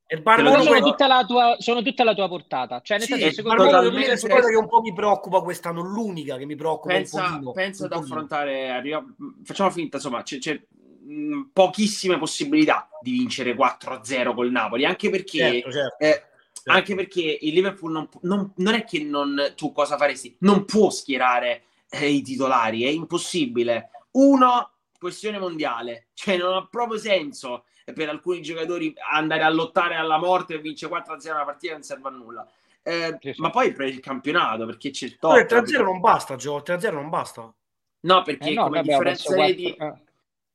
Il 0.06 0.22
Bar 0.22 0.44
Monaco 0.44 0.64
sono 0.64 0.80
tutta, 0.82 1.08
la 1.08 1.26
tua, 1.26 1.56
sono 1.58 1.82
tutta 1.82 2.04
la 2.04 2.14
tua 2.14 2.28
portata. 2.28 2.82
Cioè, 2.82 3.00
nel 3.00 3.08
sì, 3.08 3.14
senso, 3.14 3.34
secondo 3.36 3.64
me 3.64 3.72
è 3.72 3.84
l'unica 3.84 4.16
squadra 4.16 4.48
che 4.48 4.56
un 4.56 4.68
po' 4.68 4.82
mi 4.82 4.94
preoccupa 4.94 5.42
quest'anno, 5.42 5.82
l'unica 5.82 6.38
che 6.38 6.46
mi 6.46 6.56
preoccupa 6.56 6.94
pensa, 6.94 7.22
un 7.22 7.30
pochino. 7.30 7.52
Pensa 7.54 7.86
ad 7.86 7.94
affrontare, 7.94 8.70
arriva, 8.70 9.04
facciamo 9.44 9.72
finta, 9.72 9.96
insomma, 9.98 10.22
c'è, 10.22 10.38
c'è 10.38 10.62
mh, 11.04 11.50
pochissime 11.52 12.20
possibilità 12.20 12.90
di 13.02 13.12
vincere 13.12 13.56
4-0 13.56 14.36
col 14.36 14.52
Napoli, 14.52 14.86
anche 14.86 15.10
perché 15.10 15.38
certo, 15.38 15.72
certo. 15.72 15.98
Eh, 15.98 16.24
Certo. 16.64 16.80
Anche 16.80 16.96
perché 16.96 17.40
il 17.42 17.54
Liverpool 17.54 17.92
non, 17.92 18.08
non, 18.22 18.54
non, 18.56 18.74
è 18.74 18.86
che 18.86 19.04
non, 19.04 19.52
tu 19.54 19.74
cosa 19.74 19.98
faresti, 19.98 20.38
non 20.40 20.64
può 20.64 20.90
schierare 20.90 21.64
eh, 21.90 22.08
i 22.08 22.22
titolari, 22.22 22.84
è 22.84 22.88
impossibile. 22.88 23.90
Uno, 24.12 24.72
questione 24.98 25.40
mondiale, 25.40 26.08
cioè 26.14 26.38
non 26.38 26.54
ha 26.54 26.66
proprio 26.66 26.98
senso 26.98 27.66
per 27.94 28.08
alcuni 28.08 28.42
giocatori 28.42 28.94
andare 29.12 29.44
a 29.44 29.50
lottare 29.50 29.96
alla 29.96 30.18
morte 30.18 30.54
e 30.54 30.60
vincere 30.60 30.94
4-0 30.94 31.32
una 31.32 31.44
partita 31.44 31.74
non 31.74 31.84
serve 31.84 32.08
a 32.08 32.12
nulla. 32.12 32.50
Eh, 32.82 33.18
sì, 33.20 33.34
sì. 33.34 33.42
Ma 33.42 33.50
poi 33.50 33.74
per 33.74 33.88
il 33.88 34.00
campionato, 34.00 34.66
perché 34.66 34.92
c'è 34.92 35.08
il 35.08 35.18
top. 35.18 35.36
3-0 35.36 35.84
non 35.84 36.00
basta, 36.00 36.38
Gio, 36.38 36.64
3-0 36.66 36.94
non 36.94 37.10
basta. 37.10 37.54
No, 38.00 38.22
perché 38.22 38.52
eh 38.52 38.54
no, 38.54 38.64
come 38.64 38.82
differenza 38.84 39.36
reti... 39.36 39.76
4... 39.76 39.96
Eh 39.96 40.03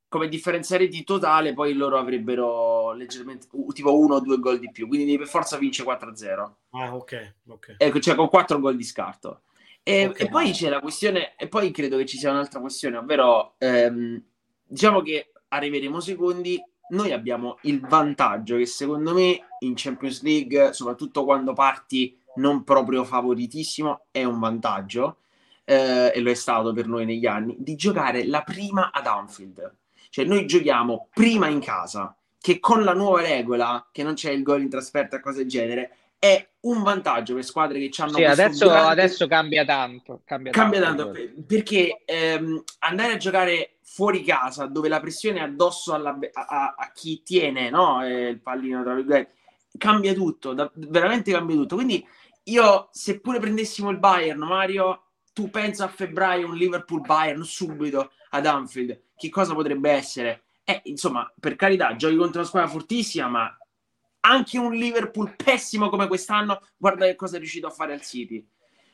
come 0.08 0.28
differenza 0.28 0.76
reti 0.76 1.04
totale, 1.04 1.52
poi 1.52 1.74
loro 1.74 1.98
avrebbero 1.98 2.92
leggermente 2.92 3.46
tipo 3.74 3.98
uno 3.98 4.16
o 4.16 4.20
due 4.20 4.38
gol 4.38 4.58
di 4.58 4.70
più. 4.70 4.88
Quindi 4.88 5.18
per 5.18 5.28
forza 5.28 5.58
vince 5.58 5.84
4-0. 5.84 6.52
Ah, 6.70 6.94
ok. 6.94 7.34
okay. 7.48 7.74
Ecco, 7.76 8.00
cioè 8.00 8.14
con 8.14 8.28
4 8.28 8.58
gol 8.58 8.76
di 8.76 8.84
scarto. 8.84 9.42
E, 9.82 10.06
okay. 10.06 10.26
e, 10.26 10.30
poi 10.30 10.50
c'è 10.52 10.70
la 10.70 10.80
questione, 10.80 11.34
e 11.36 11.48
poi 11.48 11.70
credo 11.70 11.98
che 11.98 12.06
ci 12.06 12.16
sia 12.16 12.30
un'altra 12.30 12.60
questione, 12.60 12.96
ovvero 12.96 13.54
ehm, 13.58 14.22
diciamo 14.64 15.02
che 15.02 15.32
arriveremo 15.48 16.00
secondi. 16.00 16.60
Noi 16.90 17.12
abbiamo 17.12 17.58
il 17.62 17.80
vantaggio 17.80 18.56
che 18.56 18.64
secondo 18.64 19.12
me 19.12 19.48
in 19.58 19.74
Champions 19.76 20.22
League, 20.22 20.72
soprattutto 20.72 21.24
quando 21.24 21.52
parti 21.52 22.18
non 22.36 22.64
proprio 22.64 23.04
favoritissimo, 23.04 24.06
è 24.10 24.24
un 24.24 24.38
vantaggio. 24.38 25.18
Eh, 25.64 26.12
e 26.14 26.20
lo 26.20 26.30
è 26.30 26.34
stato 26.34 26.72
per 26.72 26.86
noi 26.86 27.04
negli 27.04 27.26
anni, 27.26 27.54
di 27.58 27.76
giocare 27.76 28.26
la 28.26 28.40
prima 28.40 28.90
ad 28.90 29.06
Anfield 29.06 29.76
cioè 30.10 30.24
noi 30.24 30.46
giochiamo 30.46 31.08
prima 31.12 31.48
in 31.48 31.60
casa, 31.60 32.16
che 32.40 32.60
con 32.60 32.84
la 32.84 32.94
nuova 32.94 33.20
regola, 33.20 33.88
che 33.92 34.02
non 34.02 34.14
c'è 34.14 34.30
il 34.30 34.42
gol 34.42 34.62
in 34.62 34.70
trasferta 34.70 35.16
e 35.16 35.20
cose 35.20 35.38
del 35.38 35.48
genere, 35.48 35.90
è 36.18 36.48
un 36.60 36.82
vantaggio 36.82 37.34
per 37.34 37.44
squadre 37.44 37.78
che 37.78 38.02
hanno 38.02 38.14
sì, 38.14 38.24
adesso, 38.24 38.66
grande... 38.66 38.90
adesso 38.90 39.26
cambia 39.28 39.64
tanto 39.64 40.22
cambia, 40.24 40.50
cambia 40.50 40.80
tanto, 40.80 41.12
tanto 41.12 41.20
perché 41.46 42.02
ehm, 42.04 42.64
andare 42.80 43.12
a 43.12 43.16
giocare 43.16 43.76
fuori 43.82 44.24
casa 44.24 44.66
dove 44.66 44.88
la 44.88 44.98
pressione 44.98 45.38
è 45.38 45.42
addosso 45.42 45.94
alla, 45.94 46.18
a, 46.32 46.74
a, 46.76 46.90
chi 46.92 47.22
tiene 47.22 47.70
no? 47.70 48.04
eh, 48.04 48.28
il 48.28 48.40
pallino 48.40 48.82
tra 48.82 48.94
virgolette 48.94 49.34
cambia 49.78 50.12
tutto 50.12 50.54
da, 50.54 50.68
veramente 50.74 51.30
cambia 51.30 51.54
tutto 51.54 51.76
quindi 51.76 52.04
io 52.44 52.88
seppure 52.90 53.38
prendessimo 53.38 53.90
il 53.90 53.98
Bayern 53.98 54.40
Mario 54.40 55.02
tu 55.38 55.50
pensa 55.50 55.84
a 55.84 55.88
febbraio 55.88 56.48
un 56.48 56.56
Liverpool 56.56 57.00
Bayern 57.00 57.44
subito 57.44 58.10
ad 58.30 58.44
Anfield 58.44 59.02
che 59.14 59.28
cosa 59.28 59.54
potrebbe 59.54 59.88
essere? 59.88 60.46
Eh, 60.64 60.80
insomma, 60.86 61.32
per 61.38 61.54
carità, 61.54 61.94
giochi 61.94 62.16
contro 62.16 62.40
una 62.40 62.48
squadra 62.48 62.68
fortissima, 62.68 63.28
ma 63.28 63.58
anche 64.22 64.58
un 64.58 64.72
Liverpool 64.72 65.36
pessimo 65.36 65.90
come 65.90 66.08
quest'anno, 66.08 66.60
guarda 66.76 67.06
che 67.06 67.14
cosa 67.14 67.36
è 67.36 67.38
riuscito 67.38 67.68
a 67.68 67.70
fare 67.70 67.92
al 67.92 68.02
City. 68.02 68.44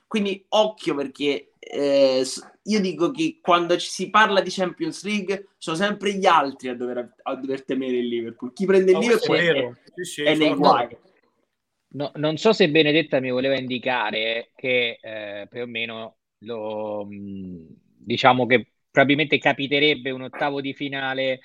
Quindi 0.06 0.44
occhio 0.50 0.94
perché 0.94 1.52
eh, 1.58 2.22
io 2.62 2.80
dico 2.80 3.10
che 3.10 3.38
quando 3.40 3.78
ci 3.78 3.88
si 3.88 4.10
parla 4.10 4.42
di 4.42 4.50
Champions 4.50 5.02
League 5.02 5.48
sono 5.56 5.76
sempre 5.76 6.12
gli 6.12 6.26
altri 6.26 6.68
a 6.68 6.76
dover, 6.76 7.14
a 7.22 7.34
dover 7.36 7.64
temere 7.64 7.96
il 7.96 8.06
Liverpool. 8.06 8.52
Chi 8.52 8.66
prende 8.66 8.90
il 8.90 8.98
no, 8.98 9.00
Liverpool 9.00 9.38
è, 9.38 9.50
è, 9.50 9.72
sì, 9.94 10.04
sì, 10.04 10.22
è 10.24 10.34
nei 10.34 10.54
guai. 10.54 10.94
No, 11.94 12.12
non 12.16 12.36
so 12.36 12.52
se 12.52 12.68
Benedetta 12.68 13.18
mi 13.18 13.30
voleva 13.30 13.56
indicare 13.56 14.50
che 14.54 14.98
eh, 15.00 15.46
più 15.48 15.62
o 15.62 15.66
meno 15.66 16.18
lo, 16.44 17.06
diciamo 17.08 18.46
che 18.46 18.68
probabilmente 18.90 19.38
capiterebbe 19.38 20.10
un 20.10 20.22
ottavo 20.22 20.60
di 20.60 20.72
finale 20.72 21.40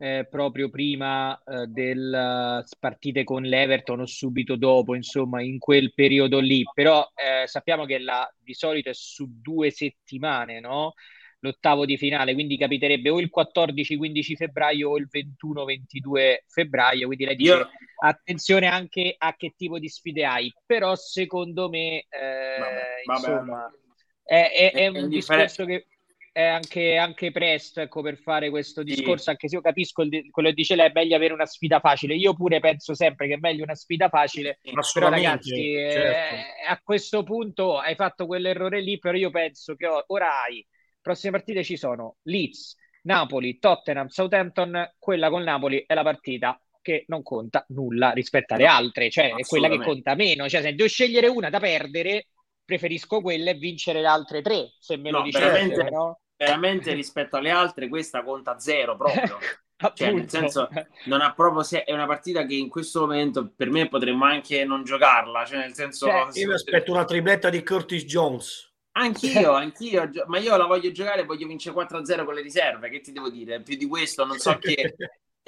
eh, 0.00 0.26
proprio 0.30 0.70
prima 0.70 1.36
eh, 1.42 1.66
delle 1.66 2.64
partite 2.78 3.24
con 3.24 3.42
l'Everton 3.42 4.00
o 4.00 4.06
subito 4.06 4.56
dopo, 4.56 4.94
insomma, 4.94 5.42
in 5.42 5.58
quel 5.58 5.92
periodo 5.92 6.38
lì. 6.38 6.64
Però 6.72 7.06
eh, 7.14 7.46
sappiamo 7.46 7.84
che 7.84 7.98
la, 7.98 8.28
di 8.38 8.54
solito 8.54 8.90
è 8.90 8.94
su 8.94 9.28
due 9.40 9.70
settimane, 9.70 10.60
no? 10.60 10.94
L'ottavo 11.40 11.84
di 11.84 11.96
finale, 11.96 12.34
quindi 12.34 12.56
capiterebbe 12.56 13.10
o 13.10 13.20
il 13.20 13.30
14-15 13.32 14.34
febbraio 14.34 14.90
o 14.90 14.98
il 14.98 15.08
21-22 15.08 16.38
febbraio. 16.46 17.06
Quindi 17.06 17.24
lei 17.24 17.36
dice 17.36 17.52
Io... 17.52 17.70
attenzione 18.00 18.66
anche 18.66 19.14
a 19.16 19.36
che 19.36 19.54
tipo 19.56 19.78
di 19.78 19.88
sfide 19.88 20.24
hai. 20.24 20.52
Però 20.66 20.96
secondo 20.96 21.68
me, 21.68 22.06
eh, 22.08 22.58
vabbè, 23.04 23.44
vabbè. 23.44 23.87
È, 24.28 24.50
è, 24.52 24.72
è 24.72 24.86
un 24.88 25.08
discorso 25.08 25.64
che 25.64 25.86
è 26.30 26.44
anche, 26.44 26.98
anche, 26.98 27.32
presto 27.32 27.80
ecco, 27.80 28.02
per 28.02 28.18
fare 28.18 28.50
questo 28.50 28.82
discorso, 28.82 29.24
sì. 29.24 29.30
anche 29.30 29.48
se 29.48 29.56
io 29.56 29.62
capisco 29.62 30.02
il, 30.02 30.30
quello 30.30 30.50
che 30.50 30.54
dice 30.54 30.76
lei, 30.76 30.88
è 30.88 30.92
meglio 30.92 31.16
avere 31.16 31.32
una 31.32 31.46
sfida 31.46 31.80
facile. 31.80 32.14
Io 32.14 32.34
pure 32.34 32.60
penso 32.60 32.94
sempre 32.94 33.26
che 33.26 33.34
è 33.34 33.38
meglio 33.40 33.62
una 33.62 33.74
sfida 33.74 34.10
facile, 34.10 34.60
però 34.60 35.08
ragazzi, 35.08 35.72
certo. 35.72 36.34
eh, 36.34 36.42
a 36.68 36.78
questo 36.82 37.22
punto 37.22 37.78
hai 37.78 37.94
fatto 37.94 38.26
quell'errore 38.26 38.82
lì, 38.82 38.98
però 38.98 39.16
io 39.16 39.30
penso 39.30 39.74
che 39.74 39.88
ora 40.06 40.42
hai, 40.42 40.64
prossime 41.00 41.32
partite 41.32 41.64
ci 41.64 41.78
sono 41.78 42.16
Leeds, 42.24 42.76
Napoli, 43.04 43.58
Tottenham, 43.58 44.08
Southampton, 44.08 44.92
quella 44.98 45.30
con 45.30 45.42
Napoli 45.42 45.82
è 45.86 45.94
la 45.94 46.02
partita 46.02 46.60
che 46.82 47.04
non 47.08 47.22
conta 47.22 47.64
nulla 47.68 48.10
rispetto 48.10 48.54
alle 48.54 48.66
altre, 48.66 49.08
cioè 49.08 49.34
è 49.34 49.42
quella 49.42 49.68
che 49.68 49.78
conta 49.78 50.14
meno, 50.14 50.48
cioè 50.50 50.60
se 50.60 50.74
devo 50.74 50.88
scegliere 50.88 51.28
una 51.28 51.48
da 51.48 51.58
perdere 51.58 52.26
preferisco 52.68 53.22
quella 53.22 53.48
e 53.48 53.54
vincere 53.54 54.02
le 54.02 54.08
altre 54.08 54.42
tre, 54.42 54.74
se 54.78 54.98
me 54.98 55.10
lo 55.10 55.20
no, 55.20 55.24
diceste, 55.24 55.48
veramente, 55.48 55.90
no? 55.90 56.20
veramente 56.36 56.92
rispetto 56.92 57.38
alle 57.38 57.48
altre 57.48 57.88
questa 57.88 58.22
conta 58.22 58.58
zero 58.58 58.94
proprio. 58.94 59.38
cioè, 59.94 60.12
nel 60.12 60.28
senso, 60.28 60.68
non 61.06 61.22
ha 61.22 61.32
proprio 61.32 61.62
se- 61.62 61.84
è 61.84 61.94
una 61.94 62.04
partita 62.04 62.44
che 62.44 62.56
in 62.56 62.68
questo 62.68 63.00
momento 63.00 63.54
per 63.56 63.70
me 63.70 63.88
potremmo 63.88 64.26
anche 64.26 64.66
non 64.66 64.84
giocarla. 64.84 65.46
Cioè, 65.46 65.60
nel 65.60 65.72
senso, 65.72 66.08
cioè, 66.08 66.26
io 66.32 66.48
mi 66.48 66.52
aspetto 66.52 66.92
una 66.92 67.06
tripletta 67.06 67.48
di 67.48 67.64
Curtis 67.64 68.04
Jones. 68.04 68.70
Anch'io, 68.92 69.52
anch'io, 69.56 70.10
ma 70.26 70.38
io 70.38 70.54
la 70.54 70.66
voglio 70.66 70.92
giocare, 70.92 71.24
voglio 71.24 71.46
vincere 71.46 71.74
4-0 71.74 72.26
con 72.26 72.34
le 72.34 72.42
riserve. 72.42 72.90
Che 72.90 73.00
ti 73.00 73.12
devo 73.12 73.30
dire? 73.30 73.62
Più 73.62 73.78
di 73.78 73.86
questo, 73.86 74.26
non 74.26 74.36
so 74.36 74.58
che, 74.58 74.94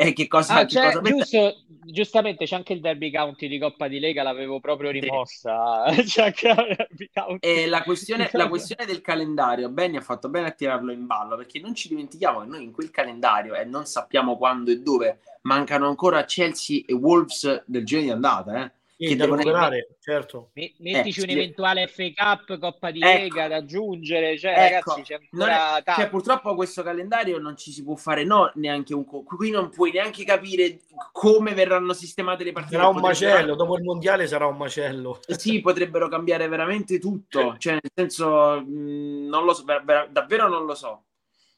eh, 0.03 0.12
che 0.14 0.26
cosa, 0.28 0.55
ah, 0.55 0.64
che 0.64 0.80
cosa 0.80 1.01
giusto, 1.03 1.57
giustamente 1.84 2.46
c'è 2.46 2.57
anche 2.57 2.72
il 2.72 2.80
Derby 2.80 3.11
County 3.11 3.48
di 3.48 3.59
Coppa 3.59 3.86
di 3.86 3.98
Lega, 3.98 4.22
l'avevo 4.22 4.59
proprio 4.59 4.90
rimossa. 4.90 5.84
Sì. 6.11 7.38
e 7.40 7.66
la 7.66 7.82
questione, 7.82 8.28
la 8.32 8.48
questione, 8.48 8.86
del 8.86 9.01
calendario, 9.03 9.68
Benny 9.68 9.96
ha 9.96 10.01
fatto 10.01 10.28
bene 10.28 10.48
a 10.48 10.51
tirarlo 10.53 10.90
in 10.90 11.07
ballo 11.07 11.36
perché 11.36 11.61
non 11.61 11.74
ci 11.74 11.88
dimentichiamo 11.88 12.40
che 12.40 12.46
noi 12.46 12.62
in 12.64 12.72
quel 12.72 12.90
calendario 12.90 13.55
e 13.55 13.64
non 13.64 13.84
sappiamo 13.84 14.36
quando 14.36 14.70
e 14.70 14.80
dove 14.80 15.20
mancano 15.42 15.86
ancora 15.86 16.24
Chelsea 16.24 16.82
e 16.86 16.94
Wolves 16.94 17.64
del 17.66 17.84
giro 17.84 18.01
di 18.01 18.11
andata. 18.11 18.72
Eh 19.03 19.09
che 19.09 19.16
da 19.16 19.24
recuperare, 19.24 19.96
certo. 19.98 20.51
Mettici 20.53 21.20
eh, 21.20 21.22
un 21.22 21.30
eventuale 21.30 21.86
FA 21.86 22.11
Cup, 22.14 22.59
Coppa 22.59 22.90
di 22.90 23.01
ecco. 23.01 23.18
Lega 23.18 23.48
da 23.48 23.57
aggiungere, 23.57 24.38
cioè 24.38 24.51
ecco. 24.51 24.90
ragazzi 24.90 25.03
c'è 25.03 25.14
ancora 25.14 25.78
è, 25.78 25.94
cioè, 25.94 26.11
purtroppo 26.11 26.55
questo 26.55 26.82
calendario 26.82 27.38
non 27.38 27.57
ci 27.57 27.72
si 27.72 27.82
può 27.82 27.94
fare 27.94 28.24
no, 28.24 28.53
neanche 28.57 28.92
un 28.92 29.07
qui 29.07 29.51
non 29.51 29.70
puoi 29.70 29.90
neanche 29.92 30.22
capire 30.24 30.80
come 31.12 31.55
verranno 31.55 31.94
sistemate 31.94 32.44
le 32.44 32.53
partite. 32.53 32.76
Sarà 32.76 32.88
un 32.88 33.01
macello, 33.01 33.55
dopo 33.55 33.78
il 33.78 33.84
mondiale 33.84 34.26
sarà 34.26 34.44
un 34.44 34.59
macello. 34.59 35.20
Sì, 35.26 35.62
potrebbero 35.62 36.09
cambiare 36.09 36.46
veramente 36.46 36.98
tutto, 36.98 37.57
cioè 37.57 37.78
nel 37.80 37.90
senso 37.94 38.61
mh, 38.61 39.28
non 39.28 39.46
lo 39.46 39.55
so, 39.55 39.64
davvero 40.11 40.46
non 40.46 40.66
lo 40.66 40.74
so. 40.74 41.05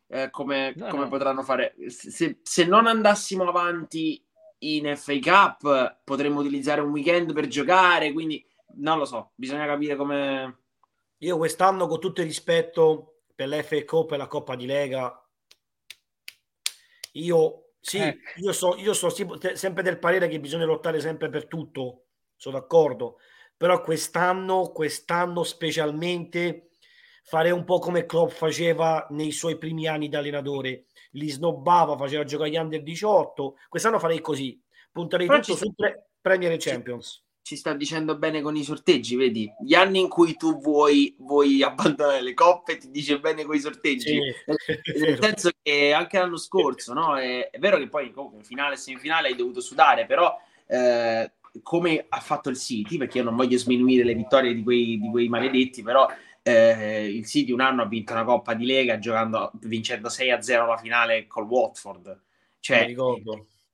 Eh, 0.07 0.31
come, 0.31 0.75
no, 0.77 0.87
come 0.89 1.05
no. 1.05 1.09
potranno 1.09 1.43
fare 1.43 1.75
se, 1.89 2.39
se 2.43 2.67
non 2.67 2.87
andassimo 2.87 3.49
avanti 3.49 4.23
in 4.63 4.97
FA 4.97 5.19
Cup 5.19 6.01
potremmo 6.05 6.41
utilizzare 6.41 6.81
un 6.81 6.91
weekend 6.91 7.33
per 7.33 7.47
giocare, 7.47 8.13
quindi 8.13 8.45
non 8.77 8.99
lo 8.99 9.05
so, 9.05 9.33
bisogna 9.35 9.67
capire 9.67 9.97
come... 9.97 10.59
Io 11.19 11.37
quest'anno, 11.37 11.87
con 11.87 12.01
tutto 12.01 12.21
il 12.21 12.27
rispetto 12.27 13.21
per 13.35 13.49
l'FA 13.49 13.85
Cup 13.85 14.13
e 14.13 14.17
la 14.17 14.27
Coppa 14.27 14.57
di 14.57 14.67
Lega, 14.67 15.17
io 17.13 17.63
sì, 17.81 17.99
eh. 17.99 18.19
io, 18.37 18.53
so, 18.53 18.77
io 18.77 18.95
sono 18.95 19.13
sempre 19.13 19.83
del 19.83 19.99
parere 19.99 20.29
che 20.29 20.39
bisogna 20.39 20.65
lottare 20.65 21.01
sempre 21.01 21.29
per 21.29 21.47
tutto, 21.47 22.05
sono 22.37 22.59
d'accordo, 22.59 23.19
però 23.57 23.81
quest'anno, 23.81 24.71
quest'anno 24.71 25.43
specialmente 25.43 26.71
fare 27.25 27.51
un 27.51 27.65
po' 27.65 27.81
come 27.81 28.07
Klopp 28.07 28.31
faceva 28.31 29.07
nei 29.11 29.33
suoi 29.33 29.59
primi 29.59 29.89
anni 29.89 30.09
da 30.09 30.19
allenatore, 30.19 30.87
li 31.13 31.29
snobbava, 31.31 31.97
faceva 31.97 32.25
giocare 32.25 32.51
gli 32.51 32.57
under 32.57 32.83
18. 32.83 33.57
Quest'anno 33.69 33.99
farei 33.99 34.21
così, 34.21 34.61
punterei 34.91 35.27
Però 35.27 35.41
tutto 35.41 35.57
su 35.57 35.73
pre- 35.75 36.11
Premier 36.21 36.57
Champions. 36.59 37.25
Ci, 37.43 37.57
sta 37.57 37.75
dicendo 37.75 38.17
bene 38.17 38.41
con 38.41 38.55
i 38.57 38.63
sorteggi, 38.63 39.17
vedi? 39.17 39.53
Gli 39.61 39.75
anni 39.75 39.99
in 39.99 40.09
cui 40.09 40.37
tu 40.37 40.61
vuoi, 40.61 41.15
vuoi 41.19 41.63
abbandonare 41.63 42.23
le 42.23 42.35
coppe 42.35 42.77
ti 42.77 42.91
dice 42.91 43.19
bene 43.19 43.45
con 43.45 43.57
i 43.57 43.61
sorteggi. 43.61 44.21
Sì, 44.21 44.99
Nel 45.05 45.19
senso 45.21 45.51
che 45.61 45.93
anche 45.93 46.19
l'anno 46.19 46.37
scorso, 46.37 46.93
no? 46.93 47.19
È, 47.19 47.51
è 47.51 47.59
vero 47.59 47.79
che 47.79 47.89
poi 47.89 48.13
in 48.15 48.45
finale 48.45 48.75
e 48.75 48.79
semifinale 48.79 49.29
hai 49.29 49.37
dovuto 49.37 49.61
sudare, 49.61 50.07
però... 50.07 50.35
Eh, 50.67 51.33
come 51.63 52.07
ha 52.09 52.21
fatto 52.21 52.49
il 52.49 52.57
City, 52.57 52.97
perché 52.97 53.19
io 53.19 53.25
non 53.25 53.37
voglio 53.37 53.59
sminuire 53.59 54.05
le 54.05 54.15
vittorie 54.15 54.55
di 54.55 54.63
quei, 54.63 54.99
di 54.99 55.11
quei 55.11 55.29
maledetti, 55.29 55.83
però 55.83 56.09
eh, 56.43 57.07
il 57.07 57.27
City 57.27 57.53
un 57.53 57.61
anno 57.61 57.83
ha 57.83 57.87
vinto 57.87 58.13
una 58.13 58.25
Coppa 58.25 58.55
di 58.55 58.67
Lega 58.67 58.99
giocando, 58.99 59.53
vincendo 59.63 60.09
6-0 60.09 60.67
la 60.67 60.77
finale 60.77 61.27
col 61.27 61.47
Watford. 61.47 62.21
Cioè, 62.59 62.95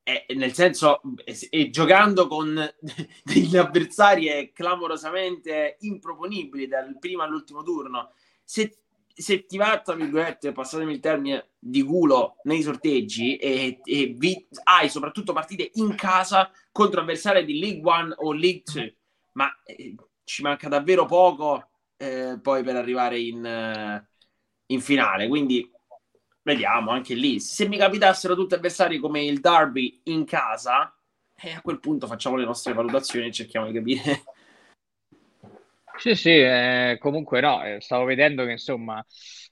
è, 0.03 0.25
nel 0.35 0.55
senso, 0.55 1.01
e 1.51 1.71
giocando 1.71 2.27
con 2.29 2.59
degli 3.25 3.57
avversari 3.57 4.51
clamorosamente 4.55 5.77
improponibili 5.81 6.67
dal 6.67 6.97
primo 6.99 7.23
all'ultimo 7.23 7.63
turno. 7.63 8.13
Se, 8.45 8.79
se 9.15 9.47
ti 9.47 9.59
va, 9.59 9.81
tra 9.81 9.95
virgolette, 9.95 10.53
passatemi 10.53 10.93
il 10.93 11.01
termine, 11.01 11.49
di 11.59 11.83
culo 11.83 12.37
nei 12.45 12.63
sorteggi 12.63 13.37
e, 13.37 13.81
e 13.83 14.15
vi, 14.17 14.47
hai 14.65 14.89
soprattutto 14.89 15.33
partite 15.33 15.71
in 15.75 15.95
casa 15.95 16.51
contro 16.73 17.01
avversari 17.01 17.45
di 17.45 17.59
League 17.59 17.83
One 17.83 18.15
o 18.17 18.33
League 18.33 18.63
2, 18.65 18.97
ma 19.33 19.51
eh, 19.65 19.95
ci 20.25 20.43
manca 20.43 20.69
davvero 20.69 21.05
poco 21.05 21.69
eh, 21.99 22.39
poi 22.41 22.63
per 22.63 22.77
arrivare 22.77 23.19
in, 23.19 23.45
eh, 23.45 24.09
in 24.67 24.81
finale. 24.81 25.29
Quindi 25.29 25.71
vediamo 26.43 26.91
anche 26.91 27.15
lì. 27.15 27.41
Se 27.41 27.69
mi 27.69 27.77
capitassero 27.77 28.35
tutti 28.35 28.55
avversari 28.55 28.99
come 28.99 29.25
il 29.25 29.41
Derby 29.41 30.01
in 30.05 30.25
casa, 30.25 30.97
eh, 31.37 31.53
a 31.53 31.61
quel 31.61 31.81
punto 31.81 32.07
facciamo 32.07 32.37
le 32.37 32.45
nostre 32.47 32.73
valutazioni 32.73 33.27
e 33.29 33.33
cerchiamo 33.33 33.67
di 33.67 33.73
capire. 33.75 34.23
Sì, 35.99 36.15
sì, 36.15 36.31
eh, 36.31 36.97
comunque 37.01 37.41
no, 37.41 37.65
eh, 37.65 37.81
stavo 37.81 38.05
vedendo 38.05 38.45
che 38.45 38.53
insomma, 38.53 39.05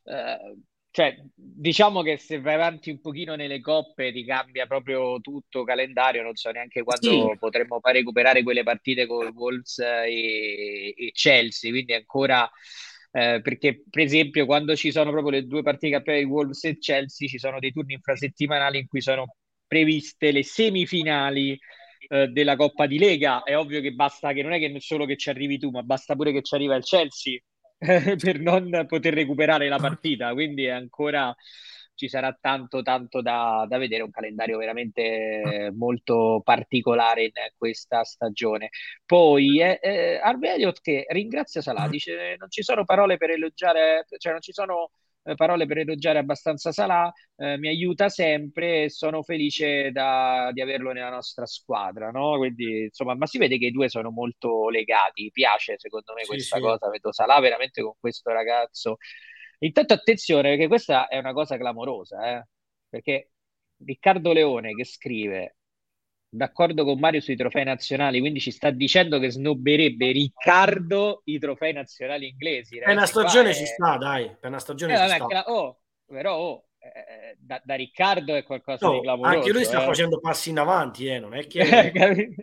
eh, 0.05 0.57
cioè, 0.97 1.15
diciamo 1.35 2.01
che 2.01 2.17
se 2.17 2.41
vai 2.41 2.55
avanti 2.55 2.89
un 2.89 3.03
pochino 3.03 3.35
nelle 3.35 3.61
coppe 3.61 4.13
ti 4.13 4.25
cambia 4.25 4.67
proprio 4.67 5.21
tutto 5.21 5.63
calendario, 5.63 6.23
non 6.23 6.35
so 6.37 6.51
neanche 6.51 6.83
quando 6.83 7.11
sì. 7.11 7.37
potremmo 7.39 7.81
far 7.81 7.93
recuperare 7.93 8.43
quelle 8.43 8.63
partite 8.63 9.07
con 9.07 9.31
Wolves 9.35 9.79
e, 9.79 10.95
e 10.97 11.11
Chelsea, 11.13 11.71
quindi 11.71 11.93
ancora 11.93 12.51
eh, 13.13 13.43
perché 13.43 13.83
per 13.91 14.05
esempio 14.05 14.47
quando 14.47 14.75
ci 14.75 14.91
sono 14.91 15.11
proprio 15.11 15.33
le 15.33 15.47
due 15.47 15.61
partite 15.61 15.93
campionate 15.93 16.25
di 16.25 16.31
Wolves 16.31 16.65
e 16.65 16.79
Chelsea 16.79 17.29
ci 17.29 17.39
sono 17.39 17.59
dei 17.59 17.73
turni 17.73 17.93
infrasettimanali 17.93 18.79
in 18.79 18.87
cui 18.87 19.03
sono 19.03 19.37
previste 19.67 20.33
le 20.33 20.45
semifinali 20.45 21.59
eh, 22.09 22.29
della 22.29 22.57
Coppa 22.57 22.87
di 22.87 22.99
Lega, 22.99 23.43
è 23.43 23.55
ovvio 23.55 23.83
che 23.83 23.93
basta 23.93 24.33
che 24.33 24.43
non 24.43 24.55
è 24.55 24.59
che 24.59 24.75
solo 24.81 25.05
che 25.05 25.19
ci 25.19 25.29
arrivi 25.29 25.59
tu, 25.59 25.69
ma 25.69 25.83
basta 25.83 26.17
pure 26.17 26.33
che 26.33 26.41
ci 26.41 26.55
arriva 26.55 26.75
il 26.75 26.85
Chelsea 26.85 27.39
per 28.19 28.41
non 28.41 28.85
poter 28.87 29.15
recuperare 29.15 29.69
la 29.69 29.79
partita, 29.79 30.33
quindi 30.33 30.69
ancora 30.69 31.35
ci 31.97 32.09
sarà 32.09 32.37
tanto 32.39 32.83
tanto 32.83 33.23
da, 33.23 33.65
da, 33.69 33.79
vedere, 33.79 34.03
un 34.03 34.11
calendario 34.11 34.59
veramente 34.59 35.73
molto 35.75 36.43
particolare 36.45 37.25
in 37.25 37.31
questa 37.57 38.05
stagione. 38.05 38.69
Poi 39.05 39.61
eh, 39.61 39.81
eh, 39.83 40.21
Harvey 40.23 40.51
Elliott 40.51 40.81
che 40.81 41.07
ringrazia 41.09 41.63
Salah, 41.63 41.89
dice 41.89 42.37
non 42.39 42.51
ci 42.51 42.63
sono 42.63 42.85
parole 42.85 43.17
per 43.17 43.31
elogiare, 43.31 44.05
cioè 44.19 44.33
non 44.33 44.43
ci 44.43 44.53
sono 44.53 44.91
eh, 45.27 45.35
parole 45.35 45.67
per 45.67 45.79
elogiare 45.79 46.19
abbastanza 46.19 46.71
Salah, 46.71 47.13
eh, 47.37 47.59
mi 47.59 47.69
aiuta 47.69 48.09
sempre 48.09 48.85
e 48.85 48.91
sono 48.91 49.23
felice 49.23 49.91
da, 49.91 50.51
di 50.53 50.61
averlo 50.61 50.93
nella 50.93 51.11
nostra 51.11 51.47
squadra, 51.47 52.11
no? 52.11 52.37
Quindi, 52.39 52.85
insomma, 52.85 53.15
ma 53.15 53.27
si 53.27 53.39
vede 53.39 53.59
che 53.59 53.67
i 53.67 53.71
due 53.73 53.89
sono 53.89 54.11
molto 54.11 54.69
legati, 54.69 55.31
piace 55.33 55.75
secondo 55.79 56.15
me 56.15 56.23
sì, 56.23 56.29
questa 56.29 56.57
sì. 56.57 56.63
cosa, 56.63 56.89
vedo 56.91 57.13
Salah 57.13 57.41
veramente 57.41 57.83
con 57.83 57.95
questo 57.99 58.31
ragazzo. 58.31 58.97
Intanto 59.61 59.95
attenzione 59.95 60.51
perché 60.51 60.69
questa 60.69 61.09
è 61.09 61.19
una 61.19 61.33
cosa 61.33 61.57
clamorosa, 61.57 62.39
eh? 62.39 62.47
perché 62.89 63.31
Riccardo 63.85 64.33
Leone 64.33 64.75
che 64.75 64.85
scrive 64.85 65.57
d'accordo 66.37 66.85
con 66.85 66.99
Mario 66.99 67.21
sui 67.21 67.37
trofei 67.37 67.65
nazionali, 67.65 68.21
quindi 68.21 68.41
ci 68.41 68.51
sta 68.51 68.71
dicendo 68.71 69.19
che 69.19 69.31
snobberebbe 69.31 70.13
Riccardo 70.13 71.23
i 71.25 71.39
trofei 71.39 71.73
nazionali 71.73 72.29
inglesi. 72.29 72.79
Per 72.79 72.89
una 72.89 73.07
stagione 73.07 73.55
ci 73.55 73.67
sta, 73.67 73.97
dai, 73.97 74.31
per 74.39 74.51
una 74.51 74.59
stagione 74.59 74.93
eh, 74.93 74.97
ci 74.97 75.19
vabbè, 75.19 75.25
sta. 75.25 75.45
Oh, 75.53 75.79
però 76.07 76.37
oh, 76.37 76.65
da, 77.39 77.61
da, 77.65 77.75
Riccardo 77.75 78.35
è 78.35 78.43
qualcosa 78.43 78.87
no, 78.87 78.95
di 78.95 79.01
clamoroso. 79.03 79.37
Anche 79.37 79.53
lui 79.53 79.65
sta 79.65 79.83
eh. 79.83 79.87
facendo 79.87 80.19
passi 80.21 80.51
in 80.51 80.59
avanti, 80.59 81.07
eh, 81.07 81.19
non 81.19 81.35
è 81.35 81.47
che... 81.47 82.35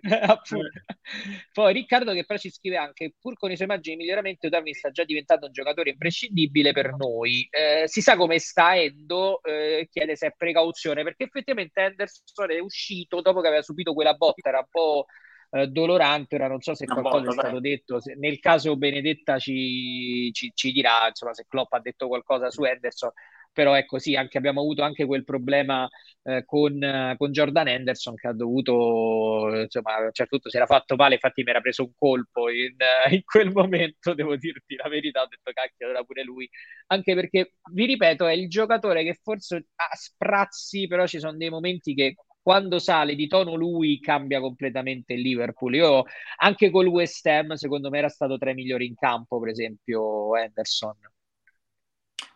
Poi 1.51 1.73
Riccardo 1.73 2.13
che 2.13 2.25
però 2.25 2.39
ci 2.39 2.49
scrive 2.49 2.77
anche, 2.77 3.13
pur 3.19 3.35
con 3.35 3.51
i 3.51 3.55
suoi 3.55 3.67
margini 3.67 3.95
di 3.95 4.01
miglioramento, 4.03 4.49
Darwin 4.49 4.73
sta 4.73 4.91
già 4.91 5.03
diventando 5.03 5.47
un 5.47 5.51
giocatore 5.51 5.91
imprescindibile 5.91 6.71
per 6.71 6.95
noi. 6.95 7.47
Eh, 7.49 7.87
si 7.87 8.01
sa 8.01 8.15
come 8.15 8.39
sta 8.39 8.75
Endo, 8.75 9.41
eh, 9.43 9.87
chiede 9.91 10.15
se 10.15 10.27
è 10.27 10.33
precauzione, 10.35 11.03
perché 11.03 11.25
effettivamente 11.25 11.81
Anderson 11.81 12.51
è 12.51 12.59
uscito 12.59 13.21
dopo 13.21 13.41
che 13.41 13.47
aveva 13.47 13.61
subito 13.61 13.93
quella 13.93 14.13
botta, 14.13 14.49
era 14.49 14.59
un 14.59 14.67
po' 14.69 15.05
eh, 15.51 15.67
dolorante. 15.67 16.35
Ora 16.35 16.47
non 16.47 16.61
so 16.61 16.73
se 16.73 16.85
qualcosa 16.85 17.25
volta, 17.25 17.29
è 17.29 17.33
stato 17.33 17.59
beh. 17.59 17.69
detto, 17.69 17.99
se, 17.99 18.15
nel 18.15 18.39
caso 18.39 18.75
Benedetta 18.75 19.37
ci, 19.37 20.31
ci, 20.33 20.51
ci, 20.53 20.71
dirà 20.71 21.07
insomma, 21.07 21.33
se 21.33 21.45
Klopp 21.47 21.71
ha 21.73 21.79
detto 21.79 22.07
qualcosa 22.07 22.49
su 22.49 22.63
Henderson, 22.63 23.11
però 23.53 23.73
è 23.73 23.85
così, 23.85 24.15
anche, 24.15 24.37
abbiamo 24.37 24.61
avuto 24.61 24.81
anche 24.83 25.05
quel 25.05 25.23
problema 25.23 25.87
eh, 26.23 26.43
con, 26.45 27.15
con, 27.17 27.31
Jordan 27.31 27.67
Henderson 27.67 28.15
che 28.15 28.27
ha 28.27 28.33
dovuto, 28.33 29.49
insomma, 29.61 29.95
a 29.95 30.01
un 30.05 30.11
certo 30.11 30.31
punto 30.31 30.49
si 30.49 30.57
era 30.57 30.65
fatto 30.65 30.95
male, 30.95 31.13
infatti 31.15 31.43
mi 31.43 31.49
era 31.51 31.61
preso 31.61 31.83
un 31.83 31.91
colpo 31.95 32.49
in, 32.49 32.75
in 33.11 33.23
quel 33.23 33.51
momento, 33.51 34.13
devo 34.13 34.35
dirti 34.35 34.75
la 34.75 34.89
verità, 34.89 35.21
ho 35.21 35.27
detto 35.27 35.51
cacchio, 35.53 35.89
era 35.89 36.03
pure 36.03 36.23
lui, 36.23 36.49
anche 36.87 37.13
perché, 37.15 37.53
vi 37.71 37.85
ripeto, 37.85 38.25
è 38.25 38.33
il 38.33 38.49
giocatore 38.49 39.03
che 39.03 39.17
forse 39.21 39.67
ha 39.75 39.95
sprazzi, 39.95 40.87
però 40.87 41.05
ci 41.05 41.19
sono 41.19 41.37
dei 41.37 41.49
momenti 41.49 41.93
che 41.93 42.15
quando 42.43 42.77
sale 42.77 43.15
di 43.15 43.27
tono 43.27 43.55
lui 43.55 43.99
cambia 43.99 44.41
completamente 44.41 45.13
il 45.13 45.21
Liverpool. 45.21 45.75
Io 45.75 46.03
anche 46.37 46.69
col 46.69 46.87
West 46.87 47.25
Ham, 47.25 47.53
secondo 47.53 47.89
me, 47.89 47.99
era 47.99 48.09
stato 48.09 48.37
tra 48.37 48.51
i 48.51 48.53
migliori 48.53 48.85
in 48.85 48.95
campo, 48.95 49.39
per 49.39 49.49
esempio, 49.49 50.35
Henderson. 50.35 51.12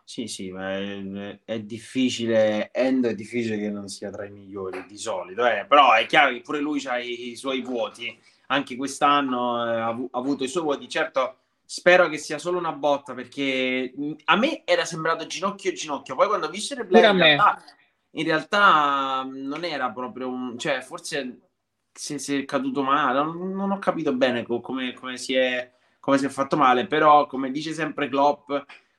Sì, 0.07 0.27
sì, 0.27 0.51
ma 0.51 0.77
è, 0.77 1.39
è 1.43 1.59
difficile, 1.59 2.71
Endo 2.71 3.09
è 3.09 3.13
difficile 3.13 3.57
che 3.57 3.69
non 3.69 3.89
sia 3.89 4.09
tra 4.09 4.23
i 4.23 4.31
migliori 4.31 4.85
di 4.87 4.97
solito, 4.97 5.45
eh. 5.45 5.65
però 5.67 5.91
è 5.91 6.05
chiaro 6.05 6.31
che 6.31 6.39
pure 6.39 6.61
lui 6.61 6.81
ha 6.85 6.97
i, 6.97 7.31
i 7.31 7.35
suoi 7.35 7.61
vuoti, 7.61 8.17
anche 8.47 8.77
quest'anno 8.77 9.61
eh, 9.65 9.75
ha, 9.81 9.89
ha, 9.89 10.07
avuto 10.11 10.45
i 10.45 10.47
suoi 10.47 10.63
vuoti, 10.63 10.87
certo 10.87 11.39
spero 11.65 12.07
che 12.07 12.17
sia 12.17 12.37
solo 12.37 12.57
una 12.57 12.71
botta 12.71 13.13
perché 13.13 13.93
a 14.23 14.37
me 14.37 14.61
era 14.63 14.85
sembrato 14.85 15.25
ginocchio 15.25 15.73
ginocchio, 15.73 16.15
poi 16.15 16.27
quando 16.27 16.45
ho 16.47 16.49
visto 16.49 16.73
il 16.73 16.79
replay 16.79 17.03
in 17.03 17.17
realtà, 17.17 17.63
in 18.11 18.23
realtà 18.23 19.27
non 19.29 19.65
era 19.65 19.91
proprio 19.91 20.29
un... 20.29 20.57
cioè 20.57 20.79
forse 20.79 21.49
si, 21.91 22.17
si 22.17 22.37
è 22.37 22.45
caduto 22.45 22.81
male, 22.81 23.21
non, 23.21 23.51
non 23.51 23.71
ho 23.71 23.79
capito 23.79 24.13
bene 24.13 24.45
come, 24.45 24.93
come, 24.93 25.17
si 25.17 25.33
è, 25.33 25.69
come 25.99 26.17
si 26.17 26.25
è 26.25 26.29
fatto 26.29 26.55
male, 26.55 26.87
però 26.87 27.27
come 27.27 27.51
dice 27.51 27.73
sempre 27.73 28.07
Klopp 28.07 28.53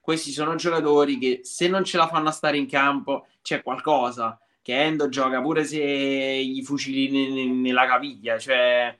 questi 0.09 0.30
sono 0.30 0.54
giocatori 0.54 1.18
che 1.18 1.40
se 1.42 1.68
non 1.68 1.84
ce 1.84 1.98
la 1.98 2.06
fanno 2.06 2.30
a 2.30 2.32
stare 2.32 2.56
in 2.56 2.66
campo 2.66 3.26
c'è 3.42 3.62
qualcosa. 3.62 4.40
Che 4.62 4.74
Endo 4.74 5.11
gioca 5.11 5.38
pure 5.42 5.64
se 5.64 5.78
gli 5.78 6.62
fucili 6.62 7.11
n- 7.11 7.61
nella 7.61 7.86
caviglia 7.86 8.38
cioè 8.38 8.96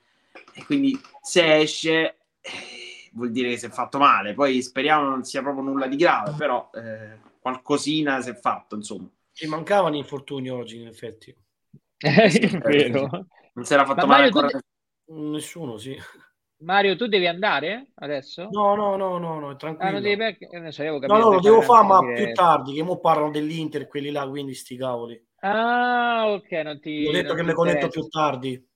e 0.53 0.65
quindi 0.67 1.01
se 1.23 1.61
esce 1.61 2.19
eh, 2.43 3.09
vuol 3.13 3.31
dire 3.31 3.49
che 3.49 3.57
si 3.57 3.65
è 3.65 3.71
fatto 3.71 3.97
male. 3.97 4.35
Poi 4.35 4.61
speriamo 4.61 5.09
non 5.09 5.25
sia 5.25 5.41
proprio 5.41 5.63
nulla 5.65 5.87
di 5.87 5.97
grave 5.97 6.35
però 6.37 6.69
eh, 6.75 7.19
qualcosina 7.41 8.21
si 8.21 8.29
è 8.29 8.35
fatto 8.35 8.75
insomma. 8.75 9.09
E 9.35 9.47
mancavano 9.47 9.97
infortuni 9.97 10.51
oggi 10.51 10.77
in 10.79 10.89
effetti. 10.89 11.35
È 11.97 12.59
vero. 12.59 13.09
Non 13.55 13.65
si 13.65 13.73
era 13.73 13.87
fatto 13.87 14.07
Ma 14.07 14.13
male 14.13 14.25
ancora 14.25 14.49
te... 14.49 14.61
nessuno 15.07 15.79
sì 15.79 15.99
Mario, 16.61 16.97
tu 16.97 17.07
devi 17.07 17.27
andare 17.27 17.89
adesso? 17.97 18.49
No, 18.51 18.75
no, 18.75 18.97
no, 18.97 19.19
no, 19.19 19.41
no 19.41 19.57
tranquillo. 19.57 19.89
Ah, 19.89 19.93
non 19.93 20.03
devi... 20.03 20.37
so, 20.73 20.83
no, 21.07 21.19
no, 21.19 21.33
lo 21.33 21.41
devo 21.41 21.61
fare, 21.61 21.87
ma 21.87 22.13
più 22.13 22.33
tardi, 22.33 22.75
che 22.75 22.83
mo 22.83 22.99
parlano 22.99 23.31
dell'Inter, 23.31 23.87
quelli 23.87 24.11
là, 24.11 24.29
quindi 24.29 24.55
sti 24.55 24.77
cavoli. 24.77 25.27
Ah, 25.41 26.25
ok, 26.35 26.51
non 26.65 26.81
ti... 26.81 27.07
Ho 27.07 27.13
detto 27.13 27.35
che 27.35 27.43
mi 27.43 27.53
connetto 27.53 27.89
più 27.89 28.09
tardi. 28.09 28.69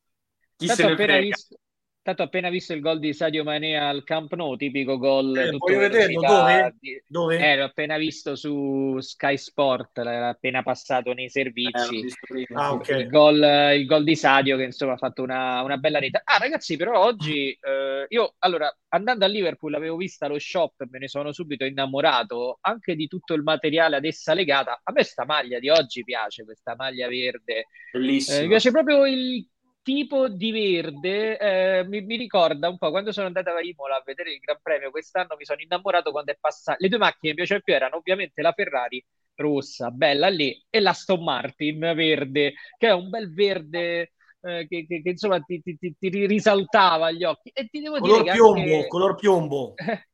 Chi 0.56 0.66
Tanto 0.66 0.82
se 0.82 0.88
ne 0.88 0.96
frega? 0.96 1.18
Visto... 1.20 1.56
Tanto 2.04 2.24
appena 2.24 2.50
visto 2.50 2.72
il 2.72 2.80
gol 2.80 2.98
di 2.98 3.12
Sadio 3.12 3.44
Mane 3.44 3.78
al 3.78 4.02
Camp 4.02 4.34
Nou, 4.34 4.56
tipico 4.56 4.98
gol. 4.98 5.36
Eh, 5.36 5.56
voglio 5.56 5.78
vederlo, 5.78 6.20
dove? 6.20 6.74
Dove? 7.06 7.38
Eh, 7.38 7.56
l'ho 7.56 7.64
appena 7.66 7.96
visto 7.96 8.34
su 8.34 8.98
Sky 8.98 9.38
Sport, 9.38 9.98
l'era 9.98 10.30
appena 10.30 10.64
passato 10.64 11.12
nei 11.12 11.30
servizi. 11.30 12.00
Eh, 12.00 12.46
ah, 12.54 12.72
okay. 12.72 13.02
il, 13.02 13.08
gol, 13.08 13.36
il, 13.76 13.86
gol, 13.86 14.02
di 14.02 14.16
Sadio 14.16 14.56
che 14.56 14.64
insomma 14.64 14.94
ha 14.94 14.96
fatto 14.96 15.22
una, 15.22 15.62
una 15.62 15.76
bella 15.76 16.00
rete. 16.00 16.20
Ah 16.24 16.38
ragazzi, 16.38 16.76
però 16.76 17.04
oggi 17.04 17.50
eh, 17.50 18.06
io, 18.08 18.34
allora, 18.40 18.76
andando 18.88 19.24
a 19.24 19.28
Liverpool 19.28 19.74
avevo 19.74 19.94
visto 19.94 20.26
lo 20.26 20.40
shop 20.40 20.80
e 20.80 20.88
me 20.90 20.98
ne 20.98 21.06
sono 21.06 21.32
subito 21.32 21.64
innamorato 21.64 22.58
anche 22.62 22.96
di 22.96 23.06
tutto 23.06 23.34
il 23.34 23.44
materiale 23.44 23.94
ad 23.94 24.04
essa 24.04 24.34
legata. 24.34 24.80
A 24.82 24.90
me 24.90 25.04
sta 25.04 25.24
maglia 25.24 25.60
di 25.60 25.68
oggi 25.68 26.02
piace, 26.02 26.42
questa 26.42 26.74
maglia 26.74 27.06
verde. 27.06 27.68
Bellissima. 27.92 28.38
Eh, 28.38 28.42
mi 28.42 28.48
piace 28.48 28.72
proprio 28.72 29.06
il 29.06 29.46
tipo 29.82 30.28
di 30.28 30.52
verde 30.52 31.38
eh, 31.38 31.84
mi, 31.84 32.02
mi, 32.02 32.16
ricorda 32.16 32.68
un 32.68 32.78
po' 32.78 32.90
quando 32.90 33.12
sono 33.12 33.26
andata 33.26 33.52
a 33.52 33.60
Imola 33.60 33.96
a 33.96 34.02
vedere 34.04 34.32
il 34.32 34.38
Gran 34.38 34.58
Premio 34.62 34.90
quest'anno 34.90 35.34
mi 35.36 35.44
sono 35.44 35.60
innamorato 35.60 36.10
quando 36.10 36.32
è 36.32 36.36
passato 36.40 36.78
le 36.80 36.88
due 36.88 36.98
macchine 36.98 37.20
che 37.20 37.28
mi 37.30 37.34
piacevano 37.34 37.64
più 37.64 37.74
erano 37.74 37.96
ovviamente 37.96 38.42
la 38.42 38.52
Ferrari 38.52 39.04
rossa 39.34 39.90
bella 39.90 40.28
lì 40.28 40.64
e 40.70 40.80
la 40.80 40.92
Stone 40.92 41.22
Martin 41.22 41.78
verde 41.78 42.54
che 42.78 42.88
è 42.88 42.92
un 42.92 43.08
bel 43.10 43.32
verde 43.32 44.12
eh, 44.44 44.66
che, 44.68 44.86
che, 44.86 45.02
che, 45.02 45.10
insomma 45.10 45.40
ti, 45.40 45.62
ti, 45.62 45.76
ti, 45.78 45.96
ti, 45.96 46.26
risaltava 46.26 47.06
agli 47.06 47.22
occhi. 47.22 47.50
E 47.50 47.68
ti 47.68 47.80
devo 47.80 48.00
color 48.00 48.22
dire 48.22 48.34
piombo, 48.34 48.60
anche... 48.60 48.86
color 48.88 49.14
piombo. 49.14 49.74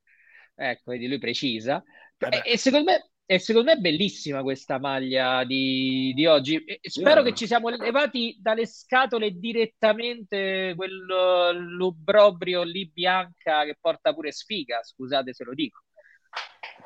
Ecco 0.60 0.90
vedi 0.90 1.06
lui 1.06 1.18
precisa. 1.18 1.82
Eh 2.18 2.42
e, 2.44 2.52
e 2.52 2.58
secondo 2.58 2.90
me 2.90 3.10
e 3.30 3.38
secondo 3.38 3.68
me 3.70 3.76
è 3.76 3.80
bellissima 3.80 4.40
questa 4.40 4.78
maglia 4.78 5.44
di, 5.44 6.14
di 6.14 6.24
oggi. 6.24 6.64
spero 6.80 7.20
yeah. 7.20 7.24
che 7.24 7.34
ci 7.34 7.46
siamo 7.46 7.68
levati 7.68 8.38
dalle 8.40 8.64
scatole 8.64 9.32
direttamente 9.32 10.72
quell'ubrobrio 10.74 12.62
lì 12.62 12.90
bianca 12.90 13.64
che 13.64 13.76
porta 13.78 14.14
pure 14.14 14.32
sfiga. 14.32 14.82
Scusate 14.82 15.34
se 15.34 15.44
lo 15.44 15.52
dico. 15.52 15.82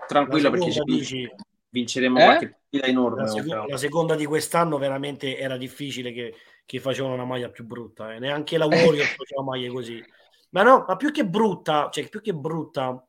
Tranquillo 0.09 0.51
perché 0.51 0.73
ci 0.73 0.83
dici, 0.83 1.31
vinceremo 1.69 2.19
eh? 2.19 2.25
qualche 2.25 2.51
partita 2.51 2.87
enorme. 2.87 3.23
La, 3.23 3.29
seconda, 3.29 3.65
la 3.69 3.77
seconda 3.77 4.15
di 4.17 4.27
quest'anno 4.27 4.79
veramente 4.79 5.39
era 5.39 5.57
difficile 5.57 6.11
che, 6.11 6.35
che 6.67 6.81
facevano 6.81 7.15
una 7.15 7.25
maglia 7.25 7.51
più 7.51 7.65
brutta. 7.65 8.15
Eh. 8.15 8.19
Neanche 8.19 8.59
la 8.59 8.67
Warrior 8.67 9.07
faceva 9.17 9.45
maglie 9.45 9.69
così. 9.69 10.05
Ma 10.51 10.65
no, 10.65 10.85
ma 10.89 10.97
più 10.97 11.13
che 11.13 11.25
brutta, 11.25 11.89
cioè 11.93 12.09
più 12.09 12.21
che 12.21 12.35
brutta 12.35 13.01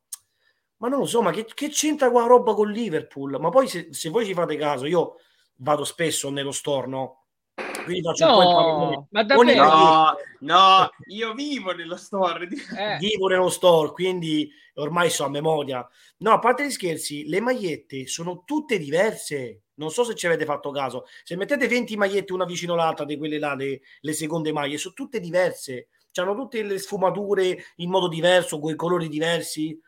ma 0.83 0.89
non 0.89 0.99
lo 0.99 1.05
so, 1.05 1.21
ma 1.21 1.31
che, 1.31 1.45
che 1.45 1.69
c'entra 1.69 2.11
qua 2.11 2.25
roba 2.25 2.53
con 2.53 2.69
Liverpool? 2.69 3.37
Ma 3.39 3.47
poi 3.47 3.69
se, 3.69 3.87
se, 3.91 4.09
voi 4.09 4.25
ci 4.25 4.33
fate 4.33 4.57
caso, 4.57 4.85
io 4.85 5.15
vado 5.59 5.85
spesso 5.85 6.29
nello 6.29 6.51
store, 6.51 6.87
no? 6.87 7.23
Quindi 7.85 8.01
faccio 8.01 8.25
no, 8.25 8.37
un 8.37 8.93
po' 8.93 9.07
ma 9.11 9.23
davvero? 9.23 9.63
No, 9.63 10.15
no, 10.41 10.89
io 11.05 11.33
vivo 11.33 11.71
nello 11.71 11.95
store. 11.95 12.49
Eh. 12.77 12.97
Vivo 12.99 13.27
nello 13.27 13.47
store, 13.47 13.91
quindi 13.91 14.51
ormai 14.75 15.09
so 15.09 15.23
a 15.23 15.29
memoria. 15.29 15.87
No, 16.17 16.33
a 16.33 16.39
parte 16.39 16.65
gli 16.65 16.71
scherzi, 16.71 17.29
le 17.29 17.39
magliette 17.39 18.05
sono 18.07 18.43
tutte 18.45 18.77
diverse. 18.77 19.61
Non 19.75 19.89
so 19.89 20.03
se 20.03 20.15
ci 20.15 20.25
avete 20.25 20.43
fatto 20.43 20.69
caso. 20.71 21.05
Se 21.23 21.37
mettete 21.37 21.65
20 21.65 21.95
magliette 21.95 22.33
una 22.33 22.45
vicino 22.45 22.73
all'altra 22.73 23.05
di 23.05 23.15
quelle 23.15 23.39
là, 23.39 23.55
le, 23.55 23.79
le 24.01 24.13
seconde 24.13 24.51
maglie, 24.51 24.77
sono 24.77 24.93
tutte 24.93 25.21
diverse. 25.21 25.87
Hanno 26.15 26.35
tutte 26.35 26.61
le 26.61 26.77
sfumature 26.77 27.57
in 27.77 27.89
modo 27.89 28.09
diverso, 28.09 28.59
con 28.59 28.71
i 28.71 28.75
colori 28.75 29.07
diversi. 29.07 29.79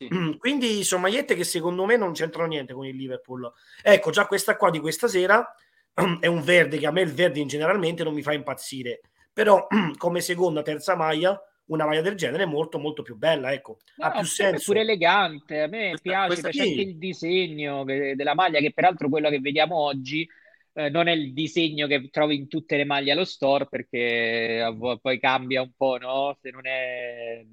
Quindi 0.38 0.82
sono 0.84 1.02
magliette 1.02 1.34
che 1.34 1.44
secondo 1.44 1.84
me 1.84 1.96
non 1.96 2.12
c'entrano 2.12 2.48
niente 2.48 2.72
con 2.72 2.86
il 2.86 2.96
Liverpool. 2.96 3.50
Ecco, 3.82 4.10
già 4.10 4.26
questa 4.26 4.56
qua 4.56 4.70
di 4.70 4.80
questa 4.80 5.08
sera 5.08 5.54
è 6.20 6.26
un 6.26 6.42
verde 6.42 6.78
che 6.78 6.86
a 6.86 6.90
me 6.90 7.02
il 7.02 7.12
verde 7.12 7.40
in 7.40 7.48
generalmente 7.48 8.02
non 8.02 8.14
mi 8.14 8.22
fa 8.22 8.32
impazzire, 8.32 9.00
però 9.32 9.66
come 9.98 10.20
seconda, 10.20 10.62
terza 10.62 10.96
maglia, 10.96 11.38
una 11.66 11.86
maglia 11.86 12.00
del 12.00 12.16
genere 12.16 12.44
è 12.44 12.46
molto 12.46 12.78
molto 12.78 13.02
più 13.02 13.16
bella, 13.16 13.52
ecco, 13.52 13.78
no, 13.96 14.06
ha 14.06 14.10
più 14.10 14.26
senso. 14.26 14.62
È 14.62 14.64
pure 14.64 14.80
elegante, 14.80 15.60
a 15.60 15.66
me 15.68 15.90
questa, 15.90 16.10
piace, 16.10 16.26
questa 16.26 16.48
piace 16.48 16.68
anche 16.68 16.82
il 16.82 16.96
disegno 16.96 17.84
della 17.84 18.34
maglia, 18.34 18.60
che 18.60 18.72
peraltro 18.72 19.08
quello 19.08 19.28
che 19.28 19.38
vediamo 19.38 19.76
oggi 19.76 20.26
eh, 20.72 20.88
non 20.88 21.08
è 21.08 21.12
il 21.12 21.32
disegno 21.32 21.86
che 21.86 22.08
trovi 22.10 22.36
in 22.36 22.48
tutte 22.48 22.76
le 22.76 22.84
maglie 22.84 23.12
allo 23.12 23.24
store, 23.24 23.66
perché 23.68 24.64
poi 25.00 25.20
cambia 25.20 25.62
un 25.62 25.72
po', 25.76 25.98
no? 25.98 26.36
Se 26.40 26.50
non 26.50 26.66
è 26.66 27.44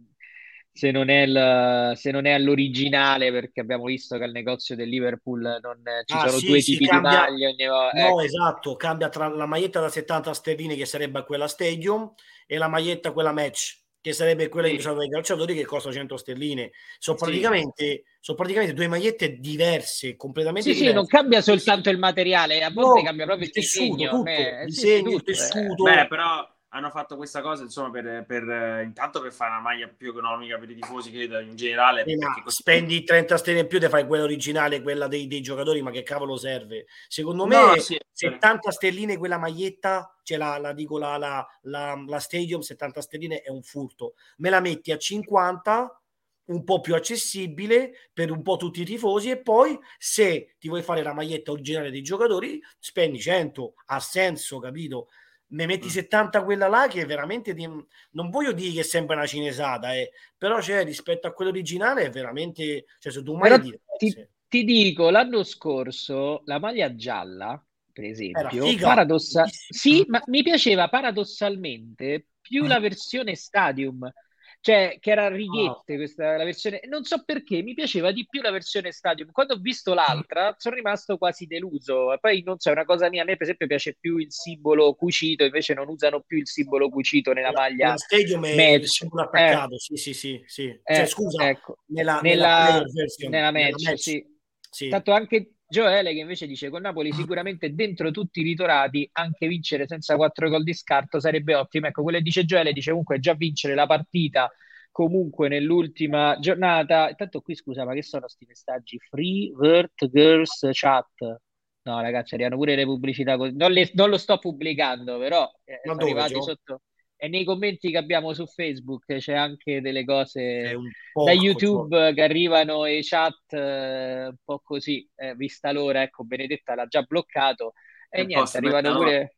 se 0.78 0.92
non, 0.92 1.10
è 1.10 1.24
il, 1.24 1.94
se 1.96 2.12
non 2.12 2.28
è 2.28 2.34
all'originale, 2.34 3.32
perché 3.32 3.62
abbiamo 3.62 3.86
visto 3.86 4.16
che 4.16 4.26
al 4.26 4.32
negozio 4.32 4.76
del 4.76 4.88
Liverpool 4.88 5.58
non, 5.60 5.82
ci 6.06 6.14
ah, 6.16 6.28
sono 6.28 6.38
sì, 6.38 6.46
due 6.46 6.62
sì, 6.62 6.72
tipi 6.74 6.86
cambia, 6.86 7.10
di 7.10 7.16
maglie. 7.16 7.48
Ogni... 7.48 7.66
No, 7.66 7.90
ecco. 7.90 8.22
esatto, 8.22 8.76
cambia 8.76 9.10
tra 9.10 9.28
la 9.28 9.48
maglietta 9.48 9.80
da 9.80 9.90
70 9.90 10.34
sterline, 10.36 10.76
che 10.76 10.86
sarebbe 10.86 11.24
quella 11.24 11.48
Stadium, 11.48 12.14
e 12.46 12.58
la 12.60 12.68
maglietta 12.68 13.12
quella 13.12 13.32
Match, 13.32 13.80
che 14.00 14.14
sarebbe 14.14 14.50
quella 14.50 14.68
sì. 14.68 14.94
dei 14.96 15.10
calciatori, 15.10 15.56
che 15.56 15.66
costa 15.66 15.92
100 15.92 16.16
sterline. 16.16 16.70
Sono 17.00 17.18
praticamente, 17.18 18.04
sono 18.20 18.38
praticamente 18.38 18.76
due 18.76 18.88
magliette 18.88 19.40
diverse, 19.40 20.16
completamente 20.16 20.70
sì, 20.70 20.76
diverse. 20.76 20.92
Sì, 20.92 20.96
non 20.96 21.08
cambia 21.08 21.42
soltanto 21.42 21.90
il 21.90 21.98
materiale, 21.98 22.64
a 22.64 22.70
volte 22.70 23.00
no, 23.00 23.06
cambia 23.06 23.26
proprio 23.26 23.48
il 23.48 23.52
tessuto, 23.52 23.96
disegno. 23.96 24.10
tutto, 24.12 24.24
Beh, 24.26 24.66
disegno, 24.66 25.16
il 25.16 25.24
tessuto. 25.24 25.84
Beh, 25.84 26.06
però 26.08 26.48
hanno 26.78 26.90
fatto 26.90 27.16
questa 27.16 27.42
cosa 27.42 27.64
insomma 27.64 27.90
per, 27.90 28.26
per 28.26 28.50
eh, 28.50 28.84
intanto 28.84 29.22
per 29.22 29.32
fare 29.32 29.52
una 29.52 29.62
maglia 29.62 29.88
più 29.88 30.10
economica 30.10 30.58
per 30.58 30.70
i 30.70 30.76
tifosi 30.76 31.12
credo 31.12 31.40
in 31.40 31.56
generale 31.56 32.04
sì, 32.06 32.18
così... 32.44 32.58
spendi 32.58 33.04
30 33.04 33.38
stelle 33.38 33.60
in 33.60 33.68
più 33.68 33.80
te 33.80 33.90
fai 33.90 34.06
quella 34.06 34.24
originale 34.24 34.82
quella 34.82 35.08
dei, 35.08 35.28
dei 35.28 35.42
giocatori 35.42 35.82
ma 35.82 35.92
che 35.92 36.04
cavolo 36.04 36.38
serve? 36.38 36.86
Secondo 37.08 37.46
me 37.46 37.56
no, 37.56 37.78
sì, 37.78 38.00
70 38.12 38.72
stelline 38.72 39.18
quella 39.18 39.38
maglietta 39.38 40.12
cioè 40.28 40.38
la, 40.38 40.58
la 40.58 40.74
dico 40.74 40.98
la, 40.98 41.16
la, 41.18 41.48
la, 41.62 42.04
la 42.06 42.20
stadium 42.20 42.60
70 42.60 43.02
stelline 43.02 43.42
è 43.42 43.50
un 43.50 43.62
furto. 43.62 44.16
Me 44.40 44.50
la 44.50 44.60
metti 44.60 44.92
a 44.92 44.98
50 44.98 46.02
un 46.48 46.64
po' 46.66 46.82
più 46.82 46.96
accessibile 46.96 48.10
per 48.12 48.32
un 48.32 48.42
po' 48.42 48.58
tutti 48.58 48.82
i 48.82 48.86
tifosi 48.86 49.30
e 49.30 49.42
poi 49.42 49.80
se 49.98 50.56
ti 50.60 50.68
vuoi 50.68 50.82
fare 50.82 51.02
la 51.02 51.14
maglietta 51.14 51.52
originale 51.52 51.92
dei 51.92 52.02
giocatori 52.02 52.62
spendi 52.78 53.20
100 53.20 53.74
ha 53.86 54.00
senso 54.02 54.60
capito 54.60 55.08
ne 55.50 55.66
metti 55.66 55.90
70 55.90 56.44
quella 56.44 56.68
là 56.68 56.88
che 56.90 57.02
è 57.02 57.06
veramente 57.06 57.54
di, 57.54 57.66
non 58.12 58.30
voglio 58.30 58.52
dire 58.52 58.74
che 58.74 58.84
sembra 58.84 59.16
una 59.16 59.26
cinesata 59.26 59.96
eh, 59.96 60.12
però 60.38 60.62
cioè, 60.62 60.84
rispetto 60.84 61.28
a 61.28 61.32
quello 61.32 61.52
originale 61.52 62.04
è 62.04 62.10
veramente 62.10 62.86
cioè, 63.00 63.12
sono 63.12 63.24
due 63.24 63.38
maglie 63.38 63.82
ti, 63.98 64.28
ti, 64.48 64.64
dico 64.64 65.10
l'anno 65.10 65.44
scorso 65.44 66.42
la 66.46 66.60
maglia 66.60 66.94
gialla 66.96 67.64
per 67.94 68.04
esempio 68.04 68.76
paradossa- 68.80 69.48
sì 69.48 70.04
ma 70.08 70.22
mi 70.26 70.44
piaceva 70.44 70.90
paradossalmente 70.90 72.28
più 72.42 72.66
la 72.66 72.80
versione 72.80 73.36
Stadium 73.36 74.12
cioè 74.60 74.98
che 75.00 75.12
era 75.12 75.30
righette 75.30 75.94
oh. 75.94 75.98
questa 75.98 76.36
la 76.36 76.44
versione 76.44 76.82
non 76.88 77.04
so 77.04 77.24
perché 77.24 77.62
mi 77.62 77.74
piaceva 77.74 78.12
di 78.12 78.26
più 78.28 78.42
la 78.42 78.52
versione 78.52 78.92
Stadium 78.92 79.32
quando 79.32 79.54
ho 79.54 79.58
visto 79.58 79.94
l'altra 79.94 80.56
sono 80.58 80.76
rimasto 80.76 81.18
quasi 81.18 81.46
deluso 81.46 82.18
poi 82.20 82.44
non 82.44 82.60
so 82.60 82.70
è 82.70 82.74
una 82.74 82.86
cosa 82.86 83.10
mia 83.10 83.22
a 83.22 83.26
me 83.26 83.34
per 83.34 83.44
esempio 83.44 83.68
piace 83.68 83.96
più 84.00 84.18
il 84.18 84.32
simbolo 84.32 84.94
cucito 84.96 85.44
invece 85.44 85.74
non 85.74 85.88
usano 85.88 86.22
più 86.22 86.40
il 86.40 86.48
simbolo 86.48 86.90
cucito 86.90 87.32
nella 87.34 87.52
la, 87.52 87.60
maglia 87.62 87.88
la 87.90 87.98
Stadium 87.98 88.46
è 88.46 88.56
match. 88.56 88.82
il 88.82 88.88
simbolo 88.88 89.24
attaccato 89.24 89.76
eh. 89.76 89.80
sì 89.80 89.96
sì 89.96 90.14
sì, 90.14 90.44
sì. 90.46 90.82
Cioè, 90.84 91.02
eh, 91.02 91.06
scusa 91.06 91.50
ecco. 91.50 91.78
nella, 91.88 92.20
nella, 92.22 92.84
nella, 92.84 93.30
nella 93.30 93.52
match, 93.52 93.84
match. 93.84 94.00
Sì. 94.00 94.26
sì. 94.70 94.90
tanto 94.90 95.12
anche 95.12 95.57
Gioele 95.70 96.14
che 96.14 96.20
invece 96.20 96.48
dice 96.48 96.70
con 96.70 96.82
Napoli 96.82 97.12
sicuramente 97.12 97.74
dentro 97.74 98.10
tutti 98.12 98.40
i 98.40 98.44
ritorati 98.44 99.08
anche 99.12 99.48
vincere 99.48 99.86
senza 99.86 100.16
quattro 100.16 100.48
gol 100.50 100.64
di 100.64 100.74
scarto 100.74 101.20
sarebbe 101.20 101.56
ottimo. 101.56 101.88
Ecco, 101.88 102.04
quello 102.04 102.18
che 102.18 102.24
dice 102.24 102.46
Gioele 102.46 102.72
dice 102.72 102.92
comunque 102.92 103.20
già 103.20 103.34
vincere 103.34 103.76
la 103.76 103.86
partita 103.86 104.50
comunque 104.98 105.48
nell'ultima 105.48 106.38
giornata. 106.40 107.10
Intanto 107.10 107.42
qui 107.42 107.54
scusa, 107.54 107.86
ma 107.86 107.94
che 107.94 108.02
sono 108.02 108.22
questi 108.24 108.46
messaggi? 108.48 108.98
Free 108.98 109.52
Vert 109.56 110.10
Girls 110.10 110.68
Chat. 110.72 111.40
No, 111.84 112.02
ragazzi, 112.02 112.34
arrivano 112.34 112.58
pure 112.58 112.76
le 112.76 112.84
pubblicità. 112.84 113.36
Non, 113.36 113.72
le, 113.72 113.92
non 113.94 114.10
lo 114.10 114.18
sto 114.18 114.40
pubblicando, 114.40 115.20
però 115.20 115.48
eh, 115.66 115.82
sono 115.84 116.02
arrivati 116.02 116.42
sotto 116.42 116.82
e 117.20 117.28
nei 117.28 117.44
commenti 117.44 117.90
che 117.90 117.98
abbiamo 117.98 118.34
su 118.34 118.46
Facebook 118.46 119.06
c'è 119.18 119.34
anche 119.34 119.82
delle 119.82 120.06
cose 120.06 120.78
da 121.14 121.32
YouTube 121.32 121.96
cioè. 121.96 122.14
che 122.14 122.22
arrivano 122.22 122.86
e 122.86 123.00
chat 123.02 123.54
eh, 123.54 124.28
un 124.28 124.36
po' 124.44 124.62
così, 124.64 125.08
eh, 125.16 125.36
vista 125.36 125.72
l'ora, 125.72 126.04
ecco, 126.04 126.24
Benedetta 126.24 126.76
l'ha 126.76 126.86
già 126.86 127.02
bloccato 127.02 127.74
e, 128.10 128.22
e 128.22 128.26
niente, 128.26 128.58
arrivano 128.58 128.96
pure... 128.96 129.32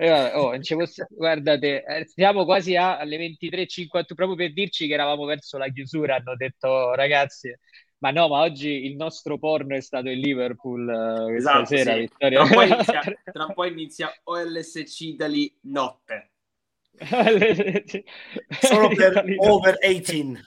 Eh, 0.00 0.32
oh, 0.34 0.56
posso... 0.76 1.06
Guardate, 1.14 1.84
eh, 1.84 2.06
siamo 2.06 2.44
quasi 2.44 2.74
a, 2.74 2.98
alle 2.98 3.18
23.50 3.18 4.14
proprio 4.14 4.34
per 4.36 4.52
dirci 4.54 4.86
che 4.86 4.94
eravamo 4.94 5.26
verso 5.26 5.58
la 5.58 5.68
chiusura, 5.68 6.16
hanno 6.16 6.36
detto 6.36 6.94
ragazzi, 6.94 7.54
ma 7.98 8.10
no, 8.10 8.28
ma 8.28 8.40
oggi 8.40 8.86
il 8.86 8.96
nostro 8.96 9.38
porno 9.38 9.74
è 9.74 9.80
stato 9.80 10.08
il 10.08 10.20
Liverpool 10.20 10.86
uh, 10.86 11.34
esatto, 11.34 11.64
sera, 11.66 11.94
sì. 11.94 12.00
Vittoria. 12.00 12.44
Tra, 12.44 12.60
un 12.60 12.66
inizia, 12.66 13.00
tra 13.32 13.44
un 13.44 13.54
po' 13.54 13.64
inizia 13.64 14.12
OLSC 14.24 15.00
Italy 15.00 15.58
notte. 15.62 16.30
Solo 18.60 18.88
per 18.94 19.24
over 19.38 19.78
18. 19.80 20.40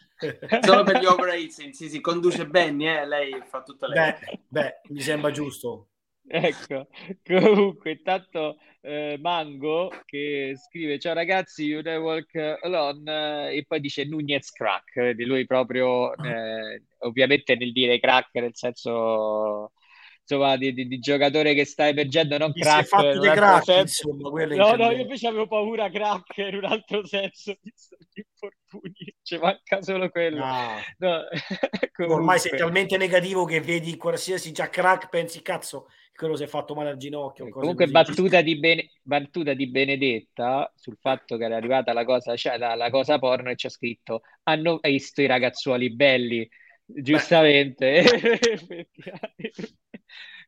Solo 0.62 0.84
per 0.84 1.00
gli 1.00 1.06
over 1.06 1.36
18, 1.36 1.74
sì, 1.74 1.90
sì, 1.90 2.02
conduce 2.02 2.48
Benny, 2.48 2.88
eh? 2.88 3.06
lei 3.06 3.42
fa 3.48 3.64
tutta 3.64 3.88
lei. 3.88 4.14
Beh, 4.20 4.40
beh, 4.48 4.82
mi 4.90 5.02
sembra 5.02 5.32
giusto. 5.32 5.88
Ecco, 6.28 6.88
comunque, 7.26 7.92
intanto 7.92 8.58
eh, 8.82 9.18
Mango 9.20 9.92
che 10.06 10.54
scrive 10.56 10.98
ciao 11.00 11.14
ragazzi, 11.14 11.66
you 11.66 11.82
never 11.82 12.00
walk 12.00 12.36
alone 12.62 13.50
eh, 13.50 13.58
e 13.58 13.66
poi 13.68 13.80
dice 13.82 14.06
Nunez 14.06 14.52
crack, 14.52 14.94
vedi 14.94 15.26
lui 15.26 15.46
proprio 15.46 16.16
eh, 16.16 16.84
ovviamente 17.00 17.56
nel 17.56 17.74
dire 17.74 18.00
crack 18.00 18.34
nel 18.36 18.56
senso 18.56 19.74
insomma, 20.22 20.56
di, 20.58 20.74
di, 20.74 20.88
di, 20.88 21.00
giocatore 21.00 21.54
che 21.54 21.66
sta 21.66 21.88
emergendo, 21.88 22.38
non 22.38 22.52
Chi 22.52 22.62
crack. 22.62 22.88
fatto 22.88 23.20
dei 23.20 23.32
crack, 23.32 23.68
insomma, 23.68 24.46
no, 24.46 24.76
no, 24.76 24.92
io 24.92 25.02
invece 25.02 25.28
avevo 25.28 25.48
paura 25.48 25.90
crack 25.90 26.38
in 26.38 26.56
un 26.56 26.66
altro 26.66 27.06
senso, 27.06 27.58
visto 27.62 27.98
gli 28.12 28.22
infortuni, 28.22 29.16
ci 29.22 29.38
manca 29.38 29.82
solo 29.82 30.10
quello. 30.10 30.46
No. 30.46 30.80
No. 31.02 32.14
Ormai 32.14 32.40
sei 32.40 32.58
talmente 32.58 32.98
negativo 32.98 33.46
che 33.46 33.60
vedi 33.60 33.96
qualsiasi 33.96 34.52
già 34.52 34.70
crack, 34.70 35.10
pensi 35.10 35.42
cazzo, 35.42 35.88
quello 36.16 36.36
si 36.36 36.44
è 36.44 36.48
fatto 36.48 36.74
male 36.74 36.90
al 36.90 36.98
ginocchio. 36.98 37.50
Comunque 37.50 37.88
battuta 37.88 38.42
di, 38.42 38.58
Bene, 38.58 38.92
battuta 39.02 39.54
di, 39.54 39.68
Benedetta 39.68 40.72
sul 40.76 40.98
fatto 41.00 41.38
che 41.38 41.46
era 41.46 41.56
arrivata 41.56 41.94
la 41.94 42.06
cosa, 42.06 42.36
cioè, 42.36 42.58
la, 42.58 42.76
la 42.76 42.90
cosa 42.90 43.20
porno 43.20 43.50
e 43.50 43.56
c'è 43.56 43.70
scritto 43.70 44.22
hanno 44.44 44.80
visto 44.82 45.22
i 45.22 45.28
ragazzuoli 45.28 45.94
belli 45.94 46.48
giustamente 46.96 48.04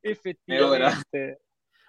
effettivamente 0.02 1.42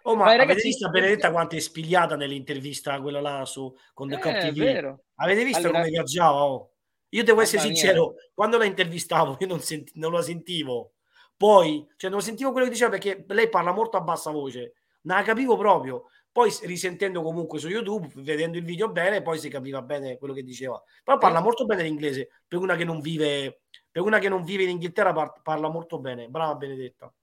Oh, 0.07 0.17
ma 0.17 0.25
Vai, 0.25 0.37
ragazzi, 0.37 0.53
avete 0.53 0.69
visto 0.69 0.91
Benedetta 0.91 1.31
quanto 1.31 1.57
è 1.57 1.61
spigliata 1.61 2.15
nell'intervista 2.15 3.01
quella 3.01 3.23
là 3.23 3.47
su 3.47 3.75
con 3.95 4.09
The 4.09 4.17
eh, 4.17 4.53
TV? 4.53 4.99
Avete 5.15 5.45
visto 5.45 5.61
allora... 5.61 5.79
come 5.79 5.91
viaggiava? 5.91 6.45
Oh? 6.45 6.73
Io 7.09 7.25
devo 7.25 7.41
essere 7.41 7.63
sincero, 7.63 8.11
mia. 8.11 8.31
quando 8.35 8.59
la 8.59 8.67
intervistavo 8.67 9.37
io 9.41 9.47
non, 9.47 9.61
senti, 9.61 9.93
non, 9.97 10.13
la 10.13 10.21
sentivo. 10.21 10.97
Poi, 11.37 11.87
cioè 11.97 12.11
non 12.11 12.21
sentivo 12.21 12.51
quello 12.51 12.67
che 12.67 12.73
diceva 12.73 12.91
perché 12.91 13.25
lei 13.29 13.49
parla 13.49 13.73
molto 13.73 13.97
a 13.97 14.03
bassa 14.03 14.31
voce. 14.31 14.75
Non 15.03 15.17
la 15.17 15.23
capivo 15.23 15.57
proprio. 15.57 16.09
Poi 16.35 16.51
risentendo 16.63 17.23
comunque 17.23 17.61
su 17.61 17.69
YouTube, 17.69 18.09
vedendo 18.17 18.59
il 18.59 18.65
video 18.65 18.91
bene, 18.91 19.23
poi 19.23 19.39
si 19.39 19.49
capiva 19.49 19.83
bene 19.83 20.19
quello 20.19 20.35
che 20.35 20.43
diceva. 20.43 20.83
Però 21.05 21.17
parla 21.17 21.41
molto 21.41 21.65
bene 21.65 21.85
l'inglese 21.85 22.29
per 22.49 22.59
una 22.59 22.75
che 22.75 22.83
non 22.83 23.01
vive 23.01 23.61
per 23.95 24.03
una 24.03 24.19
che 24.19 24.29
non 24.29 24.43
vive 24.43 24.65
in 24.65 24.71
Inghilterra 24.71 25.13
par- 25.13 25.41
parla 25.45 25.69
molto 25.69 26.01
bene. 26.01 26.27
Brava 26.27 26.57
Benedetta. 26.57 27.15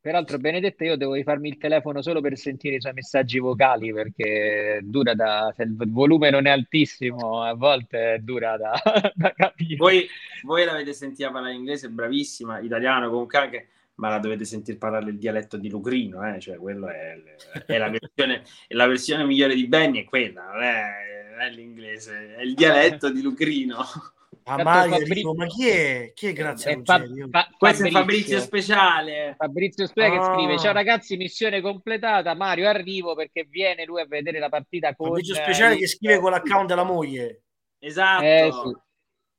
Peraltro, 0.00 0.38
Benedetta, 0.38 0.82
io 0.82 0.96
devo 0.96 1.12
rifarmi 1.12 1.48
il 1.48 1.58
telefono 1.58 2.02
solo 2.02 2.20
per 2.20 2.36
sentire 2.36 2.74
i 2.74 2.80
suoi 2.80 2.94
messaggi 2.94 3.38
vocali 3.38 3.92
perché 3.92 4.80
dura 4.82 5.14
da. 5.14 5.52
Se 5.54 5.62
il 5.62 5.76
volume 5.92 6.30
non 6.30 6.46
è 6.46 6.50
altissimo, 6.50 7.44
a 7.44 7.54
volte 7.54 8.18
dura 8.20 8.56
da, 8.56 8.72
da 9.14 9.32
capire. 9.32 9.76
Voi, 9.76 10.08
voi 10.42 10.64
l'avete 10.64 10.92
sentita 10.92 11.30
parlare 11.30 11.54
inglese, 11.54 11.88
bravissima, 11.88 12.58
italiano 12.58 13.08
comunque 13.08 13.38
anche, 13.38 13.68
ma 13.96 14.10
la 14.10 14.18
dovete 14.18 14.44
sentire 14.44 14.78
parlare 14.78 15.10
il 15.10 15.18
dialetto 15.18 15.56
di 15.56 15.68
Lucrino, 15.68 16.26
eh? 16.26 16.40
cioè 16.40 16.56
quello 16.56 16.88
è, 16.88 17.16
è, 17.66 17.78
la 17.78 17.88
versione, 17.88 18.42
è, 18.66 18.74
la 18.74 18.86
versione, 18.86 19.24
migliore 19.24 19.54
di 19.54 19.66
Benny, 19.66 20.02
è 20.02 20.04
quella, 20.04 20.50
non 20.52 20.62
è, 20.62 21.28
non 21.30 21.40
è 21.40 21.50
l'inglese, 21.50 22.34
è 22.36 22.42
il 22.42 22.54
dialetto 22.54 23.10
di 23.10 23.22
Lucrino. 23.22 23.78
Ah, 24.48 24.62
Mario, 24.62 24.98
Fabri... 24.98 25.14
dico, 25.14 25.34
ma 25.34 25.46
chi 25.46 25.68
è? 25.68 26.12
Chi 26.14 26.28
è 26.28 26.32
grazie 26.32 26.70
eh, 26.70 26.80
fa- 26.84 27.02
fa- 27.30 27.48
Questo 27.58 27.88
Fabrizio. 27.88 27.88
è 27.88 27.90
Fabrizio 27.90 28.40
Speciale. 28.40 29.34
Fabrizio 29.36 29.86
Speciale 29.86 30.16
ah. 30.16 30.18
che 30.20 30.34
scrive: 30.34 30.58
Ciao 30.58 30.72
ragazzi, 30.72 31.16
missione 31.16 31.60
completata. 31.60 32.34
Mario, 32.34 32.68
arrivo 32.68 33.16
perché 33.16 33.44
viene 33.50 33.84
lui 33.84 34.00
a 34.02 34.06
vedere 34.06 34.38
la 34.38 34.48
partita 34.48 34.94
con 34.94 35.08
Fabrizio 35.08 35.34
Speciale 35.34 35.74
eh, 35.74 35.78
che 35.78 35.88
scrive 35.88 36.20
con 36.20 36.30
l'account 36.30 36.68
della 36.68 36.84
moglie. 36.84 37.42
Esatto. 37.80 38.22
Eh, 38.22 38.50
sì. 38.52 38.76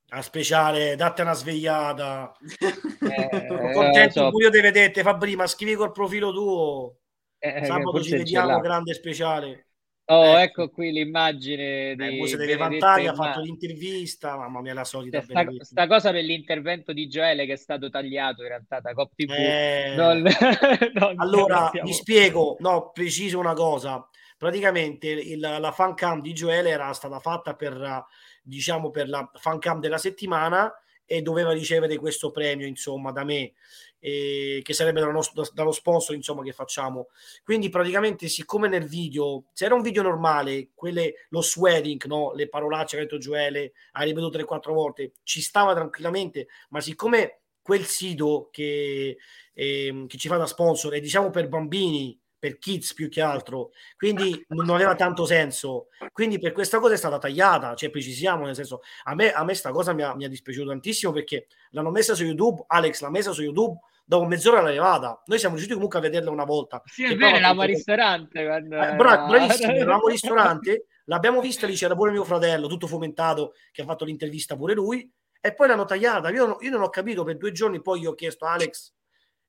A 0.10 0.22
speciale, 0.22 0.96
date 0.96 1.22
una 1.22 1.34
svegliata. 1.34 2.34
Eh, 3.08 3.74
contento 3.74 4.32
so. 4.32 4.42
io 4.42 4.50
te 4.50 4.60
vedete, 4.60 5.02
Fabri, 5.02 5.36
ma 5.36 5.48
scrivi 5.48 5.76
col 5.76 5.92
profilo 5.92 6.34
tuo. 6.34 6.98
Eh, 7.40 7.64
Sabato 7.64 8.02
ci 8.02 8.18
vediamo, 8.18 8.60
grande 8.60 8.94
speciale. 8.94 9.68
Oh, 10.10 10.38
ecco, 10.38 10.64
ecco 10.64 10.70
qui 10.70 10.92
l'immagine 10.92 11.96
di 11.96 12.20
eh, 12.20 12.56
vantare, 12.56 13.08
ha 13.08 13.14
fatto 13.14 13.42
l'intervista, 13.42 14.38
mamma 14.38 14.62
mia 14.62 14.74
la 14.74 14.86
solita 14.86 15.22
sta, 15.22 15.46
sta, 15.60 15.88
cosa 15.88 16.12
per 16.12 16.24
l'intervento 16.24 16.94
di 16.94 17.08
Gioele 17.08 17.46
che 17.46 17.54
è 17.54 17.58
stato 17.58 17.90
tagliato 17.90 18.42
in 18.42 18.48
realtà 18.48 18.80
da 18.80 18.94
Cop 18.94 19.12
TV. 19.14 19.32
Eh... 19.32 19.94
Non, 19.96 20.22
non 20.94 21.14
allora, 21.18 21.70
vi 21.84 21.94
spiego, 21.94 22.56
no, 22.60 22.92
preciso 22.92 23.38
una 23.38 23.54
cosa. 23.54 24.08
Praticamente 24.38 25.08
il, 25.10 25.40
la 25.40 25.72
fan 25.72 25.94
cam 25.94 26.22
di 26.22 26.34
Gioele 26.34 26.70
era 26.70 26.94
stata 26.94 27.20
fatta 27.20 27.56
per, 27.56 28.06
diciamo, 28.48 28.90
per 28.90 29.10
la 29.10 29.30
fan 29.36 29.60
cam 29.60 29.80
della 29.80 29.98
settimana 29.98 30.74
e 31.06 31.22
doveva 31.22 31.52
ricevere 31.52 31.98
questo 31.98 32.32
premio, 32.32 32.68
insomma, 32.68 33.12
da 33.12 33.24
me 33.24 33.54
eh, 34.00 34.62
che 34.64 34.74
sarebbe 34.74 35.00
dallo, 35.00 35.22
dallo 35.54 35.72
sponsor 35.72 36.16
insomma 36.16 36.44
che 36.44 36.54
facciamo 36.54 37.08
quindi 37.44 37.70
praticamente 37.70 38.28
siccome 38.28 38.68
nel 38.68 38.86
video 38.86 39.46
se 39.54 39.66
era 39.66 39.76
un 39.76 39.82
video 39.82 40.04
normale 40.04 40.70
quelle, 40.76 41.26
lo 41.30 41.42
swearing 41.42 42.04
no? 42.06 42.32
le 42.34 42.48
parolacce 42.48 42.96
che 42.96 43.02
ha 43.02 43.06
detto 43.06 43.18
Gioele 43.18 43.74
ha 43.94 44.04
ripetuto 44.04 44.38
3-4 44.38 44.72
volte 44.72 45.12
ci 45.24 45.42
stava 45.42 45.74
tranquillamente 45.74 46.48
ma 46.70 46.80
siccome 46.80 47.42
quel 47.62 47.86
sito 47.86 48.50
che, 48.52 49.18
eh, 49.54 50.06
che 50.08 50.18
ci 50.18 50.28
fa 50.28 50.38
da 50.38 50.46
sponsor 50.46 50.94
è 50.94 51.00
diciamo 51.00 51.30
per 51.32 51.50
bambini 51.50 52.18
per 52.40 52.58
kids 52.58 52.94
più 52.94 53.10
che 53.10 53.22
altro, 53.22 53.72
quindi 53.96 54.46
non 54.50 54.70
aveva 54.70 54.96
tanto 54.96 55.26
senso. 55.26 55.88
Quindi 56.12 56.40
per 56.40 56.52
questa 56.52 56.80
cosa 56.80 56.94
è 56.94 56.98
stata 56.98 57.18
tagliata, 57.18 57.74
cioè 57.76 57.90
precisiamo, 57.90 58.46
nel 58.46 58.56
senso, 58.56 58.82
a 59.04 59.16
me, 59.16 59.32
a 59.32 59.44
me 59.44 59.54
sta 59.54 59.72
cosa 59.72 59.94
mi 59.94 60.04
ha, 60.04 60.16
mi 60.16 60.26
ha 60.26 60.30
dispiaciuto 60.30 60.68
tantissimo 60.70 61.12
perché 61.12 61.48
l'hanno 61.72 61.92
messa 61.92 62.14
su 62.14 62.24
YouTube, 62.24 62.64
Alex 62.68 63.02
l'ha 63.02 63.10
messa 63.10 63.32
su 63.32 63.42
YouTube, 63.42 63.80
dopo 64.06 64.26
mezz'ora 64.26 64.62
l'ha 64.62 64.70
levata. 64.70 65.22
Noi 65.26 65.40
siamo 65.40 65.56
riusciti 65.56 65.76
comunque 65.76 66.00
a 66.00 66.04
vederla 66.04 66.30
una 66.30 66.46
volta. 66.46 66.82
Sì, 66.86 67.06
è 67.06 67.16
vero, 67.16 67.38
eravamo 67.38 67.62
al 67.62 67.68
ristorante. 67.68 68.46
Quando... 68.46 68.82
Eh, 68.82 68.96
bra- 68.96 69.26
bravissimo, 69.26 69.72
eravamo 69.74 70.06
al 70.06 70.12
ristorante, 70.12 70.86
l'abbiamo 71.06 71.42
vista 71.42 71.66
lì, 71.66 71.76
c'era 71.76 71.96
pure 71.96 72.12
mio 72.12 72.24
fratello, 72.24 72.68
tutto 72.68 72.88
fomentato, 72.88 73.54
che 73.72 73.82
ha 73.82 73.86
fatto 73.86 74.06
l'intervista 74.06 74.56
pure 74.56 74.74
lui, 74.74 75.12
e 75.42 75.54
poi 75.54 75.68
l'hanno 75.68 75.86
tagliata. 75.86 76.30
Io, 76.30 76.58
io 76.60 76.70
non 76.70 76.82
ho 76.82 76.90
capito, 76.90 77.24
per 77.24 77.38
due 77.38 77.52
giorni 77.52 77.82
poi 77.82 78.02
io 78.02 78.12
ho 78.12 78.16
chiesto 78.16 78.46
Alex 78.46 78.94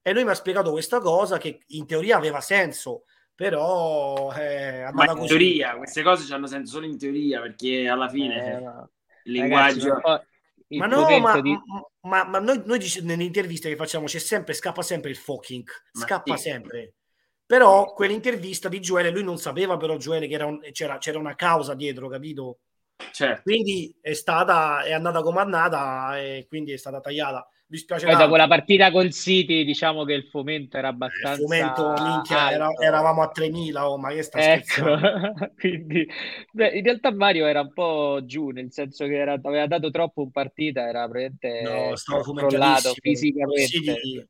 e 0.03 0.13
lui 0.13 0.25
mi 0.25 0.31
ha 0.31 0.35
spiegato 0.35 0.71
questa 0.71 1.01
cosa 1.01 1.39
che 1.39 1.63
in 1.69 1.87
teoria 1.87 2.17
aveva 2.17 2.41
senso 2.41 3.05
però 3.39 4.33
eh, 4.35 4.91
Ma 4.93 5.05
in 5.05 5.17
così. 5.17 5.29
teoria, 5.29 5.77
queste 5.77 6.03
cose 6.03 6.35
hanno 6.35 6.49
senso 6.49 6.73
solo 6.73 6.87
in 6.87 6.99
teoria, 6.99 7.41
perché 7.41 7.87
alla 7.87 8.09
fine 8.09 8.57
eh, 8.57 8.61
no. 8.61 8.91
il 9.23 9.33
linguaggio... 9.33 9.95
Ragazzi, 9.95 10.27
ma 10.71 10.87
no, 10.87 11.19
ma, 11.21 11.41
di... 11.41 11.57
ma, 12.01 12.25
ma, 12.25 12.39
noi, 12.41 12.63
noi 12.65 12.81
nelle 13.03 13.23
interviste 13.23 13.69
che 13.69 13.77
facciamo 13.77 14.07
c'è 14.07 14.19
sempre, 14.19 14.55
scappa 14.55 14.83
sempre 14.83 15.11
il 15.11 15.17
fucking, 15.17 15.67
scappa 15.93 16.37
sì. 16.37 16.51
sempre. 16.51 16.95
Però 17.47 17.93
quell'intervista 17.93 18.69
di 18.69 18.81
Gioele, 18.81 19.11
lui 19.11 19.23
non 19.23 19.39
sapeva 19.39 19.77
però 19.77 19.97
Gioele 19.97 20.27
che 20.27 20.37
un, 20.43 20.59
c'era, 20.73 20.99
c'era, 20.99 21.21
una 21.21 21.37
causa 21.37 21.75
dietro, 21.75 22.09
capito? 22.09 22.59
Certo. 23.13 23.43
Quindi 23.43 23.97
è 24.01 24.15
stata, 24.15 24.83
è 24.83 24.93
andata 24.93 25.23
comandata 25.23 26.19
e 26.19 26.45
quindi 26.49 26.73
è 26.73 26.77
stata 26.77 26.99
tagliata 26.99 27.49
dispiace 27.69 28.05
Poi 28.05 28.15
tanto. 28.15 28.27
dopo 28.29 28.39
la 28.39 28.49
partita 28.49 28.91
col 28.91 29.13
City, 29.13 29.65
diciamo 29.65 30.05
che 30.05 30.15
il 30.15 30.25
fomento 30.25 30.79
era 30.79 30.89
abbastanza. 30.89 31.41
Il 31.41 31.47
fomento, 31.47 32.03
minchia, 32.03 32.51
era, 32.51 32.69
eravamo 32.83 33.23
a 33.23 33.31
3.000, 33.33 33.79
oh, 33.83 33.99
ma 33.99 34.09
che 34.11 34.23
sta 34.23 34.55
ecco. 34.55 34.97
Quindi, 35.55 36.09
beh, 36.51 36.69
in 36.69 36.83
realtà 36.83 37.13
Mario 37.13 37.47
era 37.47 37.61
un 37.61 37.73
po' 37.73 38.21
giù, 38.25 38.49
nel 38.49 38.73
senso 38.73 39.05
che 39.05 39.17
era, 39.17 39.35
aveva 39.35 39.67
dato 39.67 39.91
troppo 39.91 40.23
in 40.23 40.31
partita, 40.31 40.89
era 40.89 41.07
praticamente 41.07 41.63
no, 41.63 42.21
crollato 42.35 42.95
fisicamente. 42.99 43.67
Sì, 43.67 44.27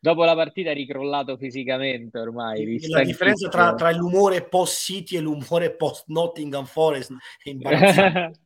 dopo 0.00 0.24
la 0.24 0.34
partita 0.34 0.70
è 0.70 0.74
ricrollato 0.74 1.36
fisicamente 1.36 2.18
ormai. 2.18 2.80
La 2.88 3.04
differenza 3.04 3.48
tra, 3.48 3.74
tra, 3.74 3.92
l'umore 3.92 4.42
post 4.42 4.82
City 4.82 5.16
e 5.16 5.20
l'umore 5.20 5.76
post 5.76 6.04
Nottingham 6.08 6.64
Forest 6.64 7.12
è 7.44 7.50
imbarazzante. 7.50 8.40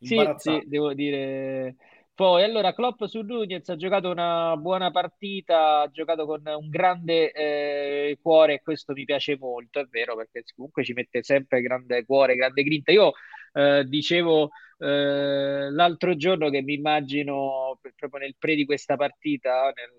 sì, 0.00 0.34
sì, 0.38 0.62
devo 0.66 0.92
dire 0.92 1.76
poi 2.14 2.44
allora 2.44 2.72
Klopp 2.72 3.04
su 3.04 3.22
Nunez 3.22 3.68
ha 3.68 3.76
giocato 3.76 4.08
una 4.10 4.56
buona 4.56 4.90
partita, 4.92 5.80
ha 5.80 5.90
giocato 5.90 6.26
con 6.26 6.42
un 6.46 6.68
grande 6.68 7.32
eh, 7.32 8.18
cuore 8.22 8.54
e 8.54 8.62
questo 8.62 8.92
mi 8.92 9.04
piace 9.04 9.36
molto, 9.36 9.80
è 9.80 9.86
vero, 9.90 10.14
perché 10.14 10.44
comunque 10.54 10.84
ci 10.84 10.92
mette 10.92 11.22
sempre 11.24 11.60
grande 11.60 12.04
cuore, 12.04 12.36
grande 12.36 12.62
grinta. 12.62 12.92
Io 12.92 13.12
eh, 13.52 13.84
dicevo 13.86 14.50
eh, 14.78 15.70
l'altro 15.70 16.16
giorno 16.16 16.50
che 16.50 16.62
mi 16.62 16.74
immagino 16.74 17.80
proprio 17.96 18.20
nel 18.20 18.36
pre 18.38 18.54
di 18.54 18.64
questa 18.64 18.96
partita, 18.96 19.72
nel, 19.74 19.90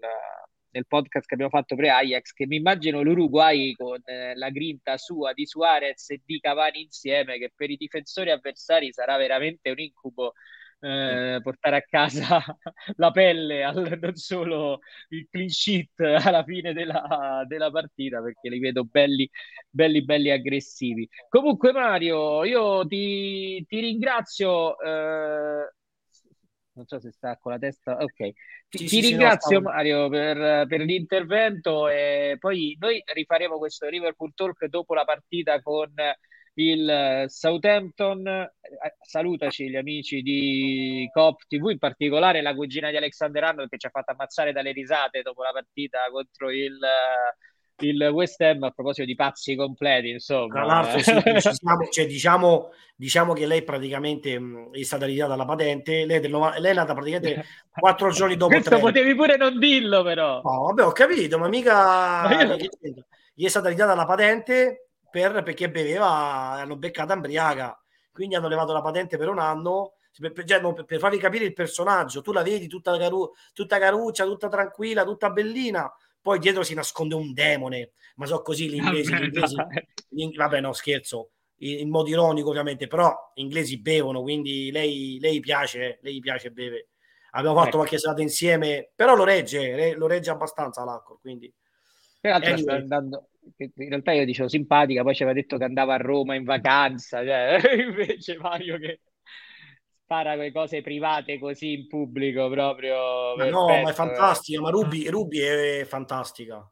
nel 0.71 0.87
podcast 0.87 1.27
che 1.27 1.33
abbiamo 1.33 1.51
fatto 1.51 1.75
pre-Ajax, 1.75 2.31
che 2.31 2.47
mi 2.47 2.55
immagino 2.55 3.01
l'Uruguay 3.01 3.73
con 3.73 3.99
eh, 4.05 4.35
la 4.35 4.49
grinta 4.51 4.97
sua 4.97 5.33
di 5.33 5.45
Suarez 5.45 6.09
e 6.11 6.21
di 6.23 6.39
Cavani 6.39 6.83
insieme, 6.83 7.37
che 7.37 7.51
per 7.53 7.69
i 7.69 7.75
difensori 7.75 8.31
avversari 8.31 8.93
sarà 8.93 9.17
veramente 9.17 9.69
un 9.69 9.79
incubo 9.79 10.33
eh, 10.85 11.39
portare 11.41 11.77
a 11.77 11.81
casa 11.81 12.39
la 12.97 13.09
pelle, 13.09 13.63
al, 13.63 13.97
non 13.99 14.15
solo 14.15 14.79
il 15.09 15.27
clean 15.31 15.49
sheet 15.49 15.99
alla 15.99 16.43
fine 16.43 16.73
della, 16.73 17.43
della 17.47 17.71
partita, 17.71 18.21
perché 18.21 18.49
li 18.49 18.59
vedo 18.59 18.83
belli, 18.83 19.27
belli, 19.67 20.03
belli 20.03 20.29
aggressivi. 20.29 21.09
Comunque, 21.27 21.71
Mario, 21.71 22.43
io 22.43 22.85
ti, 22.85 23.65
ti 23.65 23.79
ringrazio. 23.79 24.79
Eh, 24.79 25.73
non 26.75 26.85
so 26.85 26.99
se 26.99 27.11
sta 27.11 27.37
con 27.37 27.53
la 27.53 27.57
testa. 27.57 27.97
Ok, 27.97 28.31
ti, 28.67 28.77
sì, 28.77 28.85
ti 28.85 28.87
sì, 28.87 29.01
ringrazio, 29.09 29.59
no, 29.59 29.69
Mario, 29.69 30.07
per, 30.09 30.67
per, 30.67 30.81
l'intervento. 30.81 31.87
E 31.87 32.35
poi 32.37 32.75
noi 32.79 33.01
rifaremo 33.03 33.57
questo 33.57 33.87
Liverpool 33.87 34.33
Talk 34.35 34.65
dopo 34.65 34.93
la 34.93 35.05
partita 35.05 35.59
con 35.61 35.93
il 36.55 36.89
eh, 36.89 37.25
Southampton. 37.27 38.27
Eh, 38.27 38.49
salutaci 39.01 39.69
gli 39.69 39.75
amici 39.75 40.21
di 40.21 41.09
Cop 41.13 41.41
TV, 41.47 41.69
in 41.69 41.79
particolare 41.79 42.41
la 42.41 42.53
cugina 42.53 42.89
di 42.89 42.97
Alexander 42.97 43.43
Arnold 43.43 43.69
che 43.69 43.77
ci 43.77 43.87
ha 43.87 43.91
fatto 43.91 44.11
ammazzare 44.11 44.51
dalle 44.51 44.71
risate 44.71 45.21
dopo 45.21 45.43
la 45.43 45.51
partita 45.51 45.99
contro 46.11 46.49
il, 46.49 46.77
eh, 46.83 47.87
il 47.87 48.01
West 48.11 48.39
Ham 48.41 48.63
a 48.63 48.71
proposito 48.71 49.05
di 49.05 49.15
pazzi 49.15 49.55
completi. 49.55 50.09
Insomma, 50.09 50.53
tra 50.53 50.65
l'altro, 50.65 50.99
sì, 50.99 51.13
diciamo, 51.23 51.87
cioè, 51.89 52.05
diciamo, 52.05 52.69
diciamo, 52.95 53.33
che 53.33 53.45
lei 53.45 53.63
praticamente 53.63 54.39
mh, 54.39 54.71
è 54.71 54.83
stata 54.83 55.05
ritirata 55.05 55.35
la 55.35 55.45
patente. 55.45 56.05
Lei, 56.05 56.21
lei 56.21 56.71
è 56.71 56.73
nata 56.73 56.93
praticamente 56.93 57.45
quattro 57.69 58.09
giorni 58.11 58.37
dopo. 58.37 58.53
Questo 58.53 58.79
potevi 58.79 59.13
pure 59.15 59.35
non 59.35 59.59
dirlo, 59.59 60.03
però. 60.03 60.41
No, 60.41 60.63
vabbè, 60.67 60.85
ho 60.85 60.91
capito, 60.91 61.37
ma 61.37 61.47
mica. 61.47 61.73
Ma 62.23 62.43
io... 62.43 62.57
Gli 63.37 63.43
è 63.43 63.49
stata 63.49 63.67
ritirata 63.67 63.95
la 63.95 64.05
patente 64.05 64.84
per, 65.15 65.43
perché 65.43 65.71
beveva, 65.71 66.09
hanno 66.09 66.75
beccata 66.75 67.13
embriaca, 67.13 67.81
quindi 68.11 68.35
hanno 68.35 68.49
levato 68.49 68.73
la 68.73 68.81
patente 68.81 69.15
per 69.15 69.29
un 69.29 69.39
anno. 69.39 69.93
Per, 70.17 70.43
cioè, 70.43 70.59
no, 70.59 70.73
per, 70.73 70.99
farvi 70.99 71.17
capire 71.17 71.45
il 71.45 71.53
personaggio, 71.53 72.21
tu 72.21 72.33
la 72.33 72.43
vedi 72.43 72.67
tutta, 72.67 72.97
caru- 72.97 73.31
tutta 73.53 73.79
caruccia, 73.79 74.25
tutta 74.25 74.49
tranquilla, 74.49 75.05
tutta 75.05 75.29
bellina, 75.29 75.89
poi 76.21 76.37
dietro 76.39 76.63
si 76.63 76.73
nasconde 76.73 77.15
un 77.15 77.31
demone. 77.31 77.91
Ma 78.15 78.25
so 78.25 78.41
così 78.41 78.69
gli 78.69 78.75
inglesi, 78.75 79.13
gli 79.15 79.23
inglesi 79.23 79.55
gli, 80.09 80.35
vabbè, 80.35 80.59
no, 80.59 80.73
scherzo, 80.73 81.29
in, 81.59 81.79
in, 81.79 81.89
modo 81.89 82.09
ironico 82.09 82.49
ovviamente, 82.49 82.87
però 82.87 83.31
gli 83.33 83.39
inglesi 83.39 83.79
bevono, 83.79 84.21
quindi 84.21 84.69
lei, 84.69 85.17
lei 85.21 85.39
piace, 85.39 85.99
lei 86.01 86.19
piace 86.19 86.51
beve. 86.51 86.89
Abbiamo 87.31 87.55
fatto 87.55 87.67
ecco. 87.67 87.77
qualche 87.77 87.99
serata 87.99 88.21
insieme, 88.21 88.91
però 88.93 89.15
lo 89.15 89.23
regge, 89.23 89.95
lo 89.95 90.07
regge 90.07 90.29
abbastanza 90.29 90.83
l'acqua, 90.83 91.17
quindi 91.21 91.53
Peraltro 92.19 92.49
anyway. 92.49 92.63
sta 92.63 92.73
andando, 92.73 93.27
in 93.57 93.89
realtà 93.89 94.11
io 94.11 94.25
dicevo 94.25 94.47
simpatica, 94.47 95.03
poi 95.03 95.15
ci 95.15 95.23
aveva 95.23 95.39
detto 95.39 95.57
che 95.57 95.63
andava 95.63 95.93
a 95.93 95.97
Roma 95.97 96.35
in 96.35 96.43
vacanza, 96.43 97.23
cioè, 97.23 97.59
invece 97.81 98.37
Mario 98.37 98.77
che 98.77 99.01
spara 100.05 100.35
quelle 100.35 100.51
cose 100.51 100.81
private 100.81 101.39
così 101.39 101.73
in 101.73 101.87
pubblico 101.87 102.49
proprio. 102.49 103.35
Ma 103.35 103.49
no, 103.49 103.67
ma 103.67 103.89
è 103.89 103.93
fantastica, 103.93 104.61
ma 104.61 104.69
Ruby, 104.69 105.07
Ruby 105.09 105.39
è 105.39 105.85
fantastica. 105.85 106.69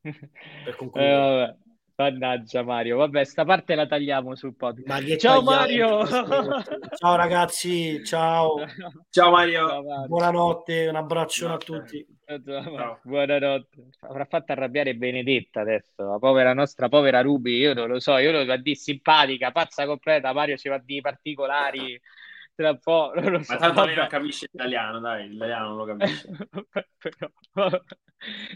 Per 0.02 0.76
concludere. 0.76 1.44
Eh. 1.44 1.61
Mannaggia 2.02 2.64
Mario, 2.64 2.96
vabbè, 2.96 3.22
sta 3.22 3.44
parte 3.44 3.76
la 3.76 3.86
tagliamo 3.86 4.34
sul 4.34 4.56
podcast. 4.56 5.16
Ciao 5.18 5.40
Mario! 5.40 6.04
Ciao 6.04 7.14
ragazzi, 7.14 8.04
ciao. 8.04 8.56
Ciao 9.08 9.30
Mario. 9.30 9.68
Ciao, 9.68 9.82
Mario. 9.84 10.08
Buonanotte, 10.08 10.88
un 10.88 10.96
abbraccio 10.96 11.52
a 11.52 11.56
tutti. 11.58 12.04
Ciao. 12.26 12.98
Buonanotte. 13.04 13.90
Avrà 14.00 14.24
fatto 14.24 14.50
arrabbiare 14.50 14.96
Benedetta 14.96 15.60
adesso, 15.60 16.02
la 16.04 16.18
povera 16.18 16.52
nostra 16.52 16.88
povera 16.88 17.20
Ruby, 17.20 17.58
io 17.58 17.72
non 17.72 17.88
lo 17.88 18.00
so, 18.00 18.16
io 18.16 18.32
lo 18.32 18.44
va 18.44 18.56
di 18.56 18.74
simpatica, 18.74 19.52
pazza 19.52 19.86
completa, 19.86 20.32
Mario 20.32 20.56
ci 20.56 20.68
va 20.68 20.78
di 20.78 21.00
particolari 21.00 22.00
tra 22.54 22.70
un 22.70 22.78
po'. 22.78 23.12
Non 23.14 23.32
lo 23.32 23.42
so, 23.42 23.52
Ma 23.52 23.58
tanto 23.58 23.84
lei 23.84 23.96
non 23.96 24.06
capisce 24.08 24.48
l'italiano, 24.50 25.00
dai, 25.00 25.28
l'italiano 25.28 25.68
non 25.68 25.76
lo 25.76 25.84
capisce. 25.84 26.28
Però, 26.98 27.30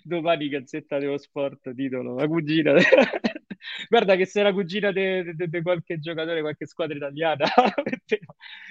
domani 0.05 0.49
Gazzetta 0.49 0.99
dello 0.99 1.18
Sport, 1.18 1.74
titolo, 1.74 2.14
la 2.14 2.26
cugina. 2.26 2.72
Guarda 3.88 4.14
che 4.14 4.26
se 4.26 4.42
la 4.42 4.53
cugina 4.53 4.92
di 4.92 5.34
qualche 5.62 5.99
giocatore, 5.99 6.40
qualche 6.40 6.66
squadra 6.66 6.97
italiana. 6.97 7.47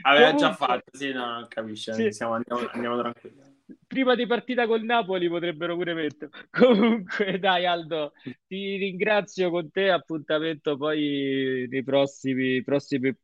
Aveva 0.01 0.31
Comunque, 0.31 0.37
già 0.37 0.53
fatto, 0.53 0.97
sì, 0.97 1.11
no, 1.11 1.25
non 1.25 1.47
capisce, 1.47 1.93
sì. 1.93 2.11
Siamo, 2.11 2.33
andiamo, 2.33 2.69
andiamo 2.71 2.99
tranquilli. 2.99 3.53
Prima 3.87 4.13
di 4.15 4.27
partita 4.27 4.67
col 4.67 4.83
Napoli 4.83 5.27
potrebbero 5.27 5.75
pure 5.75 5.93
mettere. 5.93 6.29
Comunque, 6.51 7.39
dai 7.39 7.65
Aldo, 7.65 8.13
ti 8.47 8.77
ringrazio 8.77 9.49
con 9.49 9.71
te, 9.71 9.89
appuntamento 9.89 10.77
poi 10.77 11.65
nei 11.69 11.83
prossimi, 11.83 12.63
prossimi 12.63 13.15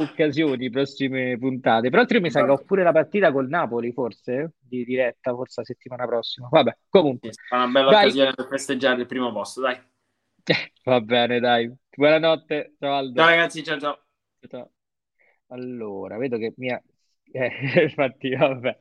occasioni, 0.00 0.70
prossime 0.70 1.36
puntate. 1.38 1.90
Però 1.90 2.02
altri 2.02 2.20
mi 2.20 2.30
sa 2.30 2.44
che 2.44 2.50
ho 2.50 2.58
pure 2.58 2.82
la 2.82 2.92
partita 2.92 3.32
col 3.32 3.48
Napoli, 3.48 3.92
forse, 3.92 4.52
di 4.58 4.84
diretta, 4.84 5.34
forse 5.34 5.60
la 5.60 5.66
settimana 5.66 6.06
prossima. 6.06 6.48
Vabbè, 6.50 6.76
comunque. 6.88 7.30
È 7.30 7.54
una 7.54 7.66
bella 7.66 7.90
dai. 7.90 8.04
occasione 8.04 8.32
per 8.34 8.46
festeggiare 8.46 9.00
il 9.00 9.06
primo 9.06 9.32
posto, 9.32 9.60
dai. 9.60 9.78
Va 10.84 11.00
bene, 11.00 11.40
dai. 11.40 11.72
Buonanotte, 11.96 12.74
ciao 12.78 12.94
Aldo. 12.94 13.20
Ciao 13.20 13.28
ragazzi, 13.28 13.64
ciao 13.64 13.78
ciao. 13.78 13.98
ciao. 14.48 14.70
Allora, 15.48 16.16
vedo 16.16 16.36
che 16.36 16.52
mia 16.56 16.80
eh, 17.30 17.50
infatti, 17.84 18.34
vabbè, 18.34 18.76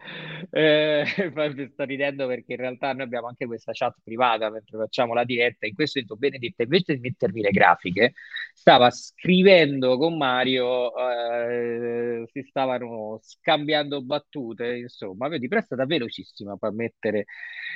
eh, 0.52 1.06
sto 1.72 1.84
ridendo 1.84 2.28
perché 2.28 2.54
in 2.54 2.60
realtà 2.60 2.94
noi 2.94 3.04
abbiamo 3.04 3.28
anche 3.28 3.46
questa 3.46 3.72
chat 3.74 3.98
privata 4.04 4.50
mentre 4.50 4.78
facciamo 4.78 5.14
la 5.14 5.24
diretta. 5.24 5.66
In 5.66 5.74
questo 5.76 6.00
momento 6.00 6.18
Benedetta, 6.20 6.64
invece 6.64 6.94
di 6.96 7.00
mettermi 7.02 7.42
le 7.42 7.50
grafiche, 7.52 8.14
stava 8.54 8.90
scrivendo 8.90 9.98
con 9.98 10.18
Mario, 10.18 10.92
eh, 10.98 12.28
si 12.32 12.44
stavano 12.44 13.20
scambiando 13.22 14.04
battute. 14.04 14.78
Insomma, 14.78 15.28
vedi, 15.28 15.48
prestata 15.48 15.86
velocissima 15.86 16.56
per 16.58 16.72
mettere 16.72 17.26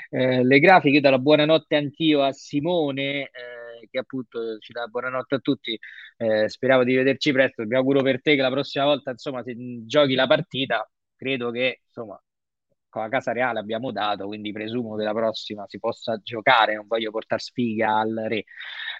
eh, 0.09 0.43
le 0.43 0.59
grafiche. 0.59 0.95
Io 0.95 1.01
do 1.01 1.09
la 1.09 1.19
buonanotte 1.19 1.75
anch'io 1.75 2.21
a 2.23 2.31
Simone. 2.31 3.23
Eh, 3.23 3.60
che 3.89 3.99
appunto 3.99 4.57
ci 4.59 4.71
dà 4.73 4.85
buonanotte 4.87 5.35
a 5.35 5.39
tutti. 5.39 5.77
Eh, 6.17 6.49
speravo 6.49 6.83
di 6.83 6.95
vederci 6.95 7.31
presto. 7.31 7.63
Mi 7.65 7.75
auguro 7.75 8.01
per 8.01 8.21
te 8.21 8.35
che 8.35 8.41
la 8.41 8.49
prossima 8.51 8.85
volta, 8.85 9.11
insomma, 9.11 9.43
se 9.43 9.55
giochi 9.85 10.15
la 10.15 10.27
partita, 10.27 10.89
credo 11.15 11.51
che 11.51 11.81
insomma 11.85 12.21
con 12.91 13.01
la 13.01 13.09
Casa 13.09 13.31
Reale 13.31 13.59
abbiamo 13.59 13.91
dato, 13.91 14.27
quindi 14.27 14.51
presumo 14.51 14.95
che 14.95 15.03
la 15.03 15.13
prossima 15.13 15.63
si 15.67 15.79
possa 15.79 16.19
giocare, 16.21 16.75
non 16.75 16.85
voglio 16.87 17.09
portare 17.09 17.41
sfiga 17.41 17.95
al 17.97 18.25
re. 18.27 18.43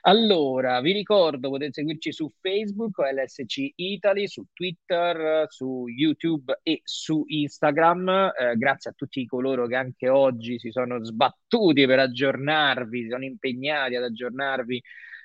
Allora, 0.03 0.79
vi 0.81 0.93
ricordo, 0.93 1.49
potete 1.49 1.73
seguirci 1.73 2.11
su 2.11 2.31
Facebook, 2.39 2.97
LSC 2.97 3.73
Italy, 3.75 4.27
su 4.27 4.45
Twitter, 4.53 5.45
su 5.49 5.85
YouTube 5.87 6.59
e 6.63 6.81
su 6.83 7.23
Instagram. 7.27 8.31
Eh, 8.35 8.55
grazie 8.55 8.91
a 8.91 8.93
tutti 8.95 9.25
coloro 9.27 9.67
che 9.67 9.75
anche 9.75 10.09
oggi 10.09 10.57
si 10.57 10.71
sono 10.71 11.03
sbattuti 11.03 11.85
per 11.85 11.99
aggiornarvi, 11.99 13.03
si 13.03 13.09
sono 13.09 13.25
impegnati 13.25 13.95
ad 13.95 14.03
aggiornarvi 14.03 14.81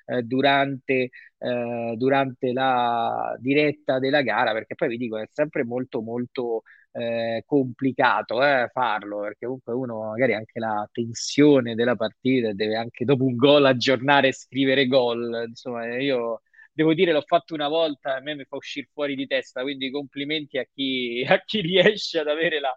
eh, 0.07 0.23
durante, 0.23 1.09
eh, 1.37 1.93
durante 1.97 2.51
la 2.53 3.35
diretta 3.39 3.99
della 3.99 4.21
gara, 4.21 4.53
perché 4.53 4.75
poi 4.75 4.89
vi 4.89 4.97
dico 4.97 5.17
è 5.17 5.27
sempre 5.31 5.63
molto 5.63 6.01
molto 6.01 6.63
eh, 6.91 7.43
complicato 7.45 8.43
eh, 8.43 8.69
farlo, 8.73 9.21
perché 9.21 9.45
comunque 9.45 9.73
uno 9.73 10.09
magari 10.09 10.33
anche 10.33 10.59
la 10.59 10.87
tensione 10.91 11.75
della 11.75 11.95
partita 11.95 12.53
deve 12.53 12.75
anche 12.77 13.05
dopo 13.05 13.23
un 13.25 13.35
gol 13.35 13.65
aggiornare 13.65 14.29
e 14.29 14.33
scrivere 14.33 14.87
gol, 14.87 15.45
insomma 15.47 15.85
io 15.97 16.41
devo 16.71 16.93
dire 16.93 17.11
l'ho 17.11 17.21
fatto 17.25 17.53
una 17.53 17.67
volta 17.67 18.13
e 18.15 18.17
a 18.19 18.21
me 18.21 18.35
mi 18.35 18.45
fa 18.45 18.55
uscire 18.55 18.87
fuori 18.93 19.15
di 19.15 19.27
testa, 19.27 19.61
quindi 19.61 19.91
complimenti 19.91 20.57
a 20.57 20.65
chi, 20.73 21.25
a 21.27 21.39
chi 21.43 21.61
riesce 21.61 22.19
ad 22.19 22.27
avere 22.27 22.59
la 22.59 22.75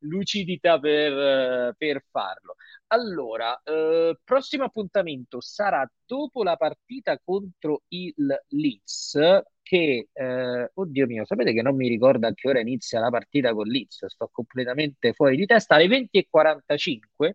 lucidità 0.00 0.78
per, 0.78 1.74
per 1.76 2.04
farlo. 2.10 2.56
Allora, 2.88 3.60
eh, 3.64 4.16
prossimo 4.22 4.64
appuntamento 4.64 5.40
sarà 5.40 5.88
dopo 6.04 6.44
la 6.44 6.54
partita 6.56 7.18
contro 7.18 7.82
il 7.88 8.14
Leeds, 8.48 9.18
che, 9.62 10.08
eh, 10.12 10.70
oddio 10.72 11.06
mio, 11.06 11.24
sapete 11.24 11.52
che 11.52 11.62
non 11.62 11.74
mi 11.74 11.88
ricordo 11.88 12.28
a 12.28 12.32
che 12.32 12.48
ora 12.48 12.60
inizia 12.60 13.00
la 13.00 13.10
partita 13.10 13.52
con 13.52 13.66
Leeds, 13.66 14.06
sto 14.06 14.28
completamente 14.32 15.12
fuori 15.14 15.36
di 15.36 15.46
testa, 15.46 15.74
alle 15.74 15.88
20.45, 15.88 17.34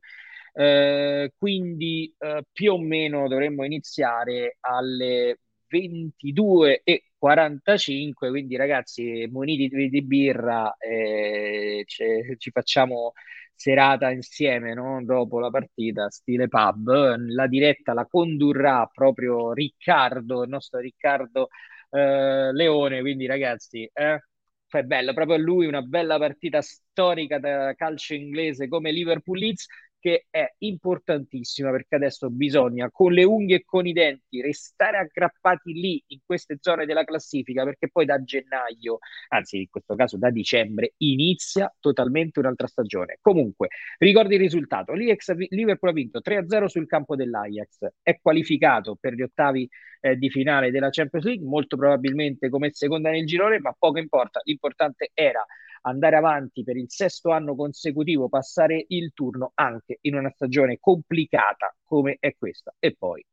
eh, 0.54 1.34
quindi 1.38 2.14
eh, 2.18 2.44
più 2.52 2.74
o 2.74 2.78
meno 2.80 3.28
dovremmo 3.28 3.66
iniziare 3.66 4.58
alle 4.62 5.40
22 5.68 6.82
e 6.86 7.04
45, 7.18 8.30
quindi 8.30 8.56
ragazzi 8.56 9.28
muniti 9.30 9.68
di, 9.68 9.90
di 9.90 10.02
birra 10.02 10.76
eh, 10.78 11.84
ci 11.86 12.52
facciamo 12.52 13.14
serata 13.62 14.10
insieme 14.10 14.74
no? 14.74 15.04
dopo 15.04 15.40
la 15.40 15.52
partita, 15.52 16.10
stile 16.10 16.48
pub. 16.48 17.16
La 17.28 17.48
diretta 17.48 17.94
la 17.94 18.08
condurrà 18.08 18.90
proprio 18.92 19.54
Riccardo, 19.54 20.44
il 20.44 20.50
nostro 20.50 20.80
Riccardo 20.80 21.50
eh, 21.92 22.52
Leone, 22.54 23.02
quindi 23.02 23.28
ragazzi, 23.28 23.88
eh, 23.94 24.20
è 24.68 24.84
bello, 24.84 25.14
proprio 25.14 25.38
lui 25.38 25.66
una 25.68 25.82
bella 25.82 26.18
partita 26.18 26.62
storica 26.62 27.38
da 27.40 27.74
calcio 27.76 28.14
inglese 28.16 28.68
come 28.68 28.92
Liverpool 28.92 29.38
Leeds 29.38 29.68
che 30.02 30.26
è 30.32 30.46
importantissima 30.60 31.70
perché 31.70 31.96
adesso 31.96 32.30
bisogna 32.32 32.90
con 32.92 33.14
le 33.14 33.24
unghie 33.24 33.58
e 33.58 33.64
con 33.64 33.86
i 33.86 33.94
denti 33.94 34.42
restare 34.42 34.98
aggrappati 34.98 35.72
lì 35.74 36.04
in 36.08 36.20
queste 36.26 36.58
zone 36.60 36.86
della 36.86 37.04
classifica 37.04 37.64
perché 37.64 37.88
poi 37.90 38.06
da 38.06 38.22
gennaio, 38.24 38.98
anzi 39.30 39.60
in 39.60 39.70
questo 39.70 39.96
caso 39.96 40.18
da 40.18 40.32
dicembre, 40.32 40.94
inizia 40.98 41.74
totalmente 41.80 42.40
un'altra 42.40 42.66
stagione. 42.68 43.20
Comunque, 43.22 43.68
ricordi 44.00 44.34
il 44.34 44.42
risultato, 44.42 44.94
Liverpool 44.94 45.92
ha 45.92 45.94
vinto 45.94 46.20
3-0 46.20 46.66
sul 46.66 46.88
campo 46.88 47.16
dell'Ajax, 47.16 47.88
è 48.02 48.20
qualificato 48.20 48.98
per 49.00 49.14
gli 49.14 49.22
ottavi 49.22 49.70
eh, 50.02 50.16
di 50.18 50.32
finale 50.32 50.72
della 50.72 50.90
Champions 50.90 51.26
League, 51.26 51.46
molto 51.46 51.78
probabilmente 51.78 52.50
come 52.50 52.72
seconda 52.74 53.12
nel 53.12 53.26
girone, 53.26 53.60
ma 53.60 53.76
poco 53.78 54.00
importa, 54.00 54.42
l'importante 54.44 55.12
era 55.14 55.46
andare 55.82 56.16
avanti 56.16 56.64
per 56.64 56.78
il 56.78 56.90
sesto 56.90 57.32
anno 57.32 57.56
consecutivo, 57.56 58.30
passare 58.30 58.86
il 58.90 59.12
turno 59.14 59.52
anche 59.56 59.98
in 60.02 60.16
una 60.16 60.32
stagione 60.32 60.78
complicata 60.80 61.76
come 61.84 62.18
è 62.20 62.36
questa. 62.38 62.74
E 62.80 62.96
poi 62.96 63.26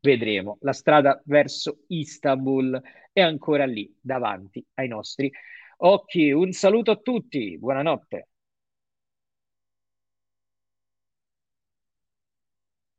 vedremo. 0.00 0.58
La 0.60 0.72
strada 0.72 1.20
verso 1.24 1.84
Istanbul 1.88 2.80
è 3.12 3.20
ancora 3.20 3.64
lì 3.66 3.92
davanti 4.00 4.64
ai 4.74 4.88
nostri 4.88 5.30
occhi. 5.78 6.30
Un 6.30 6.52
saluto 6.52 6.90
a 6.90 6.96
tutti, 6.96 7.58
buonanotte. 7.58 8.28